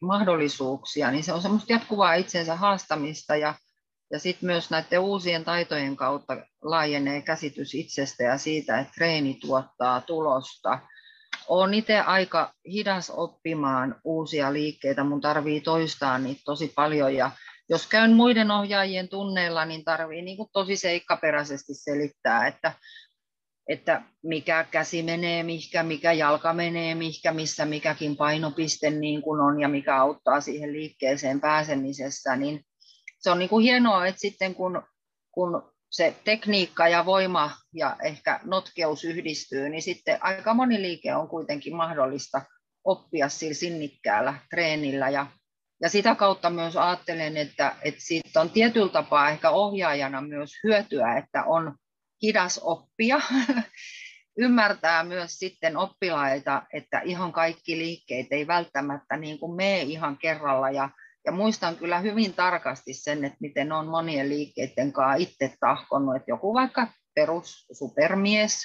mahdollisuuksia, 0.00 1.10
niin 1.10 1.24
se 1.24 1.32
on 1.32 1.42
semmoista 1.42 1.72
jatkuvaa 1.72 2.14
itsensä 2.14 2.56
haastamista 2.56 3.36
ja 3.36 3.54
ja 4.12 4.18
sitten 4.18 4.46
myös 4.46 4.70
näiden 4.70 5.00
uusien 5.00 5.44
taitojen 5.44 5.96
kautta 5.96 6.36
laajenee 6.62 7.22
käsitys 7.22 7.74
itsestä 7.74 8.24
ja 8.24 8.38
siitä, 8.38 8.80
että 8.80 8.92
treeni 8.94 9.38
tuottaa 9.40 10.00
tulosta. 10.00 10.78
Olen 11.48 11.74
itse 11.74 11.98
aika 11.98 12.52
hidas 12.72 13.10
oppimaan 13.10 14.00
uusia 14.04 14.52
liikkeitä, 14.52 15.04
mun 15.04 15.20
tarvii 15.20 15.60
toistaa 15.60 16.18
niitä 16.18 16.40
tosi 16.44 16.72
paljon 16.74 17.14
ja 17.14 17.30
jos 17.68 17.86
käyn 17.86 18.12
muiden 18.12 18.50
ohjaajien 18.50 19.08
tunneilla, 19.08 19.64
niin 19.64 19.84
tarvii 19.84 20.22
niin 20.22 20.36
kuin 20.36 20.48
tosi 20.52 20.76
seikkaperäisesti 20.76 21.74
selittää, 21.74 22.46
että, 22.46 22.72
että 23.68 24.02
mikä 24.22 24.66
käsi 24.70 25.02
menee, 25.02 25.42
mikä, 25.42 25.82
mikä 25.82 26.12
jalka 26.12 26.52
menee, 26.52 26.94
mikä, 26.94 27.32
missä 27.32 27.64
mikäkin 27.64 28.16
painopiste 28.16 28.90
niin 28.90 29.22
kuin 29.22 29.40
on 29.40 29.60
ja 29.60 29.68
mikä 29.68 29.96
auttaa 29.96 30.40
siihen 30.40 30.72
liikkeeseen 30.72 31.40
pääsemisessä, 31.40 32.36
niin 32.36 32.64
se 33.26 33.30
on 33.30 33.38
niin 33.38 33.48
kuin 33.48 33.62
hienoa, 33.62 34.06
että 34.06 34.20
sitten 34.20 34.54
kun, 34.54 34.82
kun 35.32 35.72
se 35.90 36.16
tekniikka 36.24 36.88
ja 36.88 37.06
voima 37.06 37.50
ja 37.74 37.96
ehkä 38.02 38.40
notkeus 38.44 39.04
yhdistyy, 39.04 39.68
niin 39.68 39.82
sitten 39.82 40.18
aika 40.20 40.54
moni 40.54 40.82
liike 40.82 41.14
on 41.14 41.28
kuitenkin 41.28 41.76
mahdollista 41.76 42.42
oppia 42.84 43.28
sillä 43.28 43.54
sinnikkäällä 43.54 44.34
treenillä. 44.50 45.08
Ja, 45.08 45.26
ja 45.82 45.88
sitä 45.88 46.14
kautta 46.14 46.50
myös 46.50 46.76
ajattelen, 46.76 47.36
että, 47.36 47.76
että 47.82 48.00
siitä 48.00 48.40
on 48.40 48.50
tietyllä 48.50 48.92
tapaa 48.92 49.30
ehkä 49.30 49.50
ohjaajana 49.50 50.20
myös 50.20 50.52
hyötyä, 50.64 51.16
että 51.16 51.44
on 51.44 51.74
hidas 52.22 52.60
oppia. 52.62 53.20
Ymmärtää 54.38 55.04
myös 55.04 55.38
sitten 55.38 55.76
oppilaita, 55.76 56.62
että 56.72 57.00
ihan 57.00 57.32
kaikki 57.32 57.78
liikkeet 57.78 58.26
ei 58.30 58.46
välttämättä 58.46 59.16
niin 59.16 59.38
kuin 59.38 59.56
mene 59.56 59.82
ihan 59.82 60.18
kerralla 60.18 60.70
ja 60.70 60.90
ja 61.26 61.32
muistan 61.32 61.76
kyllä 61.76 61.98
hyvin 61.98 62.34
tarkasti 62.34 62.94
sen, 62.94 63.24
että 63.24 63.38
miten 63.40 63.72
on 63.72 63.86
monien 63.86 64.28
liikkeiden 64.28 64.92
kanssa 64.92 65.14
itse 65.14 65.56
tahkonut, 65.60 66.16
että 66.16 66.30
joku 66.30 66.54
vaikka 66.54 66.88
perus 67.14 67.66
supermies, 67.72 68.60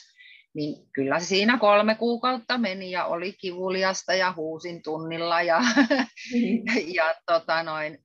niin 0.54 0.90
kyllä 0.94 1.20
siinä 1.20 1.58
kolme 1.58 1.96
kuukautta 1.96 2.58
meni 2.58 2.92
ja 2.92 3.06
oli 3.06 3.34
kivuliasta 3.34 4.14
ja 4.14 4.34
huusin 4.36 4.84
tunnilla 4.84 5.42
ja, 5.42 5.60
mm. 5.60 6.64
ja 6.98 7.16
tota 7.26 7.64
noin, 7.64 7.98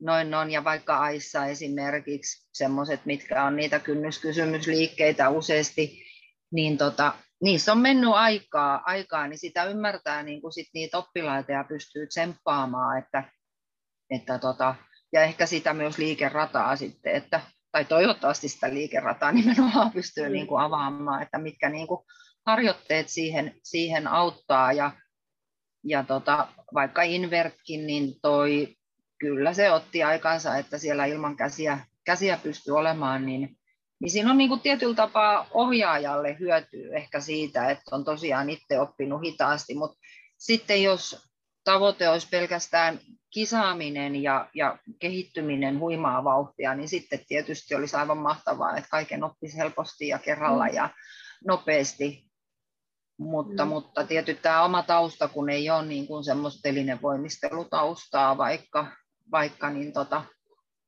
noin 0.00 0.34
on, 0.34 0.50
ja 0.50 0.64
vaikka 0.64 0.98
Aissa 0.98 1.46
esimerkiksi 1.46 2.48
semmoiset, 2.52 3.00
mitkä 3.04 3.44
on 3.44 3.56
niitä 3.56 3.78
kynnyskysymysliikkeitä 3.78 5.28
useasti, 5.28 6.02
niin 6.52 6.78
tota, 6.78 7.12
niissä 7.42 7.72
on 7.72 7.78
mennyt 7.78 8.10
aikaa, 8.12 8.82
aikaa, 8.84 9.28
niin 9.28 9.38
sitä 9.38 9.64
ymmärtää 9.64 10.22
niin 10.22 10.40
kuin 10.40 10.52
sit 10.52 10.68
niitä 10.74 10.98
oppilaita 10.98 11.52
ja 11.52 11.64
pystyy 11.64 12.06
tsemppaamaan, 12.06 12.98
että 12.98 13.24
että 14.10 14.38
tota, 14.38 14.74
ja 15.12 15.22
ehkä 15.22 15.46
sitä 15.46 15.74
myös 15.74 15.98
liikerataa 15.98 16.76
sitten, 16.76 17.14
että, 17.14 17.40
tai 17.72 17.84
toivottavasti 17.84 18.48
sitä 18.48 18.74
liikerataa 18.74 19.32
nimenomaan 19.42 19.92
pystyy 19.92 20.26
mm. 20.26 20.32
niin 20.32 20.46
kuin 20.46 20.62
avaamaan, 20.62 21.22
että 21.22 21.38
mitkä 21.38 21.68
niin 21.68 21.86
kuin 21.86 22.00
harjoitteet 22.46 23.08
siihen, 23.08 23.54
siihen 23.62 24.06
auttaa 24.06 24.72
ja, 24.72 24.90
ja 25.84 26.04
tota, 26.04 26.48
vaikka 26.74 27.02
Invertkin, 27.02 27.86
niin 27.86 28.14
toi, 28.22 28.74
kyllä 29.18 29.52
se 29.52 29.72
otti 29.72 30.02
aikansa, 30.02 30.56
että 30.56 30.78
siellä 30.78 31.04
ilman 31.04 31.36
käsiä, 31.36 31.78
käsiä 32.04 32.38
pystyy 32.42 32.76
olemaan, 32.76 33.26
niin, 33.26 33.56
niin 34.00 34.10
siinä 34.10 34.30
on 34.30 34.38
niin 34.38 34.48
kuin 34.48 34.60
tietyllä 34.60 34.94
tapaa 34.94 35.46
ohjaajalle 35.50 36.36
hyötyä 36.40 36.96
ehkä 36.96 37.20
siitä, 37.20 37.70
että 37.70 37.96
on 37.96 38.04
tosiaan 38.04 38.50
itse 38.50 38.80
oppinut 38.80 39.22
hitaasti, 39.22 39.74
mutta 39.74 39.98
sitten 40.38 40.82
jos 40.82 41.28
tavoite 41.64 42.08
olisi 42.08 42.28
pelkästään 42.30 43.00
kisaaminen 43.30 44.22
ja, 44.22 44.48
ja 44.54 44.78
kehittyminen 44.98 45.78
huimaa 45.78 46.24
vauhtia, 46.24 46.74
niin 46.74 46.88
sitten 46.88 47.20
tietysti 47.28 47.74
olisi 47.74 47.96
aivan 47.96 48.18
mahtavaa, 48.18 48.76
että 48.76 48.90
kaiken 48.90 49.24
oppisi 49.24 49.56
helposti 49.56 50.08
ja 50.08 50.18
kerralla 50.18 50.66
mm. 50.66 50.74
ja 50.74 50.90
nopeasti. 51.46 52.28
Mutta, 53.18 53.64
mm. 53.64 53.68
mutta 53.68 54.04
tietysti 54.04 54.42
tämä 54.42 54.64
oma 54.64 54.82
tausta, 54.82 55.28
kun 55.28 55.50
ei 55.50 55.70
ole 55.70 55.86
niin 55.86 56.06
kuin 56.06 56.24
semmoista 56.24 56.60
telinevoimistelutaustaa 56.62 58.38
vaikka, 58.38 58.86
vaikka 59.30 59.70
niin 59.70 59.92
tota, 59.92 60.24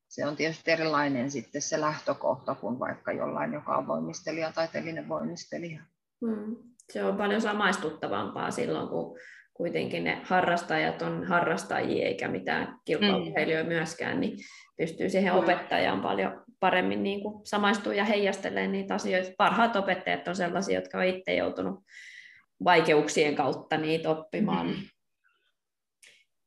se 0.07 0.27
on 0.27 0.35
tietysti 0.35 0.71
erilainen 0.71 1.31
sitten 1.31 1.61
se 1.61 1.81
lähtökohta 1.81 2.55
kuin 2.55 2.79
vaikka 2.79 3.11
jollain, 3.11 3.53
joka 3.53 3.77
on 3.77 3.87
voimistelija 3.87 4.51
tai 4.51 4.67
telinevoimistelija. 4.67 5.81
Mm. 6.21 6.55
Se 6.93 7.03
on 7.03 7.17
paljon 7.17 7.41
samaistuttavampaa 7.41 8.51
silloin, 8.51 8.87
kun 8.87 9.17
kuitenkin 9.61 10.03
ne 10.03 10.21
harrastajat 10.23 11.01
on 11.01 11.23
harrastajia 11.23 12.07
eikä 12.07 12.27
mitään 12.27 12.79
kilpaurheilijoita 12.85 13.69
mm. 13.69 13.73
myöskään, 13.75 14.19
niin 14.19 14.37
pystyy 14.77 15.09
siihen 15.09 15.33
opettajaan 15.33 16.01
paljon 16.01 16.43
paremmin 16.59 17.03
niin 17.03 17.21
kuin 17.21 17.45
samaistumaan 17.45 17.97
ja 17.97 18.03
heijastelemaan 18.03 18.71
niitä 18.71 18.95
asioita. 18.95 19.31
Parhaat 19.37 19.75
opettajat 19.75 20.27
on 20.27 20.35
sellaisia, 20.35 20.79
jotka 20.79 20.97
ovat 20.97 21.07
itse 21.07 21.35
joutunut 21.35 21.79
vaikeuksien 22.63 23.35
kautta 23.35 23.77
niitä 23.77 24.09
oppimaan. 24.09 24.67
Mm. 24.67 24.75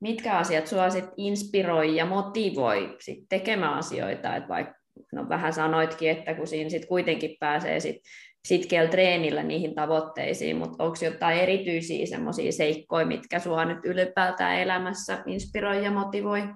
Mitkä 0.01 0.37
asiat 0.37 0.67
sinua 0.67 0.91
sit 0.91 1.09
inspiroi 1.17 1.97
ja 1.97 2.07
motivoi 2.07 2.97
sit 3.01 3.19
tekemään 3.29 3.75
asioita, 3.75 4.37
että 4.37 4.49
vaikka 4.49 4.75
no 5.13 5.29
vähän 5.29 5.53
sanoitkin, 5.53 6.11
että 6.11 6.35
kun 6.35 6.47
siinä 6.47 6.71
sit 6.71 6.87
kuitenkin 6.87 7.37
pääsee 7.41 7.81
sit 7.81 7.97
sitkeällä 8.45 8.91
treenillä 8.91 9.43
niihin 9.43 9.75
tavoitteisiin, 9.75 10.57
mutta 10.57 10.85
onko 10.85 10.97
jotain 11.05 11.39
erityisiä 11.39 12.07
semmoisia 12.07 12.53
seikkoja, 12.53 13.07
mitkä 13.07 13.39
sinua 13.39 13.65
nyt 13.65 13.85
ylipäätään 13.85 14.57
elämässä 14.59 15.23
inspiroi 15.27 15.85
ja 15.85 15.91
motivoi? 15.91 16.55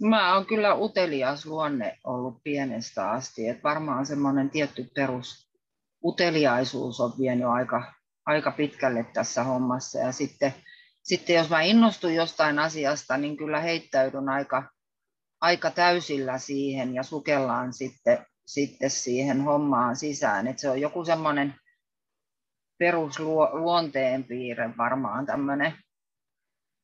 Mä 0.00 0.34
oon 0.34 0.46
kyllä 0.46 0.74
utelias 0.74 1.46
luonne 1.46 1.98
ollut 2.04 2.42
pienestä 2.44 3.10
asti, 3.10 3.48
että 3.48 3.62
varmaan 3.62 4.06
semmoinen 4.06 4.50
tietty 4.50 4.90
perus 4.94 5.52
uteliaisuus 6.04 7.00
on 7.00 7.12
vienyt 7.18 7.46
aika, 7.46 7.94
aika 8.26 8.50
pitkälle 8.50 9.06
tässä 9.12 9.44
hommassa 9.44 9.98
ja 9.98 10.12
sitten, 10.12 10.54
sitten 11.02 11.36
jos 11.36 11.50
mä 11.50 11.62
innostun 11.62 12.14
jostain 12.14 12.58
asiasta, 12.58 13.16
niin 13.16 13.36
kyllä 13.36 13.60
heittäydyn 13.60 14.28
aika, 14.28 14.70
aika 15.40 15.70
täysillä 15.70 16.38
siihen 16.38 16.94
ja 16.94 17.02
sukellaan 17.02 17.72
sitten 17.72 18.26
sitten 18.46 18.90
siihen 18.90 19.40
hommaan 19.40 19.96
sisään. 19.96 20.46
että 20.46 20.60
se 20.60 20.70
on 20.70 20.80
joku 20.80 21.04
semmoinen 21.04 21.54
perusluonteen 22.78 24.24
piirre 24.24 24.70
varmaan 24.78 25.26
tämmöinen. 25.26 25.72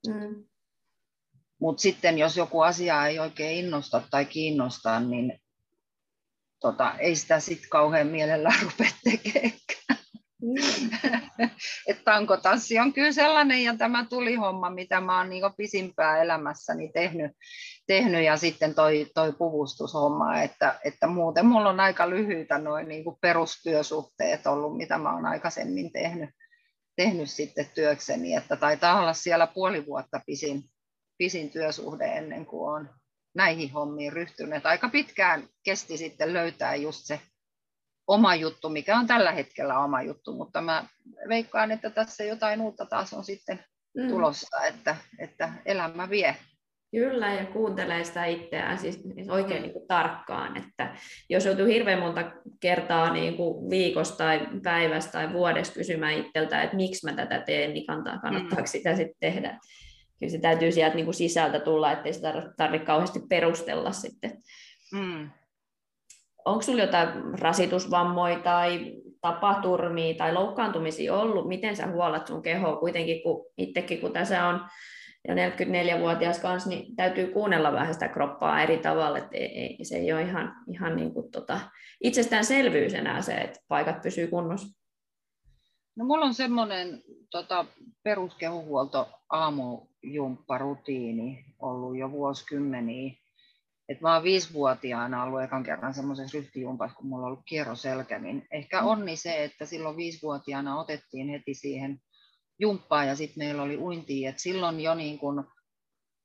Mm. 0.07 0.45
Mutta 1.61 1.81
sitten 1.81 2.19
jos 2.19 2.37
joku 2.37 2.61
asia 2.61 3.07
ei 3.07 3.19
oikein 3.19 3.65
innosta 3.65 4.03
tai 4.11 4.25
kiinnosta, 4.25 5.01
niin 5.01 5.41
tota, 6.61 6.95
ei 6.99 7.17
sitä 7.17 7.41
sitten 7.41 7.71
kauhean 7.71 8.07
mielellään 8.07 8.63
rupea 8.63 8.91
tekemään. 9.05 9.53
Tankotanssi 12.09 12.79
on 12.79 12.93
kyllä 12.93 13.13
sellainen 13.13 13.65
ja 13.65 13.77
tämä 13.77 14.05
tulihomma, 14.05 14.71
mitä 14.71 15.01
mä 15.01 15.19
oon 15.19 15.29
niin 15.29 15.43
pisimpää 15.57 16.23
elämässäni 16.23 16.91
tehnyt, 16.93 17.33
tehnyt 17.87 18.25
ja 18.25 18.37
sitten 18.37 18.75
toi, 18.75 19.07
toi 19.15 19.33
puvustushomma, 19.33 20.43
että, 20.43 20.81
että 20.85 21.07
muuten 21.07 21.47
mulla 21.47 21.69
on 21.69 21.81
aika 21.81 22.11
lyhyitä 22.11 22.59
noin 22.59 22.89
niin 22.89 23.05
perustyösuhteet 23.21 24.47
ollut, 24.47 24.77
mitä 24.77 24.99
mä 24.99 25.15
oon 25.15 25.27
aikaisemmin 25.27 25.93
tehnyt, 25.93 26.31
tehnyt 26.97 27.31
sitten 27.31 27.67
työkseni, 27.75 28.35
että 28.35 28.57
taitaa 28.57 29.01
olla 29.01 29.13
siellä 29.13 29.47
puoli 29.47 29.87
vuotta 29.87 30.21
pisin, 30.27 30.65
pisin 31.19 31.51
työsuhde 31.51 32.05
ennen 32.05 32.47
kuin 32.47 32.73
on 32.75 32.91
näihin 33.35 33.73
hommiin 33.73 34.13
ryhtynyt. 34.13 34.67
Aika 34.67 34.89
pitkään 34.89 35.49
kesti 35.65 35.97
sitten 35.97 36.33
löytää 36.33 36.75
just 36.75 37.01
se 37.05 37.21
oma 38.09 38.35
juttu, 38.35 38.69
mikä 38.69 38.99
on 38.99 39.07
tällä 39.07 39.33
hetkellä 39.33 39.79
oma 39.79 40.03
juttu, 40.03 40.33
mutta 40.33 40.61
mä 40.61 40.85
veikkaan, 41.29 41.73
että 41.73 41.91
tässä 41.91 42.25
jotain 42.25 42.61
uutta 42.61 42.87
taas 42.87 43.13
on 43.13 43.25
sitten 43.25 43.65
mm. 43.97 44.09
tulossa, 44.09 44.67
että, 44.67 44.97
että 45.19 45.53
elämä 45.67 46.11
vie. 46.11 46.37
Kyllä, 46.91 47.35
ja 47.35 47.45
kuuntelee 47.47 48.05
sitä 48.05 48.25
itseään 48.25 48.79
siis 48.79 49.01
oikein 49.31 49.63
niin 49.63 49.73
kuin 49.73 49.89
tarkkaan, 49.89 50.57
että 50.57 50.97
jos 51.31 51.47
joutuu 51.47 51.67
hirveän 51.67 51.99
monta 51.99 52.33
kertaa 52.61 53.13
niin 53.13 53.37
kuin 53.37 53.71
viikossa 53.71 54.17
tai 54.17 54.49
päivässä 54.63 55.11
tai 55.11 55.33
vuodessa 55.33 55.75
kysymään 55.75 56.15
itseltä, 56.15 56.63
että 56.63 56.77
miksi 56.77 57.07
mä 57.07 57.13
tätä 57.13 57.41
teen, 57.41 57.75
niin 57.75 57.87
kannattaako 57.87 58.63
mm. 58.63 58.67
sitä 58.67 58.97
sitten 58.97 59.17
tehdä. 59.21 59.59
Kyllä 60.19 60.31
se 60.31 60.39
täytyy 60.39 60.73
sieltä 60.73 60.97
niin 60.97 61.05
kuin 61.05 61.15
sisältä 61.15 61.61
tulla, 61.61 61.93
ettei 61.93 62.13
sitä 62.13 62.33
tarvitse 62.57 62.87
kauheasti 62.87 63.21
perustella 63.29 63.93
sitten. 63.93 64.43
Mm. 64.93 65.31
Onko 66.49 66.63
sinulla 66.63 66.85
jotain 66.85 67.09
rasitusvammoja 67.41 68.39
tai 68.39 68.93
tapaturmia 69.21 70.15
tai 70.15 70.33
loukkaantumisia 70.33 71.15
ollut? 71.15 71.49
Miten 71.49 71.77
sä 71.77 71.87
huolat 71.87 72.27
sun 72.27 72.43
kehoa 72.43 72.77
kuitenkin, 72.77 73.23
kun 73.23 73.47
itsekin 73.59 74.01
kun 74.01 74.13
tässä 74.13 74.47
on 74.47 74.61
ja 75.29 75.35
44-vuotias 75.35 76.39
kanssa, 76.39 76.69
niin 76.69 76.97
täytyy 76.97 77.27
kuunnella 77.27 77.73
vähän 77.73 77.95
sitä 77.95 78.09
kroppaa 78.09 78.63
eri 78.63 78.79
tavalla, 78.79 79.19
että 79.19 79.37
ei, 79.37 79.79
se 79.83 79.97
ei 79.97 80.13
ole 80.13 80.23
ihan, 80.23 80.55
ihan 80.73 80.97
niin 80.97 81.15
kuin 81.15 81.31
tota, 81.31 81.61
itsestäänselvyys 82.05 82.95
enää 82.95 83.23
se, 83.23 83.35
että 83.35 83.61
paikat 83.69 84.03
pysyy 84.03 84.27
kunnossa. 84.27 84.79
No 85.97 86.05
mulla 86.05 86.27
on 86.27 86.35
semmoinen 86.35 87.03
tota, 87.31 87.65
peruskehuhuolto 88.03 89.09
aamujumpparutiini 89.31 91.45
ollut 91.59 91.99
jo 91.99 92.11
vuosikymmeniä. 92.11 93.15
Et 93.89 94.01
mä 94.01 94.15
oon 94.15 94.23
viisivuotiaana 94.23 95.23
ollut 95.23 95.43
ekan 95.43 95.63
kerran 95.63 95.95
semmoisessa 95.95 96.39
ryhtijumpassa, 96.39 96.97
kun 96.97 97.07
mulla 97.07 97.27
on 97.27 97.33
ollut 97.33 97.45
kierroselkä, 97.47 98.19
niin 98.19 98.47
ehkä 98.51 98.81
mm. 98.81 98.87
onni 98.87 99.17
se, 99.17 99.45
että 99.45 99.67
silloin 99.67 99.97
viisivuotiaana 99.97 100.81
otettiin 100.81 101.29
heti 101.29 101.55
siihen 101.55 102.01
jumppaa 102.59 103.05
ja 103.05 103.17
sitten 103.17 103.45
meillä 103.45 103.63
oli 103.63 103.77
uinti, 103.77 104.27
että 104.27 104.43
silloin 104.43 104.81
jo 104.81 104.95
niin 104.95 105.19
kun 105.19 105.45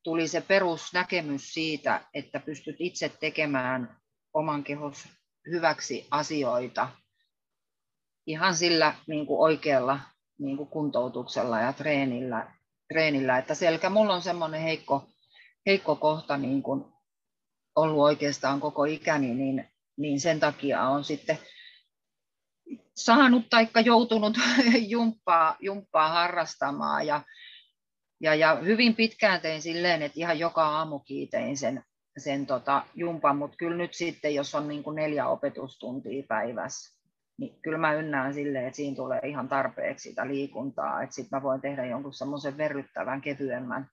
tuli 0.03 0.27
se 0.27 0.41
perusnäkemys 0.41 1.53
siitä, 1.53 2.01
että 2.13 2.39
pystyt 2.39 2.75
itse 2.79 3.09
tekemään 3.09 3.97
oman 4.33 4.63
kehos 4.63 5.07
hyväksi 5.51 6.07
asioita 6.11 6.89
ihan 8.27 8.55
sillä 8.55 8.93
niin 9.07 9.25
kuin 9.25 9.39
oikealla 9.39 9.99
niin 10.39 10.57
kuin 10.57 10.69
kuntoutuksella 10.69 11.59
ja 11.59 11.73
treenillä, 11.73 12.51
treenillä, 12.87 13.37
että 13.37 13.55
selkä 13.55 13.89
mulla 13.89 14.13
on 14.13 14.21
semmoinen 14.21 14.61
heikko, 14.61 15.09
heikko 15.65 15.95
kohta 15.95 16.37
niin 16.37 16.63
kuin 16.63 16.92
ollut 17.75 18.03
oikeastaan 18.03 18.59
koko 18.59 18.85
ikäni, 18.85 19.33
niin, 19.33 19.69
niin 19.97 20.19
sen 20.19 20.39
takia 20.39 20.81
on 20.81 21.03
sitten 21.03 21.37
saanut 22.95 23.49
tai 23.49 23.67
joutunut 23.85 24.37
jumppaa, 24.87 25.55
jumppaa 25.59 26.09
harrastamaan. 26.09 27.07
Ja, 27.07 27.21
ja, 28.21 28.35
ja 28.35 28.55
hyvin 28.55 28.95
pitkään 28.95 29.41
tein 29.41 29.61
silleen, 29.61 30.01
että 30.01 30.19
ihan 30.19 30.39
joka 30.39 30.67
aamu 30.67 30.99
kiitein 30.99 31.57
sen, 31.57 31.83
sen 32.17 32.45
tota 32.45 32.85
jumpan, 32.95 33.37
mutta 33.37 33.57
kyllä 33.57 33.77
nyt 33.77 33.93
sitten, 33.93 34.35
jos 34.35 34.55
on 34.55 34.67
niin 34.67 34.83
kuin 34.83 34.95
neljä 34.95 35.27
opetustuntia 35.27 36.23
päivässä, 36.27 36.99
niin 37.37 37.59
kyllä 37.61 37.77
mä 37.77 37.93
ynnään 37.93 38.33
silleen, 38.33 38.65
että 38.65 38.77
siinä 38.77 38.95
tulee 38.95 39.21
ihan 39.23 39.49
tarpeeksi 39.49 40.09
sitä 40.09 40.27
liikuntaa, 40.27 41.01
että 41.01 41.15
sitten 41.15 41.37
mä 41.37 41.43
voin 41.43 41.61
tehdä 41.61 41.85
jonkun 41.85 42.13
semmoisen 42.13 42.57
verryttävän 42.57 43.21
kevyemmän, 43.21 43.89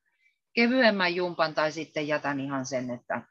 kevyemmän 0.55 1.14
jumpan 1.14 1.55
tai 1.55 1.72
sitten 1.72 2.09
jätän 2.09 2.41
ihan 2.41 2.66
sen, 2.66 2.91
että 2.91 3.22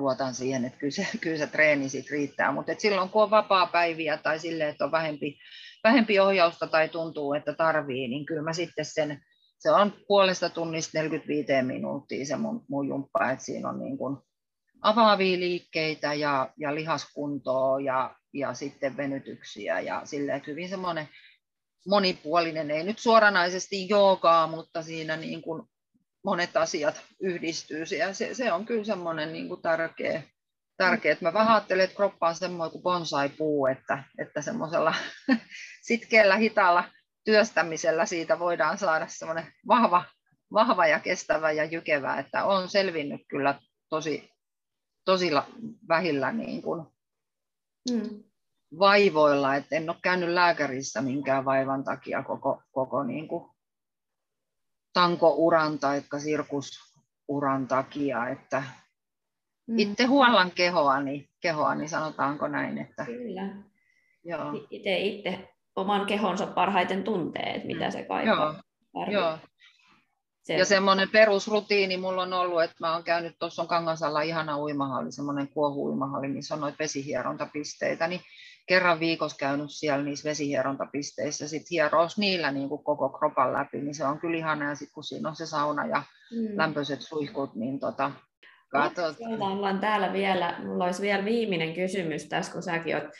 luotan 0.00 0.34
siihen, 0.34 0.64
että 0.64 0.78
kyllä 0.78 0.90
se, 0.90 1.06
kyllä 1.20 1.38
se 1.38 1.46
treeni 1.46 1.88
sit 1.88 2.10
riittää. 2.10 2.52
Mutta 2.52 2.72
silloin 2.78 3.08
kun 3.08 3.22
on 3.22 3.30
vapaa-päiviä 3.30 4.16
tai 4.16 4.38
sille, 4.38 4.68
että 4.68 4.84
on 4.84 4.92
vähempi, 4.92 5.38
vähempi 5.84 6.20
ohjausta 6.20 6.66
tai 6.66 6.88
tuntuu, 6.88 7.34
että 7.34 7.54
tarvii, 7.54 8.08
niin 8.08 8.26
kyllä 8.26 8.42
mä 8.42 8.52
sitten 8.52 8.84
sen, 8.84 9.22
se 9.58 9.70
on 9.70 9.92
puolesta 10.08 10.48
tunnista 10.48 10.98
45 10.98 11.52
minuuttia 11.62 12.26
se 12.26 12.36
mun, 12.36 12.64
mun 12.68 12.88
jumppa, 12.88 13.30
että 13.30 13.44
siinä 13.44 13.68
on 13.68 13.78
niin 13.78 13.98
kuin 13.98 14.16
avaavia 14.82 15.38
liikkeitä 15.38 16.14
ja, 16.14 16.52
ja 16.56 16.74
lihaskuntoa 16.74 17.80
ja, 17.80 18.16
ja 18.34 18.54
sitten 18.54 18.96
venytyksiä 18.96 19.80
ja 19.80 20.02
sille, 20.04 20.34
että 20.34 20.50
hyvin 20.50 20.68
semmoinen 20.68 21.08
monipuolinen, 21.86 22.70
ei 22.70 22.84
nyt 22.84 22.98
suoranaisesti 22.98 23.88
joogaa, 23.88 24.46
mutta 24.46 24.82
siinä 24.82 25.16
niin 25.16 25.42
kuin 25.42 25.62
monet 26.24 26.56
asiat 26.56 27.02
yhdistyy. 27.20 27.84
Ja 27.98 28.14
se, 28.14 28.34
se 28.34 28.52
on 28.52 28.66
kyllä 28.66 28.84
semmoinen 28.84 29.32
niin 29.32 29.48
kuin 29.48 29.62
tärkeä, 29.62 30.22
tärkeä. 30.76 31.16
Mä 31.20 31.32
vähän 31.32 31.54
ajattelen, 31.54 31.84
että 31.84 31.96
kroppa 31.96 32.28
on 32.28 32.34
semmoinen 32.34 32.72
kuin 32.72 32.82
bonsai-puu, 32.82 33.66
että, 33.66 34.04
että 34.18 34.42
semmoisella 34.42 34.94
sitkeällä, 35.88 36.36
hitaalla 36.36 36.84
työstämisellä 37.24 38.06
siitä 38.06 38.38
voidaan 38.38 38.78
saada 38.78 39.06
semmoinen 39.08 39.52
vahva, 39.68 40.04
vahva 40.52 40.86
ja 40.86 41.00
kestävä 41.00 41.52
ja 41.52 41.64
jykevä, 41.64 42.18
että 42.18 42.44
on 42.44 42.68
selvinnyt 42.68 43.20
kyllä 43.28 43.60
tosi, 43.88 44.30
tosi 45.04 45.30
vähillä 45.88 46.32
niin 46.32 46.62
kuin 46.62 46.86
mm. 47.90 48.24
vaivoilla, 48.78 49.56
että 49.56 49.76
en 49.76 49.90
ole 49.90 49.96
käynyt 50.02 50.28
lääkärissä 50.28 51.02
minkään 51.02 51.44
vaivan 51.44 51.84
takia 51.84 52.22
koko, 52.22 52.62
koko 52.72 53.02
niin 53.02 53.28
kuin 53.28 53.50
tankouran 54.92 55.78
tai 55.78 56.02
sirkusuran 56.18 57.68
takia, 57.68 58.28
että 58.28 58.62
mm. 59.66 59.78
itse 59.78 60.04
huollan 60.04 60.50
kehoani, 60.50 61.30
kehoani, 61.40 61.88
sanotaanko 61.88 62.48
näin. 62.48 62.78
Että, 62.78 63.04
Kyllä. 63.04 63.42
Joo. 64.24 64.66
Itse, 64.70 64.98
itse 64.98 65.48
oman 65.76 66.06
kehonsa 66.06 66.46
parhaiten 66.46 67.04
tuntee, 67.04 67.52
että 67.54 67.66
mitä 67.66 67.90
se 67.90 68.02
kaipaa. 68.02 68.62
Joo. 68.94 69.06
Joo. 69.10 69.38
Se... 70.42 70.54
Ja 70.54 70.64
semmoinen 70.64 71.08
perusrutiini 71.08 71.96
mulla 71.96 72.22
on 72.22 72.32
ollut, 72.32 72.62
että 72.62 72.76
mä 72.80 72.92
oon 72.92 73.04
käynyt, 73.04 73.36
tuossa 73.38 73.62
on 73.62 73.68
Kangasalla 73.68 74.22
ihana 74.22 74.58
uimahalli, 74.58 75.12
semmoinen 75.12 75.48
kuohu-uimahalli, 75.48 76.28
missä 76.28 76.54
on 76.54 76.60
noita 76.60 76.78
vesihierontapisteitä, 76.78 78.08
niin 78.08 78.20
kerran 78.70 79.00
viikossa 79.00 79.36
käynyt 79.36 79.70
siellä 79.70 80.04
niissä 80.04 80.28
vesihierontapisteissä, 80.28 81.48
sit 81.48 81.70
hierous 81.70 82.18
niillä 82.18 82.50
niin 82.50 82.68
kuin 82.68 82.84
koko 82.84 83.08
kropan 83.08 83.52
läpi, 83.52 83.80
niin 83.80 83.94
se 83.94 84.04
on 84.04 84.18
kyllä 84.20 84.36
ihana, 84.36 84.68
ja 84.68 84.74
sitten 84.74 84.94
kun 84.94 85.04
siinä 85.04 85.28
on 85.28 85.36
se 85.36 85.46
sauna 85.46 85.86
ja 85.86 86.02
mm. 86.32 86.58
lämpöiset 86.58 87.00
suihkut, 87.00 87.54
niin 87.54 87.80
tota, 87.80 88.10
katsot. 88.68 89.16
ollaan 89.40 89.80
täällä 89.80 90.12
vielä, 90.12 90.58
mulla 90.58 90.84
olisi 90.84 91.02
vielä 91.02 91.24
viimeinen 91.24 91.74
kysymys 91.74 92.28
tässä, 92.28 92.52
kun 92.52 92.62
säkin 92.62 92.96
olet 92.96 93.10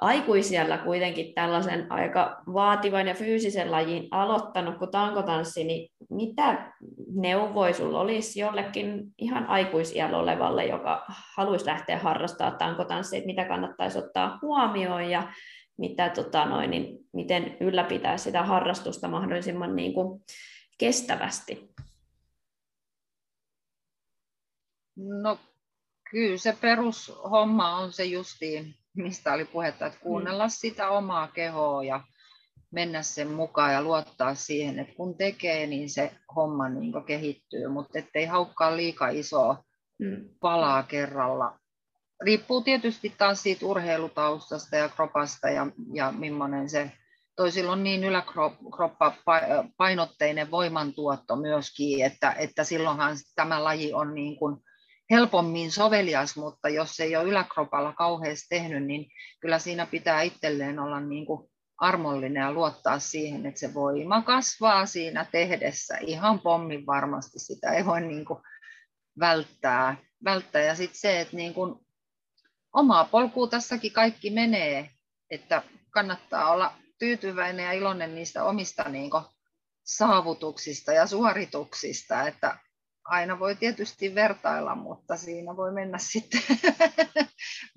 aikuisella 0.00 0.78
kuitenkin 0.78 1.34
tällaisen 1.34 1.92
aika 1.92 2.42
vaativan 2.52 3.08
ja 3.08 3.14
fyysisen 3.14 3.70
lajin 3.70 4.08
aloittanut 4.10 4.78
kuin 4.78 4.90
tankotanssi, 4.90 5.64
niin 5.64 5.90
mitä 6.10 6.72
neuvoja 7.14 7.74
sinulla 7.74 8.00
olisi 8.00 8.40
jollekin 8.40 9.02
ihan 9.18 9.46
aikuisiällä 9.46 10.18
olevalle, 10.18 10.66
joka 10.66 11.04
haluaisi 11.36 11.66
lähteä 11.66 11.98
harrastamaan 11.98 12.58
tankotanssia, 12.58 13.16
että 13.16 13.26
mitä 13.26 13.44
kannattaisi 13.44 13.98
ottaa 13.98 14.38
huomioon 14.42 15.10
ja 15.10 15.32
mitä, 15.78 16.08
tota 16.08 16.44
noin, 16.44 16.70
niin 16.70 16.98
miten 17.12 17.56
ylläpitää 17.60 18.16
sitä 18.16 18.42
harrastusta 18.42 19.08
mahdollisimman 19.08 19.76
niin 19.76 19.94
kuin 19.94 20.22
kestävästi? 20.78 21.70
No 24.96 25.38
kyllä 26.10 26.36
se 26.36 26.56
perushomma 26.60 27.76
on 27.76 27.92
se 27.92 28.04
justiin 28.04 28.74
mistä 29.02 29.32
oli 29.32 29.44
puhetta, 29.44 29.86
että 29.86 30.00
kuunnella 30.00 30.46
mm. 30.46 30.50
sitä 30.50 30.88
omaa 30.88 31.28
kehoa 31.28 31.84
ja 31.84 32.00
mennä 32.70 33.02
sen 33.02 33.30
mukaan 33.30 33.72
ja 33.72 33.82
luottaa 33.82 34.34
siihen, 34.34 34.78
että 34.78 34.94
kun 34.94 35.16
tekee, 35.16 35.66
niin 35.66 35.90
se 35.90 36.12
homma 36.36 36.68
niin 36.68 36.92
kehittyy, 37.06 37.68
mutta 37.68 37.98
ettei 37.98 38.26
haukkaa 38.26 38.76
liika 38.76 39.08
isoa 39.08 39.64
mm. 39.98 40.28
palaa 40.40 40.82
kerralla. 40.82 41.58
Riippuu 42.24 42.60
tietysti 42.60 43.14
taas 43.18 43.42
siitä 43.42 43.66
urheilutaustasta 43.66 44.76
ja 44.76 44.88
kropasta 44.88 45.50
ja, 45.50 45.66
ja 45.94 46.12
millainen 46.12 46.70
se, 46.70 46.92
toisilla 47.36 47.72
on 47.72 47.84
niin 47.84 48.04
yläkroppa 48.04 49.12
painotteinen 49.76 50.50
voimantuotto 50.50 51.36
myöskin, 51.36 52.04
että, 52.04 52.32
että 52.32 52.64
silloinhan 52.64 53.16
tämä 53.34 53.64
laji 53.64 53.92
on 53.92 54.14
niin 54.14 54.36
kuin 54.36 54.56
helpommin 55.10 55.72
sovelias, 55.72 56.36
mutta 56.36 56.68
jos 56.68 57.00
ei 57.00 57.16
ole 57.16 57.28
yläkropalla 57.28 57.92
kauheasti 57.92 58.46
tehnyt, 58.48 58.84
niin 58.84 59.06
kyllä 59.40 59.58
siinä 59.58 59.86
pitää 59.86 60.22
itselleen 60.22 60.78
olla 60.78 61.00
niin 61.00 61.26
kuin 61.26 61.50
armollinen 61.78 62.40
ja 62.40 62.52
luottaa 62.52 62.98
siihen, 62.98 63.46
että 63.46 63.60
se 63.60 63.74
voima 63.74 64.22
kasvaa 64.22 64.86
siinä 64.86 65.26
tehdessä. 65.32 65.96
Ihan 66.00 66.40
pommin 66.40 66.86
varmasti 66.86 67.38
sitä 67.38 67.72
ei 67.72 67.86
voi 67.86 68.00
niin 68.00 68.24
kuin 68.24 68.38
välttää. 69.20 69.96
välttää. 70.24 70.62
Ja 70.62 70.74
sitten 70.74 71.00
se, 71.00 71.20
että 71.20 71.36
niin 71.36 71.54
kuin 71.54 71.74
omaa 72.72 73.04
polkua 73.04 73.48
tässäkin 73.48 73.92
kaikki 73.92 74.30
menee, 74.30 74.90
että 75.30 75.62
kannattaa 75.90 76.50
olla 76.50 76.72
tyytyväinen 76.98 77.64
ja 77.64 77.72
iloinen 77.72 78.14
niistä 78.14 78.44
omista 78.44 78.88
niin 78.88 79.10
kuin 79.10 79.24
saavutuksista 79.84 80.92
ja 80.92 81.06
suorituksista, 81.06 82.28
että 82.28 82.58
aina 83.10 83.38
voi 83.38 83.56
tietysti 83.56 84.14
vertailla, 84.14 84.74
mutta 84.74 85.16
siinä 85.16 85.56
voi 85.56 85.72
mennä 85.72 85.98
sitten 86.12 86.42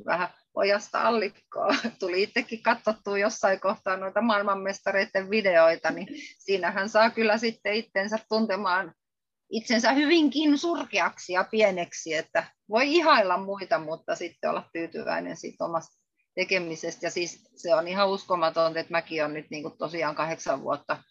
vähän 0.06 0.30
ojasta 0.54 1.02
allikkoa. 1.02 1.76
Tuli 2.00 2.24
itsekin 2.24 2.64
katsottua 2.64 3.18
jossain 3.18 3.60
kohtaa 3.60 3.98
noita 3.98 4.22
maailmanmestareiden 4.22 5.30
videoita, 5.30 5.92
niin 5.92 6.08
siinähän 6.40 6.90
saa 6.90 7.10
kyllä 7.10 7.38
sitten 7.38 7.74
itsensä 7.74 8.20
tuntemaan 8.30 8.94
itsensä 9.50 9.92
hyvinkin 9.92 10.58
surkeaksi 10.58 11.34
ja 11.34 11.44
pieneksi, 11.52 12.14
että 12.14 12.44
voi 12.70 12.94
ihailla 12.96 13.38
muita, 13.38 13.80
mutta 13.80 14.16
sitten 14.16 14.50
olla 14.50 14.70
tyytyväinen 14.74 15.38
siitä 15.38 15.66
omasta 15.66 16.04
tekemisestä. 16.36 17.06
Ja 17.06 17.12
siis 17.12 17.50
se 17.56 17.76
on 17.76 17.88
ihan 17.88 18.10
uskomatonta, 18.10 18.80
että 18.80 18.92
mäkin 18.92 19.24
olen 19.24 19.34
nyt 19.34 19.46
niin 19.50 19.78
tosiaan 19.78 20.16
kahdeksan 20.16 20.64
vuotta 20.64 21.04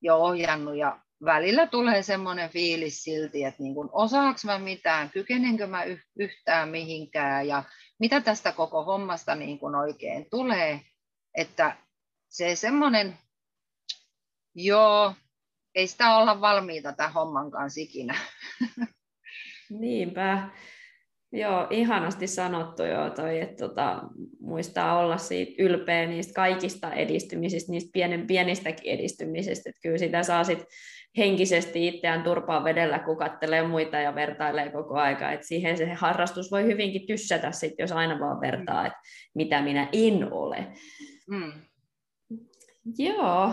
jo 0.00 0.16
ohjannut 0.16 0.76
ja 0.76 1.00
välillä 1.24 1.66
tulee 1.66 2.02
semmoinen 2.02 2.50
fiilis 2.50 3.04
silti, 3.04 3.44
että 3.44 3.62
niin 3.62 3.74
kuin, 3.74 3.88
osaanko 3.92 4.40
mä 4.44 4.58
mitään, 4.58 5.10
kykenenkö 5.10 5.66
mä 5.66 5.84
yhtään 6.18 6.68
mihinkään 6.68 7.48
ja 7.48 7.62
mitä 7.98 8.20
tästä 8.20 8.52
koko 8.52 8.84
hommasta 8.84 9.34
niin 9.34 9.58
kuin 9.58 9.74
oikein 9.74 10.26
tulee. 10.30 10.80
Että 11.36 11.76
se 12.28 12.56
semmoinen, 12.56 13.18
joo, 14.54 15.14
ei 15.74 15.86
sitä 15.86 16.16
olla 16.16 16.40
valmiita 16.40 16.92
tämän 16.92 17.12
homman 17.12 17.50
kanssa 17.50 17.80
ikinä. 17.80 18.14
Niinpä. 19.80 20.50
Joo, 21.32 21.66
ihanasti 21.70 22.26
sanottu 22.26 22.82
jo 22.82 23.10
toi, 23.10 23.40
että 23.40 23.68
tota, 23.68 24.02
muistaa 24.40 24.98
olla 24.98 25.18
siitä 25.18 25.52
ylpeä 25.58 26.06
niistä 26.06 26.34
kaikista 26.34 26.92
edistymisistä, 26.92 27.72
niistä 27.72 27.90
pienen 27.92 28.26
pienistäkin 28.26 28.92
edistymisistä, 28.92 29.70
että 29.70 29.80
kyllä 29.82 29.98
sitä 29.98 30.22
saa 30.22 30.44
sit 30.44 30.64
henkisesti 31.16 31.88
itseään 31.88 32.22
turpaa 32.22 32.64
vedellä, 32.64 32.98
kun 32.98 33.16
kattelee 33.16 33.66
muita 33.66 33.96
ja 33.96 34.14
vertailee 34.14 34.70
koko 34.70 34.94
aika, 34.94 35.32
että 35.32 35.46
siihen 35.46 35.76
se 35.76 35.92
harrastus 35.94 36.50
voi 36.50 36.64
hyvinkin 36.64 37.06
tyssätä 37.06 37.52
sit, 37.52 37.74
jos 37.78 37.92
aina 37.92 38.20
vaan 38.20 38.40
vertaa, 38.40 38.86
että 38.86 38.98
mitä 39.34 39.62
minä 39.62 39.88
en 39.92 40.32
ole. 40.32 40.66
Mm. 41.30 41.52
Joo, 42.98 43.52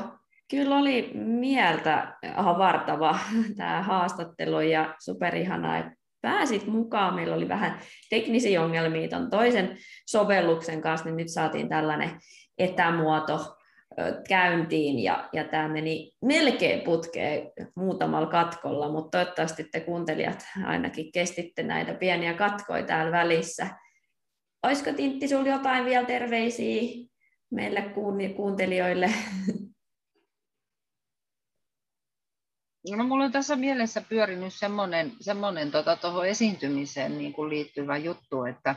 Kyllä 0.54 0.78
oli 0.78 1.12
mieltä 1.14 2.18
havartava 2.36 3.20
tämä 3.58 3.82
haastattelu 3.82 4.60
ja 4.60 4.96
superihanaa, 5.00 5.78
että 5.78 5.92
pääsit 6.22 6.68
mukaan. 6.68 7.16
Meillä 7.16 7.36
oli 7.36 7.50
vähän 7.50 7.80
teknisiä 8.10 8.64
ongelmia 8.64 9.08
tuon 9.08 9.30
toisen 9.30 9.78
sovelluksen 10.10 10.82
kanssa, 10.82 11.06
niin 11.06 11.18
nyt 11.18 11.30
saatiin 11.30 11.70
tällainen 11.70 12.10
etämuoto 12.58 13.56
käyntiin 14.30 15.00
ja, 15.00 15.30
ja 15.34 15.44
tämä 15.44 15.68
meni 15.68 16.12
melkein 16.22 16.82
putkeen 16.82 17.52
muutamalla 17.76 18.28
katkolla, 18.28 18.92
mutta 18.92 19.18
toivottavasti 19.18 19.64
te 19.64 19.80
kuuntelijat 19.80 20.46
ainakin 20.66 21.12
kestitte 21.12 21.64
näitä 21.64 21.94
pieniä 21.94 22.34
katkoja 22.34 22.84
täällä 22.84 23.12
välissä. 23.12 23.68
Olisiko 24.64 24.92
Tintti 24.94 25.28
sinulla 25.28 25.50
jotain 25.50 25.86
vielä 25.86 26.06
terveisiä 26.06 26.82
meille 27.52 27.94
kuuntelijoille? 28.36 29.10
No, 32.92 33.04
mulla 33.04 33.24
on 33.24 33.32
tässä 33.32 33.56
mielessä 33.56 34.02
pyörinyt 34.10 34.54
semmoinen, 34.54 35.12
semmoinen 35.22 35.72
tuohon 35.72 35.98
tota, 36.02 36.26
esiintymiseen 36.26 37.18
niin 37.18 37.34
kuin 37.34 37.50
liittyvä 37.50 37.98
juttu, 37.98 38.44
että, 38.44 38.76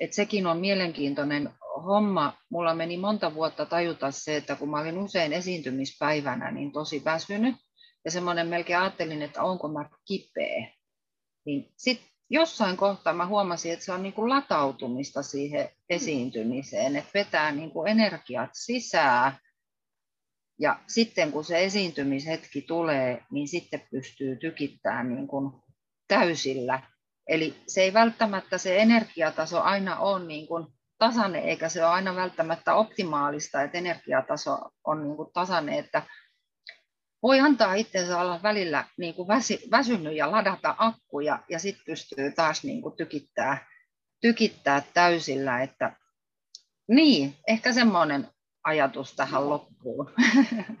että 0.00 0.16
sekin 0.16 0.46
on 0.46 0.58
mielenkiintoinen 0.58 1.50
homma. 1.84 2.38
Mulla 2.50 2.74
meni 2.74 2.96
monta 2.96 3.34
vuotta 3.34 3.66
tajuta 3.66 4.10
se, 4.10 4.36
että 4.36 4.56
kun 4.56 4.70
mä 4.70 4.80
olin 4.80 4.98
usein 4.98 5.32
esiintymispäivänä, 5.32 6.50
niin 6.50 6.72
tosi 6.72 7.04
väsynyt 7.04 7.56
ja 8.04 8.10
semmoinen 8.10 8.48
melkein 8.48 8.78
ajattelin, 8.78 9.22
että 9.22 9.42
onko 9.42 9.68
mä 9.68 9.90
kipeä. 10.04 10.70
Niin 11.46 11.72
sitten 11.76 12.08
jossain 12.30 12.76
kohtaa 12.76 13.12
mä 13.12 13.26
huomasin, 13.26 13.72
että 13.72 13.84
se 13.84 13.92
on 13.92 14.02
niin 14.02 14.12
kuin 14.12 14.28
latautumista 14.28 15.22
siihen 15.22 15.68
esiintymiseen, 15.90 16.96
että 16.96 17.10
vetää 17.14 17.52
niin 17.52 17.70
kuin 17.70 17.88
energiat 17.88 18.50
sisään 18.52 19.38
ja 20.60 20.80
sitten 20.86 21.32
kun 21.32 21.44
se 21.44 21.64
esiintymishetki 21.64 22.62
tulee, 22.62 23.24
niin 23.30 23.48
sitten 23.48 23.82
pystyy 23.90 24.36
tykittämään 24.36 25.14
niin 25.14 25.28
kuin 25.28 25.52
täysillä. 26.08 26.82
Eli 27.28 27.62
se 27.66 27.82
ei 27.82 27.92
välttämättä 27.92 28.58
se 28.58 28.78
energiataso 28.78 29.60
aina 29.60 29.98
ole 29.98 30.24
niin 30.24 30.46
kuin 30.46 30.66
tasainen, 30.98 31.42
eikä 31.42 31.68
se 31.68 31.84
ole 31.84 31.92
aina 31.92 32.16
välttämättä 32.16 32.74
optimaalista, 32.74 33.62
että 33.62 33.78
energiataso 33.78 34.58
on 34.84 35.02
niin 35.02 35.16
kuin 35.16 35.32
tasainen, 35.32 35.74
että 35.74 36.02
voi 37.22 37.40
antaa 37.40 37.74
itsensä 37.74 38.20
olla 38.20 38.40
välillä 38.42 38.84
niin 38.96 39.14
kuin 39.14 39.28
väsy, 39.28 39.58
väsynyt 39.70 40.16
ja 40.16 40.30
ladata 40.30 40.74
akkuja 40.78 41.38
ja 41.48 41.58
sitten 41.58 41.84
pystyy 41.86 42.32
taas 42.32 42.64
niin 42.64 42.82
kuin 42.82 42.96
tykittää, 42.96 43.66
tykittää 44.20 44.82
täysillä. 44.94 45.62
Että, 45.62 45.96
niin, 46.88 47.34
ehkä 47.48 47.72
semmoinen 47.72 48.28
ajatus 48.64 49.14
tähän 49.16 49.48
loppuun. 49.48 50.10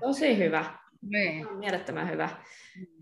Tosi 0.00 0.38
hyvä. 0.38 0.78
Niin. 1.02 1.56
Mielettömän 1.58 2.10
hyvä. 2.10 2.28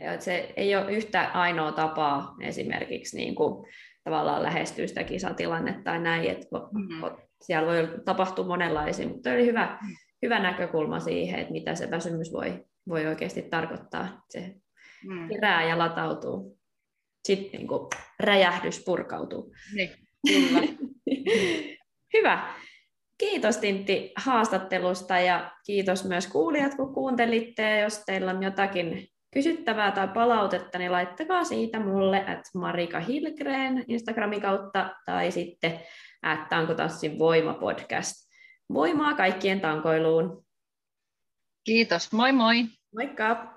Ja 0.01 0.21
se 0.21 0.53
ei 0.57 0.77
ole 0.77 0.93
yhtä 0.93 1.31
ainoa 1.35 1.73
tapaa 1.73 2.35
esimerkiksi 2.41 3.17
niin 3.17 3.35
kuin, 3.35 3.67
tavallaan 4.05 4.43
lähestyä 4.43 4.87
sitä 4.87 5.05
kisatilannetta 5.05 5.83
tai 5.83 5.99
näin, 5.99 6.31
että 6.31 6.47
mm-hmm. 6.53 7.17
siellä 7.43 7.69
voi 7.69 7.89
tapahtua 8.05 8.47
monenlaisia, 8.47 9.09
mutta 9.09 9.31
oli 9.31 9.47
hyvä, 9.47 9.79
hyvä 10.23 10.39
näkökulma 10.39 11.01
siihen, 11.01 11.41
että 11.41 11.53
mitä 11.53 11.75
se 11.75 11.91
väsymys 11.91 12.33
voi, 12.33 12.65
voi 12.89 13.07
oikeasti 13.07 13.43
tarkoittaa. 13.43 14.25
Se 14.31 14.55
mm. 15.05 15.29
kerää 15.29 15.69
ja 15.69 15.79
latautuu. 15.79 16.59
Sitten 17.25 17.59
niin 17.59 17.69
kuin, 17.69 17.89
räjähdys 18.21 18.85
purkautuu. 18.85 19.53
Niin, 19.75 19.91
kyllä. 20.29 20.61
hyvä. 22.15 22.55
Kiitos 23.19 23.57
Tintti 23.57 24.13
haastattelusta 24.17 25.19
ja 25.19 25.51
kiitos 25.67 26.05
myös 26.05 26.27
kuulijat, 26.27 26.75
kun 26.75 26.95
kuuntelitte. 26.95 27.63
Ja 27.63 27.79
jos 27.79 28.03
teillä 28.07 28.31
on 28.31 28.43
jotakin 28.43 29.09
kysyttävää 29.35 29.91
tai 29.91 30.09
palautetta, 30.09 30.79
niin 30.79 30.93
laittakaa 30.93 31.45
siitä 31.45 31.81
mulle 31.81 32.25
at 32.27 32.41
Marika 32.55 33.01
Hilgren 33.01 33.85
Instagramin 33.89 34.41
kautta 34.41 34.95
tai 35.05 35.31
sitten 35.31 35.81
at 36.23 36.49
Tankotassin 36.49 37.19
Voima 37.19 37.55
podcast. 37.55 38.15
Voimaa 38.73 39.15
kaikkien 39.15 39.61
tankoiluun. 39.61 40.45
Kiitos, 41.65 42.13
moi 42.13 42.33
moi! 42.33 42.65
Moikka! 42.95 43.56